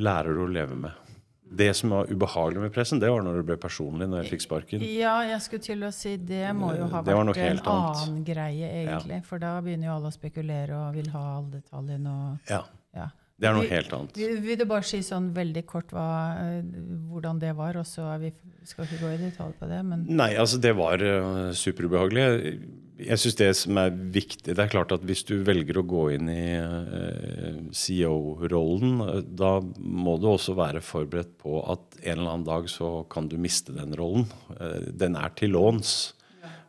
lærer 0.03 0.35
du 0.35 0.43
å 0.45 0.49
leve 0.51 0.77
med. 0.77 1.03
Det 1.47 1.69
som 1.79 1.93
var 1.95 2.09
ubehagelig 2.11 2.59
med 2.59 2.73
pressen, 2.75 2.99
det 2.99 3.07
var 3.09 3.21
når 3.23 3.37
det 3.39 3.45
ble 3.47 3.55
personlig 3.61 4.09
når 4.11 4.25
jeg 4.25 4.33
fikk 4.33 4.43
sparken. 4.43 4.81
Ja, 4.83 5.13
jeg 5.23 5.39
skulle 5.45 5.63
til 5.63 5.85
å 5.87 5.91
si 5.95 6.17
det 6.19 6.49
må 6.57 6.73
jo 6.75 6.89
ha 6.91 6.99
vært 7.05 7.13
en 7.13 7.37
annen 7.39 7.61
annet. 7.71 8.25
greie, 8.27 8.71
egentlig. 8.81 9.21
For 9.29 9.39
da 9.39 9.53
begynner 9.63 9.87
jo 9.87 9.93
alle 9.95 10.11
å 10.11 10.15
spekulere 10.15 10.81
og 10.81 10.97
vil 10.97 11.07
ha 11.13 11.23
alle 11.37 11.61
detaljene 11.61 12.17
og 12.17 12.51
Ja, 12.51 12.65
ja. 12.97 13.07
Det 13.37 13.47
er 13.47 13.53
noe 13.53 13.67
Vi- 13.67 13.69
helt 13.75 13.93
annet. 13.93 14.17
Vil, 14.17 14.57
du 14.57 14.65
bare 14.65 14.83
si 14.83 14.99
sånn 15.05 15.31
veldig 15.33 15.65
kort 15.65 15.91
hva, 15.93 16.09
eh, 16.41 16.63
hvordan 17.11 17.39
det 17.39 17.55
var, 17.55 17.77
og 17.77 17.85
så 17.85 18.19
vi, 18.19 18.33
skal 18.63 18.85
ikke 18.85 18.99
gå 19.03 19.13
i 19.13 19.21
detalj 19.21 19.53
på 19.59 19.69
det, 19.69 19.83
men 19.85 20.05
Nei, 20.09 20.33
altså 20.35 20.59
det 20.59 20.73
var 20.75 20.99
uh, 20.99 21.53
superubehagelig. 21.55 22.59
Jeg 22.97 23.21
syns 23.21 23.35
det 23.37 23.47
som 23.55 23.77
er 23.77 23.91
viktig 23.93 24.55
Det 24.55 24.57
er 24.57 24.71
klart 24.71 24.91
at 24.91 25.03
hvis 25.05 25.21
du 25.23 25.35
velger 25.45 25.77
å 25.77 25.85
gå 25.85 26.03
inn 26.15 26.27
i 26.33 26.57
uh, 26.57 27.61
CEO-rollen, 27.71 28.99
eh, 29.05 29.21
da 29.21 29.61
må 29.79 30.17
du 30.19 30.27
også 30.33 30.57
være 30.57 30.81
forberedt 30.81 31.37
på 31.39 31.61
at 31.71 32.01
en 32.03 32.17
eller 32.17 32.33
annen 32.33 32.49
dag 32.49 32.67
så 32.67 33.07
kan 33.07 33.29
du 33.29 33.37
miste 33.37 33.71
den 33.77 33.95
rollen. 33.95 34.25
Uh, 34.57 34.91
den 34.91 35.15
er 35.15 35.29
til 35.37 35.53
låns. 35.53 36.17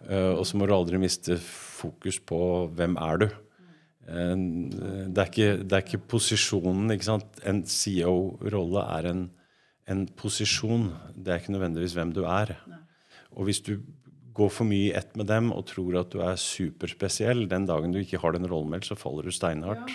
Eh, 0.08 0.32
og 0.32 0.46
så 0.48 0.58
må 0.58 0.68
du 0.68 0.74
aldri 0.76 1.00
miste 1.00 1.36
fokus 1.42 2.18
på 2.24 2.40
hvem 2.76 2.96
er 3.02 3.24
du. 3.24 3.28
Eh, 4.08 4.34
det, 5.12 5.20
er 5.20 5.28
ikke, 5.28 5.50
det 5.62 5.76
er 5.76 5.84
ikke 5.84 6.04
posisjonen, 6.16 6.90
ikke 6.94 7.10
sant. 7.10 7.40
En 7.48 7.62
CEO-rolle 7.68 8.84
er 8.96 9.10
en, 9.12 9.22
en 9.90 10.04
posisjon. 10.18 10.90
Det 11.14 11.32
er 11.32 11.42
ikke 11.42 11.56
nødvendigvis 11.56 11.96
hvem 11.98 12.14
du 12.16 12.24
er. 12.24 12.56
Og 13.36 13.48
hvis 13.48 13.62
du 13.64 13.76
går 14.38 14.52
for 14.54 14.68
mye 14.68 14.90
i 14.90 14.96
ett 14.96 15.16
med 15.18 15.26
dem 15.28 15.50
og 15.54 15.66
tror 15.66 15.98
at 16.00 16.12
du 16.14 16.20
er 16.22 16.38
superspesiell, 16.38 17.48
den 17.50 17.66
dagen 17.68 17.94
du 17.94 18.00
ikke 18.00 18.20
har 18.22 18.36
den 18.36 18.46
rollen 18.48 18.70
meldt, 18.72 18.86
så 18.88 18.98
faller 18.98 19.26
du 19.26 19.34
steinhardt. 19.34 19.90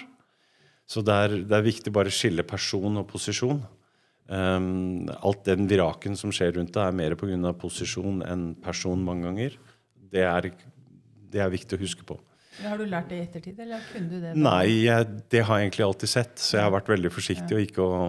Så 0.89 1.01
det 1.05 1.15
er, 1.15 1.37
det 1.47 1.55
er 1.57 1.65
viktig 1.65 1.93
bare 1.95 2.11
å 2.11 2.13
skille 2.13 2.43
person 2.45 2.99
og 2.99 3.07
posisjon. 3.09 3.61
Um, 4.27 5.09
alt 5.23 5.43
den 5.47 5.67
viraken 5.67 6.15
som 6.19 6.31
skjer 6.31 6.53
rundt 6.57 6.73
deg, 6.75 6.83
er 6.89 6.95
mer 6.95 7.15
pga. 7.19 7.53
posisjon 7.59 8.21
enn 8.27 8.51
person 8.63 8.99
mange 9.03 9.27
ganger. 9.27 9.57
Det 10.13 10.23
er, 10.27 10.51
det 11.31 11.41
er 11.41 11.51
viktig 11.51 11.79
å 11.79 11.83
huske 11.83 12.07
på. 12.07 12.19
Har 12.61 12.77
du 12.77 12.85
lært 12.85 13.09
det 13.09 13.17
i 13.17 13.23
ettertid, 13.25 13.59
eller 13.65 13.81
kunne 13.89 14.11
du 14.11 14.19
det? 14.19 14.33
da? 14.33 14.37
Nei, 14.37 14.85
det 15.31 15.41
har 15.47 15.59
jeg 15.59 15.69
egentlig 15.69 15.87
alltid 15.87 16.11
sett, 16.11 16.37
så 16.41 16.59
jeg 16.59 16.67
har 16.67 16.75
vært 16.75 16.91
veldig 16.93 17.11
forsiktig 17.13 17.57
og 17.57 17.65
ikke 17.65 17.87
å 17.87 17.99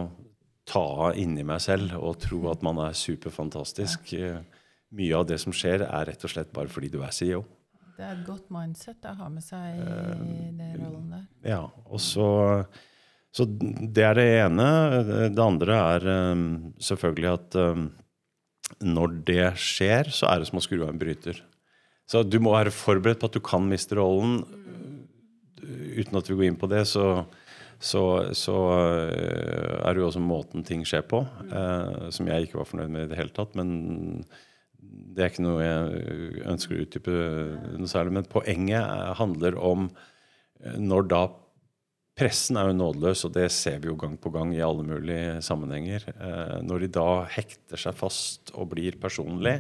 ta 0.69 1.13
inni 1.21 1.45
meg 1.47 1.61
selv 1.65 1.97
og 2.01 2.19
tro 2.25 2.41
at 2.53 2.65
man 2.65 2.81
er 2.87 2.97
superfantastisk. 2.97 4.15
Ja. 4.17 4.39
Mye 4.95 5.19
av 5.19 5.27
det 5.27 5.41
som 5.43 5.55
skjer, 5.55 5.87
er 5.89 6.09
rett 6.11 6.25
og 6.25 6.31
slett 6.31 6.53
bare 6.55 6.71
fordi 6.71 6.93
du 6.93 7.01
er 7.03 7.15
CEO. 7.15 7.43
Det 7.95 8.05
er 8.05 8.13
et 8.17 8.27
godt 8.27 8.51
mindset 8.55 9.07
å 9.07 9.15
ha 9.19 9.31
med 9.31 9.43
seg 9.45 9.79
i 9.79 9.83
Eh, 9.85 10.53
den 10.59 10.77
rollen 10.81 11.09
der. 11.15 11.25
Ja, 11.47 11.63
og 11.87 12.01
så, 12.03 12.29
så 13.35 13.47
det 13.47 14.07
er 14.07 14.19
det 14.19 14.29
ene. 14.45 14.69
Det 15.35 15.43
andre 15.43 15.79
er 15.95 16.09
um, 16.35 16.47
selvfølgelig 16.83 17.31
at 17.33 17.59
når 18.85 19.19
det 19.29 19.49
skjer, 19.61 20.11
så 20.15 20.31
er 20.31 20.41
det 20.41 20.51
som 20.51 20.59
å 20.59 20.65
skru 20.65 20.81
av 20.83 20.91
en 20.91 21.01
bryter. 21.01 21.43
Så 22.11 22.23
du 22.27 22.37
må 22.43 22.53
være 22.53 22.75
forberedt 22.75 23.23
på 23.23 23.31
at 23.31 23.37
du 23.37 23.43
kan 23.45 23.65
miste 23.69 23.97
rollen. 23.97 24.43
Uten 25.65 26.19
at 26.21 26.29
vi 26.29 26.37
går 26.37 26.49
inn 26.51 26.59
på 26.61 26.69
det, 26.69 26.83
så, 26.91 27.25
så, 27.81 28.03
så 28.37 28.57
uh, 28.77 29.79
er 29.81 29.95
det 29.95 30.03
jo 30.03 30.09
også 30.11 30.23
måten 30.23 30.67
ting 30.67 30.85
skjer 30.85 31.07
på, 31.09 31.23
eh, 31.49 32.11
som 32.13 32.29
jeg 32.29 32.47
ikke 32.47 32.61
var 32.61 32.69
fornøyd 32.69 32.93
med 32.93 33.07
i 33.07 33.13
det 33.13 33.21
hele 33.21 33.33
tatt. 33.37 33.57
Men 33.57 33.71
det 34.85 35.25
er 35.25 35.33
ikke 35.33 35.47
noe 35.47 35.65
jeg 35.65 36.43
ønsker 36.51 36.77
å 36.77 36.85
utdype 36.85 37.15
noe 37.79 37.91
særlig. 37.91 38.19
Men 38.19 38.29
poenget 38.29 38.83
er- 38.83 39.17
handler 39.21 39.57
om 39.61 39.89
eh, 40.61 40.77
når 40.81 41.11
da 41.13 41.25
Pressen 42.15 42.55
er 42.55 42.69
jo 42.69 42.77
nådeløs, 42.79 43.25
og 43.27 43.33
det 43.35 43.49
ser 43.51 43.81
vi 43.83 43.89
jo 43.89 43.97
gang 43.99 44.13
på 44.23 44.31
gang 44.31 44.53
i 44.55 44.61
alle 44.63 44.85
mulige 44.87 45.41
sammenhenger. 45.43 46.05
Eh, 46.15 46.61
når 46.63 46.85
de 46.85 46.89
da 46.95 47.09
hekter 47.27 47.81
seg 47.81 47.97
fast 47.99 48.53
og 48.55 48.69
blir 48.71 48.95
personlig, 49.03 49.57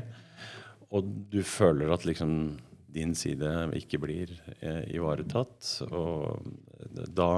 og 0.91 1.11
du 1.33 1.41
føler 1.47 1.93
at 1.95 2.07
liksom 2.09 2.57
din 2.95 3.15
side 3.19 3.51
ikke 3.79 3.99
blir 4.03 4.31
eh, 4.61 4.85
ivaretatt, 4.95 5.73
og 5.91 6.45
da 7.11 7.31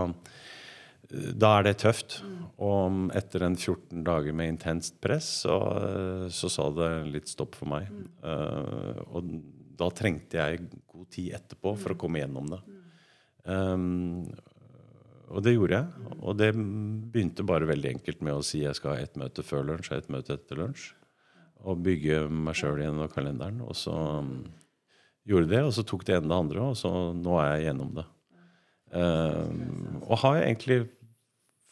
da 1.11 1.53
er 1.59 1.67
det 1.69 1.77
tøft. 1.83 2.19
Og 2.63 3.13
etter 3.15 3.45
en 3.47 3.57
14 3.57 4.03
dager 4.07 4.35
med 4.35 4.55
intenst 4.55 4.97
press, 5.03 5.29
så, 5.45 5.59
så 6.33 6.51
sa 6.51 6.67
det 6.75 6.91
litt 7.13 7.31
stopp 7.31 7.55
for 7.59 7.71
meg. 7.71 7.91
Eh, 8.27 9.03
og 9.07 9.31
da 9.77 9.91
trengte 9.95 10.41
jeg 10.41 10.67
god 10.89 11.07
tid 11.13 11.37
etterpå 11.39 11.77
for 11.79 11.95
å 11.95 12.01
komme 12.01 12.23
gjennom 12.23 12.51
det. 12.51 12.61
Um, 13.47 14.27
og 15.31 15.43
det 15.45 15.57
gjorde 15.57 15.81
jeg. 15.81 16.13
Og 16.23 16.39
det 16.39 16.53
begynte 16.57 17.47
bare 17.47 17.69
veldig 17.69 17.97
enkelt 17.97 18.23
med 18.25 18.39
å 18.39 18.45
si 18.47 18.63
jeg 18.65 18.79
skal 18.79 18.95
ha 18.95 19.03
ett 19.05 19.19
møte 19.21 19.45
før 19.47 19.67
lunsj 19.69 19.93
og 19.93 19.99
ett 19.99 20.13
møte 20.15 20.39
etter 20.39 20.63
lunsj. 20.63 20.89
Og 21.65 21.81
bygge 21.83 22.27
meg 22.29 22.59
sjøl 22.59 22.83
igjen 22.83 23.01
og 23.03 23.15
kalenderen. 23.15 23.63
Og 23.65 23.77
så 23.79 23.95
um, 24.21 24.45
gjorde 25.27 25.51
det, 25.55 25.63
og 25.65 25.73
så 25.75 25.87
tok 25.87 26.05
det 26.07 26.19
ene 26.19 26.31
det 26.31 26.37
andre, 26.37 26.69
og 26.73 26.77
så 26.79 26.93
nå 27.17 27.39
er 27.43 27.51
jeg 27.55 27.69
gjennom 27.71 27.97
det. 27.97 28.07
Uh, 28.97 30.03
og 30.07 30.21
har 30.23 30.39
jeg 30.39 30.47
egentlig 30.47 30.81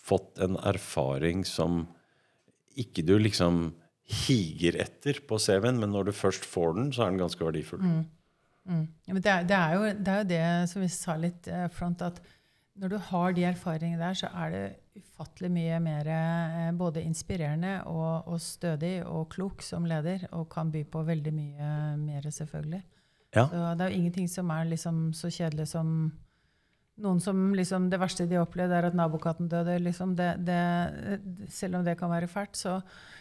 fått 0.04 0.40
en 0.44 0.58
erfaring 0.66 1.44
som 1.48 1.84
ikke 2.80 3.04
du 3.06 3.14
liksom 3.20 3.68
higer 4.04 4.76
etter 4.82 5.22
på 5.24 5.38
CV-en, 5.40 5.78
men 5.80 5.94
når 5.94 6.10
du 6.10 6.16
først 6.16 6.44
får 6.48 6.74
den, 6.76 6.90
så 6.92 7.04
er 7.04 7.14
den 7.14 7.22
ganske 7.22 7.44
verdifull. 7.44 7.80
Mm. 7.80 8.02
Ja, 9.04 9.12
men 9.12 9.22
det, 9.22 9.30
er, 9.30 9.46
det, 9.48 9.56
er 9.56 9.76
jo, 9.76 9.88
det 10.00 10.12
er 10.12 10.18
jo 10.18 10.28
det 10.28 10.44
som 10.70 10.84
vi 10.84 10.90
sa 10.92 11.16
litt 11.20 11.48
eh, 11.52 11.66
front, 11.72 12.04
at 12.04 12.20
når 12.80 12.90
du 12.90 12.96
har 13.10 13.34
de 13.36 13.44
erfaringene 13.46 14.02
der, 14.02 14.16
så 14.18 14.30
er 14.34 14.50
det 14.50 14.64
ufattelig 14.98 15.50
mye 15.54 15.78
mer 15.82 16.08
eh, 16.10 16.72
både 16.74 17.04
inspirerende 17.06 17.76
og, 17.90 18.26
og 18.30 18.40
stødig 18.42 18.96
og 19.06 19.28
klok 19.34 19.62
som 19.62 19.86
leder, 19.86 20.26
og 20.32 20.48
kan 20.50 20.72
by 20.74 20.82
på 20.90 21.04
veldig 21.06 21.34
mye 21.34 21.70
mer, 22.00 22.28
selvfølgelig. 22.30 22.82
Ja. 23.34 23.46
Så 23.50 23.62
det 23.74 23.84
er 23.84 23.90
jo 23.90 24.00
ingenting 24.00 24.28
som 24.30 24.50
er 24.54 24.68
liksom 24.70 25.08
så 25.14 25.30
kjedelig 25.34 25.68
som 25.70 26.12
noen 27.02 27.18
som 27.18 27.48
liksom 27.58 27.88
Det 27.90 27.98
verste 27.98 28.26
de 28.30 28.38
opplevde, 28.38 28.76
er 28.78 28.86
at 28.86 28.94
nabokatten 28.94 29.48
døde. 29.50 29.80
Liksom 29.82 30.14
det, 30.18 30.28
det, 30.46 30.60
selv 31.50 31.80
om 31.80 31.86
det 31.86 31.96
kan 31.98 32.12
være 32.12 32.30
fælt. 32.30 32.56
Så, 32.58 32.76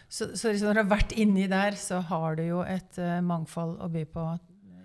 så, 0.06 0.30
så 0.38 0.52
liksom 0.52 0.70
når 0.70 0.78
du 0.78 0.82
har 0.84 0.92
vært 0.92 1.14
inni 1.18 1.48
der, 1.50 1.78
så 1.78 1.98
har 2.10 2.38
du 2.38 2.44
jo 2.46 2.62
et 2.62 3.00
uh, 3.02 3.18
mangfold 3.24 3.80
å 3.82 3.90
by 3.90 4.04
på. 4.14 4.28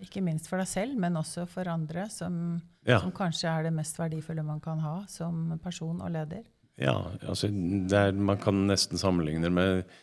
Ikke 0.05 0.23
minst 0.25 0.49
for 0.49 0.61
deg 0.61 0.69
selv, 0.71 0.97
men 0.97 1.19
også 1.19 1.45
for 1.51 1.69
andre, 1.69 2.07
som, 2.09 2.57
ja. 2.89 2.99
som 3.03 3.13
kanskje 3.15 3.49
er 3.51 3.67
det 3.67 3.73
mest 3.75 3.99
verdifulle 3.99 4.45
man 4.45 4.61
kan 4.63 4.81
ha 4.83 4.99
som 5.11 5.57
person 5.63 6.01
og 6.01 6.13
leder. 6.13 6.43
Ja, 6.79 6.95
altså 7.27 7.49
er, 7.49 8.13
man 8.15 8.39
kan 8.41 8.65
nesten 8.69 9.01
sammenligne 9.01 9.49
det 9.49 9.55
med 9.55 9.97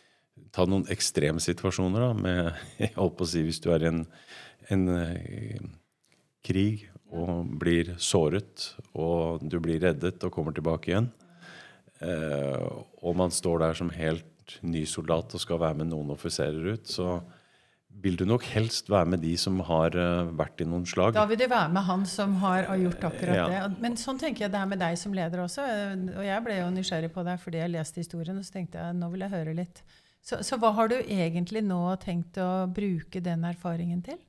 Ta 0.53 0.67
noen 0.69 0.83
ekstremsituasjoner, 0.93 2.03
da. 2.03 2.09
Med, 2.13 2.59
jeg 2.83 2.91
holdt 2.93 3.15
på 3.17 3.25
å 3.25 3.29
si, 3.29 3.41
hvis 3.41 3.57
du 3.63 3.71
er 3.73 3.81
i 3.81 3.87
en, 3.89 4.03
en 4.69 4.83
uh, 4.93 5.63
krig 6.45 6.83
og 7.09 7.55
blir 7.59 7.95
såret, 7.97 8.67
og 8.93 9.41
du 9.41 9.57
blir 9.63 9.81
reddet 9.81 10.23
og 10.27 10.33
kommer 10.35 10.53
tilbake 10.55 10.91
igjen. 10.91 11.09
Eh, 12.03 12.65
og 13.01 13.15
man 13.17 13.33
står 13.33 13.63
der 13.63 13.77
som 13.77 13.89
helt 13.93 14.57
ny 14.61 14.83
soldat 14.85 15.33
og 15.33 15.41
skal 15.41 15.61
være 15.61 15.81
med 15.81 15.91
noen 15.91 16.11
offiserer 16.13 16.75
ut, 16.75 16.87
så 16.89 17.17
vil 18.03 18.17
du 18.19 18.25
nok 18.29 18.45
helst 18.53 18.89
være 18.91 19.11
med 19.13 19.23
de 19.25 19.33
som 19.39 19.59
har 19.67 19.95
uh, 19.97 20.29
vært 20.37 20.61
i 20.63 20.67
noen 20.69 20.85
slag. 20.89 21.15
Da 21.17 21.25
vil 21.29 21.39
du 21.39 21.47
være 21.47 21.71
med 21.73 21.85
han 21.87 22.05
som 22.09 22.35
har, 22.43 22.67
gjort 22.77 23.07
akkurat 23.09 23.39
ja. 23.39 23.47
det. 23.51 23.81
Men 23.83 23.97
sånn 23.99 24.19
tenker 24.21 24.45
jeg 24.45 24.53
det 24.53 24.61
er 24.61 24.69
med 24.69 24.81
deg 24.81 24.97
som 24.99 25.15
leder 25.15 25.43
også. 25.43 25.65
Og 26.17 26.25
jeg 26.25 26.45
ble 26.45 26.59
jo 26.59 26.69
nysgjerrig 26.75 27.11
på 27.15 27.25
deg 27.27 27.41
fordi 27.41 27.63
jeg 27.63 27.73
leste 27.73 28.03
historien, 28.03 28.37
og 28.37 28.45
så 28.45 28.59
tenkte 28.59 28.83
jeg 28.83 28.99
nå 28.99 29.09
vil 29.13 29.25
jeg 29.25 29.33
høre 29.33 29.55
litt. 29.57 29.83
Så, 30.27 30.41
så 30.43 30.57
hva 30.59 30.73
har 30.75 30.89
du 30.91 30.97
egentlig 30.99 31.63
nå 31.63 31.81
tenkt 32.03 32.39
å 32.41 32.67
bruke 32.69 33.21
den 33.23 33.45
erfaringen 33.47 34.01
til? 34.05 34.19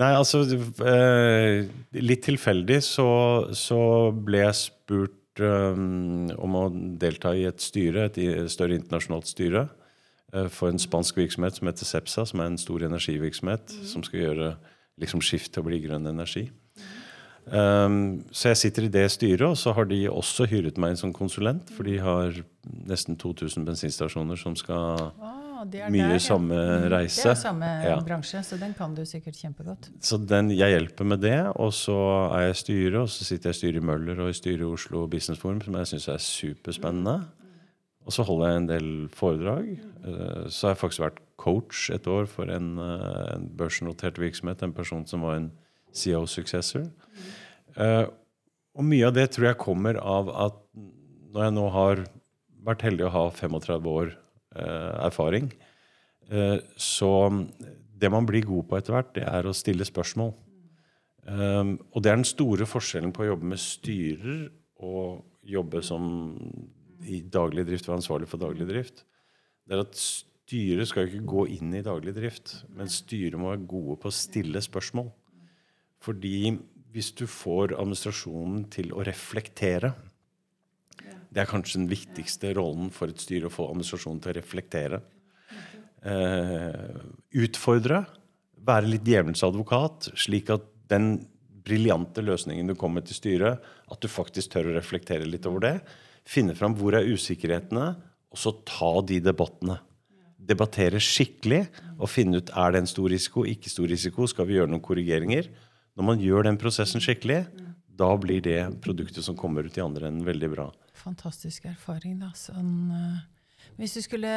Nei, 0.00 0.12
altså 0.16 0.44
eh, 0.46 1.66
Litt 2.00 2.22
tilfeldig 2.24 2.78
så, 2.86 3.08
så, 3.56 3.80
ble 4.14 4.44
jeg 4.46 4.58
spurt 4.60 5.42
um, 5.42 6.30
om 6.40 6.56
å 6.56 6.64
delta 7.00 7.34
i 7.36 7.44
et 7.48 7.60
styre, 7.60 8.06
et 8.08 8.52
større 8.52 8.78
internasjonalt 8.78 9.28
styre, 9.28 9.66
for 10.32 10.72
en 10.72 10.80
spansk 10.80 11.18
virksomhet 11.20 11.58
som 11.58 11.68
heter 11.68 11.88
Cepsa, 11.88 12.24
som 12.28 12.40
er 12.40 12.50
en 12.50 12.60
stor 12.60 12.84
energivirksomhet 12.86 13.74
mm. 13.76 13.86
som 13.90 14.04
skal 14.06 14.22
gjøre 14.24 14.50
liksom, 15.02 15.20
skift 15.24 15.52
til 15.52 15.64
å 15.64 15.68
bli 15.68 15.82
grønn 15.84 16.08
energi. 16.08 16.46
Um, 17.42 18.22
så 18.30 18.52
jeg 18.52 18.60
sitter 18.60 18.86
i 18.86 18.92
det 18.94 19.04
styret, 19.10 19.44
og 19.48 19.58
så 19.58 19.74
har 19.76 19.88
de 19.90 20.04
også 20.08 20.46
hyret 20.48 20.78
meg 20.80 20.94
inn 20.94 21.00
som 21.00 21.12
konsulent, 21.12 21.72
for 21.74 21.88
de 21.88 21.98
har 22.00 22.38
nesten 22.86 23.18
2000 23.18 23.66
bensinstasjoner 23.66 24.38
som 24.38 24.54
skal 24.56 25.10
wow 25.18 25.42
mye 25.64 26.08
der, 26.10 26.18
samme 26.22 26.56
ja. 26.56 26.88
reise. 26.90 27.22
Det 27.22 27.30
er 27.30 27.40
samme 27.40 27.68
ja. 27.84 27.98
bransje, 28.04 28.42
så 28.46 28.58
den 28.60 28.74
kan 28.78 28.94
du 28.96 29.04
sikkert 29.06 29.38
kjempegodt. 29.38 29.90
Så 30.02 30.18
den, 30.18 30.50
jeg 30.54 30.74
hjelper 30.74 31.08
med 31.08 31.22
det, 31.22 31.38
og 31.54 31.72
så 31.76 31.98
er 32.32 32.48
jeg 32.48 32.58
styret, 32.62 32.98
og 33.04 33.10
så 33.12 33.26
sitter 33.28 33.50
jeg 33.50 33.58
i 33.58 33.60
styret 33.60 33.82
i 33.82 33.84
Møller 33.92 34.24
og 34.24 34.32
i 34.32 34.36
styret 34.36 34.64
i 34.64 34.70
Oslo 34.70 35.06
Business 35.10 35.40
Forum, 35.40 35.62
som 35.64 35.78
jeg 35.78 35.92
syns 35.92 36.08
er 36.08 36.22
superspennende. 36.24 37.20
Og 38.02 38.14
så 38.14 38.24
holder 38.26 38.48
jeg 38.48 38.60
en 38.60 38.70
del 38.70 38.88
foredrag. 39.14 39.68
Eh, 40.02 40.46
så 40.50 40.68
har 40.68 40.74
jeg 40.74 40.80
faktisk 40.80 41.04
vært 41.04 41.20
coach 41.42 41.90
et 41.94 42.06
år 42.10 42.26
for 42.30 42.50
en, 42.50 42.74
eh, 42.78 43.34
en 43.36 43.46
børsnotert 43.58 44.18
virksomhet, 44.18 44.62
en 44.62 44.74
person 44.74 45.06
som 45.06 45.22
var 45.22 45.36
en 45.36 45.52
CEO-successor. 45.94 46.90
Eh, 47.76 48.06
og 48.74 48.84
mye 48.84 49.06
av 49.06 49.14
det 49.14 49.30
tror 49.30 49.46
jeg 49.46 49.58
kommer 49.58 49.96
av 50.00 50.28
at 50.30 50.58
når 51.32 51.44
jeg 51.44 51.54
nå 51.54 51.70
har 51.70 52.04
vært 52.64 52.82
heldig 52.82 53.06
å 53.06 53.14
ha 53.14 53.30
35 53.30 53.86
år 53.86 54.16
erfaring. 54.52 55.50
Så 56.76 57.08
det 57.96 58.10
man 58.12 58.26
blir 58.26 58.44
god 58.44 58.68
på 58.68 58.76
etter 58.76 58.92
hvert, 58.92 59.14
det 59.14 59.24
er 59.24 59.48
å 59.48 59.54
stille 59.56 59.84
spørsmål. 59.84 60.34
Og 61.24 62.02
det 62.02 62.10
er 62.12 62.20
den 62.20 62.28
store 62.28 62.68
forskjellen 62.68 63.14
på 63.16 63.24
å 63.24 63.30
jobbe 63.32 63.48
med 63.48 63.58
styrer 63.58 64.50
og 64.84 65.24
jobbe 65.42 65.82
som 65.82 66.04
i 67.08 67.22
daglig 67.22 67.66
drift, 67.68 67.88
være 67.88 68.00
ansvarlig 68.00 68.28
for 68.30 68.42
daglig 68.42 68.68
drift. 68.68 69.02
Det 69.66 69.76
er 69.76 69.84
at 69.84 69.98
styret 69.98 70.90
skal 70.90 71.08
ikke 71.08 71.24
gå 71.28 71.46
inn 71.56 71.72
i 71.74 71.84
daglig 71.84 72.14
drift, 72.16 72.58
men 72.76 72.90
styret 72.90 73.38
må 73.40 73.52
være 73.52 73.68
gode 73.70 73.98
på 74.02 74.10
å 74.10 74.14
stille 74.14 74.62
spørsmål. 74.64 75.10
Fordi 76.02 76.52
hvis 76.92 77.12
du 77.16 77.24
får 77.30 77.76
administrasjonen 77.78 78.66
til 78.72 78.92
å 78.92 79.04
reflektere, 79.06 79.94
det 81.32 81.40
er 81.40 81.48
kanskje 81.48 81.80
den 81.80 81.90
viktigste 81.90 82.52
rollen 82.58 82.90
for 82.92 83.08
et 83.08 83.22
styre 83.22 83.48
å 83.48 83.52
få 83.52 83.70
administrasjonen 83.70 84.20
til 84.20 84.34
å 84.34 84.36
reflektere. 84.36 84.98
Eh, 86.04 86.98
utfordre. 87.40 88.02
Være 88.62 88.90
litt 88.90 89.06
djevelens 89.06 89.42
advokat, 89.46 90.10
slik 90.18 90.50
at 90.52 90.66
den 90.92 91.14
briljante 91.62 92.22
løsningen 92.24 92.68
du 92.68 92.76
kommer 92.78 93.04
til 93.06 93.16
styret, 93.16 93.62
at 93.62 94.02
du 94.02 94.10
faktisk 94.10 94.52
tør 94.52 94.70
å 94.70 94.76
reflektere 94.76 95.28
litt 95.28 95.46
over 95.48 95.64
det. 95.64 95.76
Finne 96.28 96.54
fram 96.58 96.76
hvor 96.78 96.96
er 96.96 97.08
usikkerhetene, 97.08 97.88
og 98.32 98.40
så 98.40 98.54
ta 98.66 98.92
de 99.06 99.18
debattene. 99.22 99.80
Debattere 100.42 100.98
skikkelig 101.02 101.64
og 101.98 102.08
finne 102.10 102.40
ut 102.40 102.50
er 102.58 102.72
det 102.74 102.82
en 102.82 102.90
stor 102.90 103.10
risiko, 103.12 103.44
ikke 103.46 103.70
stor 103.70 103.90
risiko, 103.90 104.26
skal 104.30 104.48
vi 104.48 104.56
gjøre 104.58 104.72
noen 104.72 104.84
korrigeringer. 104.84 105.50
Når 105.98 106.08
man 106.08 106.22
gjør 106.22 106.48
den 106.48 106.58
prosessen 106.58 107.02
skikkelig, 107.04 107.44
da 107.92 108.08
blir 108.18 108.40
det 108.42 108.60
produktet 108.82 109.22
som 109.22 109.36
kommer 109.38 109.68
ut 109.68 109.76
i 109.76 109.84
andre 109.84 110.08
enden, 110.08 110.26
veldig 110.26 110.50
bra 110.54 110.70
fantastisk 111.02 111.66
erfaring. 111.70 112.18
Da. 112.22 112.30
Sånn, 112.38 112.72
uh, 112.92 113.68
hvis 113.80 113.98
du 113.98 114.02
skulle 114.04 114.32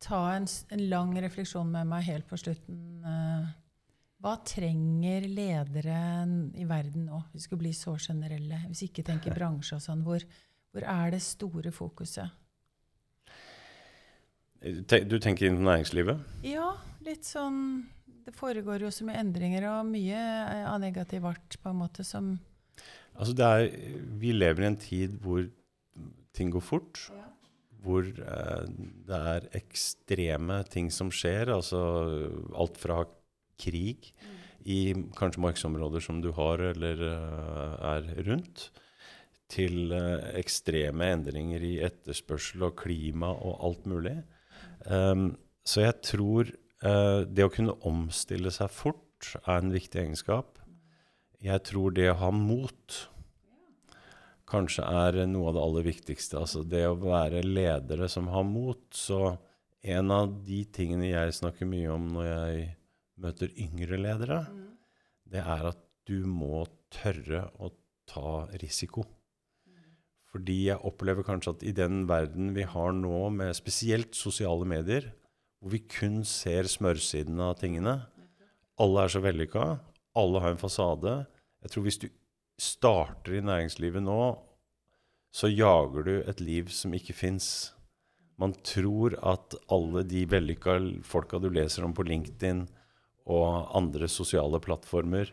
ta 0.00 0.20
en, 0.34 0.46
en, 0.72 0.84
lang 0.92 1.14
refleksjon 1.22 1.70
med 1.70 1.88
meg 1.90 2.06
helt 2.08 2.28
på 2.28 2.38
slutten 2.40 3.04
uh, 3.04 3.50
Hva 4.20 4.36
trenger 4.44 5.26
ledere 5.28 6.00
i 6.60 6.66
verden 6.68 7.06
nå? 7.08 7.22
Vi 7.34 7.42
skal 7.44 7.60
bli 7.60 7.72
så 7.76 7.96
generelle. 8.00 8.64
Hvis 8.68 8.86
ikke 8.88 9.04
tenker 9.06 9.36
bransje 9.36 9.78
og 9.78 9.84
sånn. 9.84 10.04
Hvor, 10.04 10.24
hvor 10.70 10.86
er 10.86 11.14
det 11.14 11.22
store 11.24 11.72
fokuset? 11.74 12.30
Du 14.60 15.16
tenker 15.18 15.48
inn 15.48 15.56
på 15.56 15.64
næringslivet? 15.64 16.20
Ja, 16.44 16.74
litt 17.06 17.24
sånn 17.24 17.86
Det 18.26 18.34
foregår 18.36 18.84
jo 18.84 18.90
så 18.92 19.06
mye 19.08 19.22
endringer 19.22 19.64
og 19.70 19.88
mye 19.88 20.18
eh, 20.20 20.66
av 20.68 20.76
negativ 20.82 21.24
art 21.24 21.56
på 21.62 21.72
en 21.72 21.80
måte 21.80 22.04
som 22.04 22.34
Altså 23.16 23.34
er, 23.44 23.70
vi 24.20 24.34
lever 24.36 24.64
i 24.64 24.68
en 24.68 24.78
tid 24.80 25.16
hvor 25.20 25.42
ting 26.36 26.52
går 26.54 26.62
fort. 26.64 27.00
Ja. 27.12 27.26
Hvor 27.84 28.06
eh, 28.06 28.68
det 29.08 29.20
er 29.32 29.48
ekstreme 29.58 30.60
ting 30.70 30.92
som 30.94 31.10
skjer. 31.12 31.50
Altså 31.52 31.80
alt 32.54 32.78
fra 32.80 33.02
krig 33.60 34.12
mm. 34.20 34.36
i 34.72 34.78
kanskje 35.18 35.42
markedsområder 35.44 36.04
som 36.04 36.22
du 36.24 36.30
har 36.36 36.62
eller 36.70 37.02
uh, 37.04 37.74
er 37.96 38.08
rundt, 38.28 38.70
til 39.50 39.92
uh, 39.92 40.30
ekstreme 40.38 41.10
endringer 41.16 41.62
i 41.66 41.76
etterspørsel 41.86 42.68
og 42.68 42.76
klima 42.80 43.32
og 43.34 43.60
alt 43.66 43.86
mulig. 43.90 44.16
Um, 44.86 45.32
så 45.66 45.84
jeg 45.86 45.98
tror 46.06 46.50
uh, 46.84 47.22
det 47.26 47.46
å 47.46 47.52
kunne 47.52 47.78
omstille 47.88 48.52
seg 48.54 48.72
fort 48.72 49.34
er 49.44 49.58
en 49.58 49.74
viktig 49.74 50.00
egenskap. 50.04 50.58
Jeg 51.40 51.64
tror 51.68 51.94
det 51.96 52.10
å 52.12 52.18
ha 52.20 52.30
mot 52.34 53.00
kanskje 54.50 54.84
er 54.84 55.20
noe 55.30 55.50
av 55.50 55.56
det 55.56 55.62
aller 55.64 55.86
viktigste. 55.86 56.40
Altså 56.40 56.64
det 56.66 56.82
å 56.88 56.98
være 57.00 57.44
ledere 57.46 58.08
som 58.10 58.28
har 58.32 58.44
mot. 58.46 58.82
Så 58.94 59.36
en 59.80 60.12
av 60.14 60.32
de 60.46 60.64
tingene 60.74 61.12
jeg 61.12 61.38
snakker 61.38 61.68
mye 61.70 61.92
om 61.94 62.10
når 62.16 62.28
jeg 62.28 62.66
møter 63.20 63.54
yngre 63.60 64.00
ledere, 64.00 64.42
mm. 64.48 64.66
det 65.32 65.44
er 65.44 65.70
at 65.72 65.80
du 66.08 66.24
må 66.26 66.64
tørre 66.92 67.46
å 67.60 67.70
ta 68.10 68.48
risiko. 68.60 69.04
Fordi 70.30 70.56
jeg 70.68 70.82
opplever 70.86 71.26
kanskje 71.26 71.56
at 71.56 71.64
i 71.66 71.74
den 71.74 72.04
verden 72.10 72.52
vi 72.54 72.66
har 72.68 72.92
nå, 72.94 73.30
med 73.34 73.56
spesielt 73.58 74.14
sosiale 74.14 74.66
medier, 74.68 75.10
hvor 75.60 75.74
vi 75.74 75.82
kun 75.90 76.22
ser 76.24 76.70
smørsiden 76.70 77.40
av 77.44 77.58
tingene 77.60 77.98
Alle 78.80 79.02
er 79.04 79.12
så 79.12 79.20
vellykka, 79.20 79.64
alle 80.16 80.40
har 80.40 80.54
en 80.54 80.60
fasade. 80.60 81.18
Jeg 81.60 81.72
tror 81.72 81.84
hvis 81.84 81.98
du 82.00 82.06
starter 82.60 83.36
i 83.36 83.42
næringslivet 83.44 84.00
nå, 84.00 84.38
så 85.30 85.50
jager 85.50 86.06
du 86.06 86.14
et 86.22 86.40
liv 86.40 86.70
som 86.72 86.94
ikke 86.96 87.14
fins. 87.14 87.74
Man 88.40 88.54
tror 88.64 89.18
at 89.20 89.54
alle 89.68 90.02
de 90.08 90.24
vellykka 90.30 90.78
folka 91.04 91.38
du 91.42 91.50
leser 91.52 91.84
om 91.84 91.92
på 91.92 92.06
LinkedIn 92.08 92.64
og 93.30 93.76
andre 93.76 94.08
sosiale 94.08 94.58
plattformer, 94.64 95.28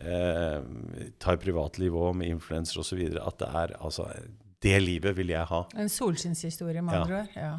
eh, 0.00 1.10
tar 1.22 1.40
privatliv 1.42 1.96
òg, 1.96 2.14
med 2.20 2.32
influensere 2.32 2.84
osv. 2.84 3.00
At 3.20 3.40
det 3.42 3.50
er 3.62 3.74
altså 3.80 4.08
Det 4.60 4.76
livet 4.82 5.16
vil 5.16 5.32
jeg 5.32 5.48
ha. 5.48 5.64
En 5.76 5.88
solskinnshistorie, 5.88 6.82
med 6.82 6.94
andre 6.94 7.22
ord. 7.22 7.36
Ja. 7.36 7.54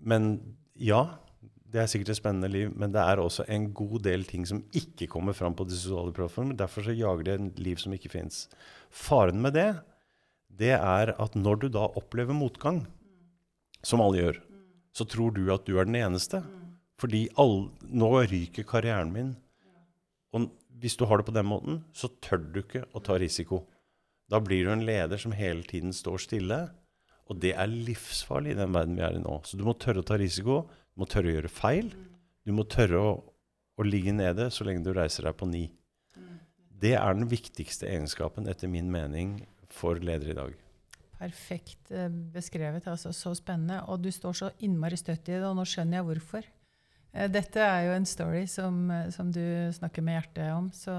Men 0.00 0.30
ja, 0.80 1.02
det 1.72 1.82
er 1.82 1.90
sikkert 1.90 2.14
et 2.14 2.20
spennende 2.20 2.48
liv, 2.48 2.70
men 2.72 2.94
det 2.94 3.02
er 3.02 3.20
også 3.20 3.44
en 3.52 3.68
god 3.76 3.98
del 4.06 4.24
ting 4.24 4.46
som 4.48 4.62
ikke 4.72 5.08
kommer 5.12 5.36
fram 5.36 5.54
på 5.56 5.66
de 5.68 5.76
sosiale 5.76 6.14
plattformene. 6.16 6.56
Derfor 6.56 6.86
så 6.86 6.96
jager 6.96 7.26
de 7.26 7.36
et 7.36 7.60
liv 7.60 7.76
som 7.82 7.92
ikke 7.92 8.12
fins. 8.12 8.46
Faren 8.90 9.42
med 9.42 9.56
det 9.58 9.70
det 10.56 10.72
er 10.72 11.12
at 11.20 11.34
når 11.36 11.58
du 11.60 11.66
da 11.72 11.84
opplever 11.98 12.36
motgang, 12.36 12.86
som 13.84 14.00
alle 14.00 14.22
gjør, 14.22 14.38
så 14.96 15.04
tror 15.04 15.34
du 15.36 15.50
at 15.52 15.66
du 15.66 15.76
er 15.76 15.88
den 15.88 15.98
eneste. 16.00 16.40
Fordi 16.96 17.26
all, 17.36 17.68
nå 17.84 18.08
ryker 18.24 18.64
karrieren 18.64 19.12
min. 19.12 19.34
Og 20.32 20.48
hvis 20.80 20.96
du 20.98 21.06
har 21.08 21.20
det 21.20 21.28
på 21.28 21.34
den 21.34 21.48
måten, 21.48 21.80
så 21.96 22.10
tør 22.22 22.42
du 22.52 22.60
ikke 22.62 22.84
å 22.92 23.02
ta 23.04 23.16
risiko. 23.20 23.62
Da 24.30 24.40
blir 24.42 24.66
du 24.66 24.72
en 24.72 24.84
leder 24.86 25.20
som 25.20 25.34
hele 25.36 25.64
tiden 25.68 25.94
står 25.94 26.24
stille. 26.26 26.58
Og 27.30 27.40
det 27.42 27.54
er 27.58 27.70
livsfarlig 27.70 28.54
i 28.54 28.58
den 28.58 28.74
verden 28.74 28.98
vi 28.98 29.04
er 29.06 29.16
i 29.16 29.22
nå. 29.22 29.38
Så 29.46 29.58
du 29.58 29.64
må 29.66 29.74
tørre 29.78 30.02
å 30.02 30.06
ta 30.06 30.18
risiko. 30.20 30.64
Du 30.94 31.02
må 31.02 31.08
tørre 31.10 31.30
å 31.30 31.34
gjøre 31.38 31.52
feil. 31.52 31.90
Du 32.46 32.52
må 32.54 32.66
tørre 32.70 33.00
å, 33.02 33.16
å 33.76 33.86
ligge 33.86 34.14
nede 34.14 34.50
så 34.54 34.66
lenge 34.66 34.84
du 34.86 34.92
reiser 34.94 35.26
deg 35.26 35.38
på 35.38 35.48
ni. 35.50 35.64
Det 36.76 36.92
er 36.98 37.16
den 37.16 37.28
viktigste 37.30 37.88
egenskapen, 37.88 38.46
etter 38.50 38.68
min 38.68 38.90
mening, 38.92 39.38
for 39.72 39.98
ledere 39.98 40.34
i 40.34 40.38
dag. 40.38 40.56
Perfekt 41.16 41.90
eh, 41.90 42.10
beskrevet. 42.34 42.86
altså 42.86 43.14
Så 43.16 43.32
spennende. 43.38 43.80
Og 43.88 44.02
du 44.04 44.10
står 44.12 44.36
så 44.36 44.52
innmari 44.66 44.98
støtt 45.00 45.30
i 45.30 45.38
det, 45.38 45.46
og 45.48 45.56
nå 45.56 45.64
skjønner 45.64 46.00
jeg 46.00 46.08
hvorfor. 46.10 46.50
Eh, 47.16 47.30
dette 47.32 47.62
er 47.62 47.86
jo 47.88 47.94
en 47.96 48.08
story 48.08 48.44
som, 48.50 48.90
eh, 48.90 49.08
som 49.14 49.30
du 49.32 49.42
snakker 49.72 50.04
med 50.04 50.18
hjertet 50.18 50.52
om. 50.54 50.70
Så, 50.74 50.94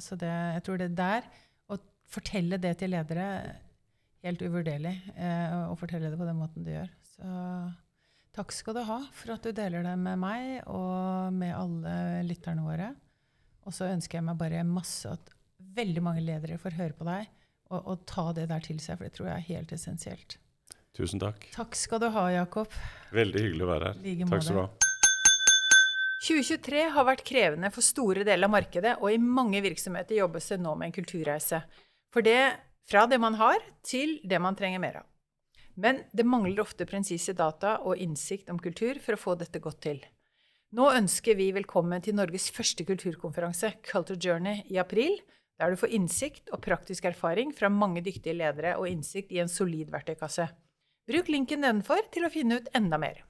så 0.00 0.18
det, 0.20 0.32
jeg 0.58 0.64
tror 0.66 0.80
det 0.80 0.92
der, 0.98 1.28
å 1.68 1.78
fortelle 2.08 2.60
det 2.60 2.76
til 2.80 2.94
ledere, 2.94 3.28
helt 4.24 4.42
uvurderlig. 4.42 4.96
Eh, 5.14 5.58
å 5.68 5.76
fortelle 5.78 6.10
det 6.10 6.20
på 6.20 6.28
den 6.28 6.40
måten 6.40 6.64
du 6.66 6.72
gjør. 6.72 6.90
Så 7.12 7.28
takk 8.38 8.54
skal 8.54 8.78
du 8.78 8.84
ha 8.86 9.00
for 9.16 9.34
at 9.34 9.44
du 9.44 9.52
deler 9.52 9.84
det 9.84 9.96
med 9.98 10.20
meg 10.22 10.60
og 10.70 11.34
med 11.34 11.54
alle 11.56 12.22
lytterne 12.26 12.64
våre. 12.64 12.92
Og 13.66 13.74
så 13.74 13.90
ønsker 13.90 14.18
jeg 14.18 14.28
meg 14.28 14.38
bare 14.40 14.64
masse 14.64 15.10
at 15.10 15.34
veldig 15.76 16.02
mange 16.04 16.22
ledere 16.24 16.58
får 16.60 16.78
høre 16.78 16.96
på 16.96 17.06
deg 17.06 17.26
og, 17.68 17.80
og, 17.82 18.04
ta 18.08 18.30
det 18.32 18.46
der 18.48 18.62
til 18.64 18.78
seg, 18.80 18.96
for 18.96 19.08
det 19.08 19.16
tror 19.18 19.28
jeg 19.28 19.36
er 19.36 19.48
helt 19.50 19.74
essensielt. 19.76 20.38
Tusen 20.96 21.20
takk. 21.20 21.50
Takk 21.52 21.76
skal 21.76 22.00
du 22.00 22.08
ha, 22.14 22.28
Jakob. 22.32 22.72
Veldig 23.14 23.42
hyggelig 23.44 23.66
å 23.66 23.72
være 23.74 23.90
her. 23.90 24.04
Like 24.06 24.30
takk 24.30 24.46
skal 24.46 24.56
du 24.56 24.62
ha. 24.62 24.87
2023 26.18 26.88
har 26.96 27.06
vært 27.06 27.22
krevende 27.26 27.70
for 27.70 27.84
store 27.86 28.24
deler 28.26 28.48
av 28.48 28.54
markedet, 28.56 28.96
og 28.98 29.12
i 29.12 29.20
mange 29.22 29.60
virksomheter 29.62 30.18
jobbes 30.18 30.50
det 30.50 30.58
nå 30.64 30.74
med 30.74 30.90
en 30.90 30.96
kulturreise. 30.96 31.60
For 32.10 32.26
det, 32.26 32.40
fra 32.90 33.04
det 33.06 33.20
man 33.22 33.38
har, 33.38 33.62
til 33.86 34.16
det 34.26 34.40
man 34.42 34.58
trenger 34.58 34.82
mer 34.82 35.00
av. 35.02 35.06
Men 35.78 36.02
det 36.10 36.26
mangler 36.26 36.64
ofte 36.64 36.88
presise 36.90 37.36
data 37.38 37.76
og 37.86 38.00
innsikt 38.02 38.50
om 38.50 38.58
kultur 38.58 38.98
for 39.04 39.14
å 39.14 39.20
få 39.20 39.36
dette 39.38 39.62
godt 39.62 39.78
til. 39.86 40.00
Nå 40.74 40.88
ønsker 40.90 41.38
vi 41.38 41.52
velkommen 41.54 42.02
til 42.04 42.18
Norges 42.18 42.50
første 42.52 42.84
kulturkonferanse, 42.84 43.76
Culture 43.86 44.18
Journey, 44.18 44.64
i 44.74 44.80
april, 44.82 45.14
der 45.58 45.70
du 45.70 45.78
får 45.78 45.94
innsikt 45.94 46.50
og 46.50 46.64
praktisk 46.66 47.06
erfaring 47.08 47.54
fra 47.54 47.70
mange 47.70 48.02
dyktige 48.02 48.34
ledere 48.36 48.74
og 48.76 48.90
innsikt 48.90 49.30
i 49.32 49.40
en 49.42 49.50
solid 49.50 49.94
verktøykasse. 49.94 50.50
Bruk 51.08 51.30
linken 51.30 51.62
nedenfor 51.62 52.10
til 52.12 52.26
å 52.26 52.34
finne 52.34 52.58
ut 52.58 52.70
enda 52.76 52.98
mer. 53.00 53.22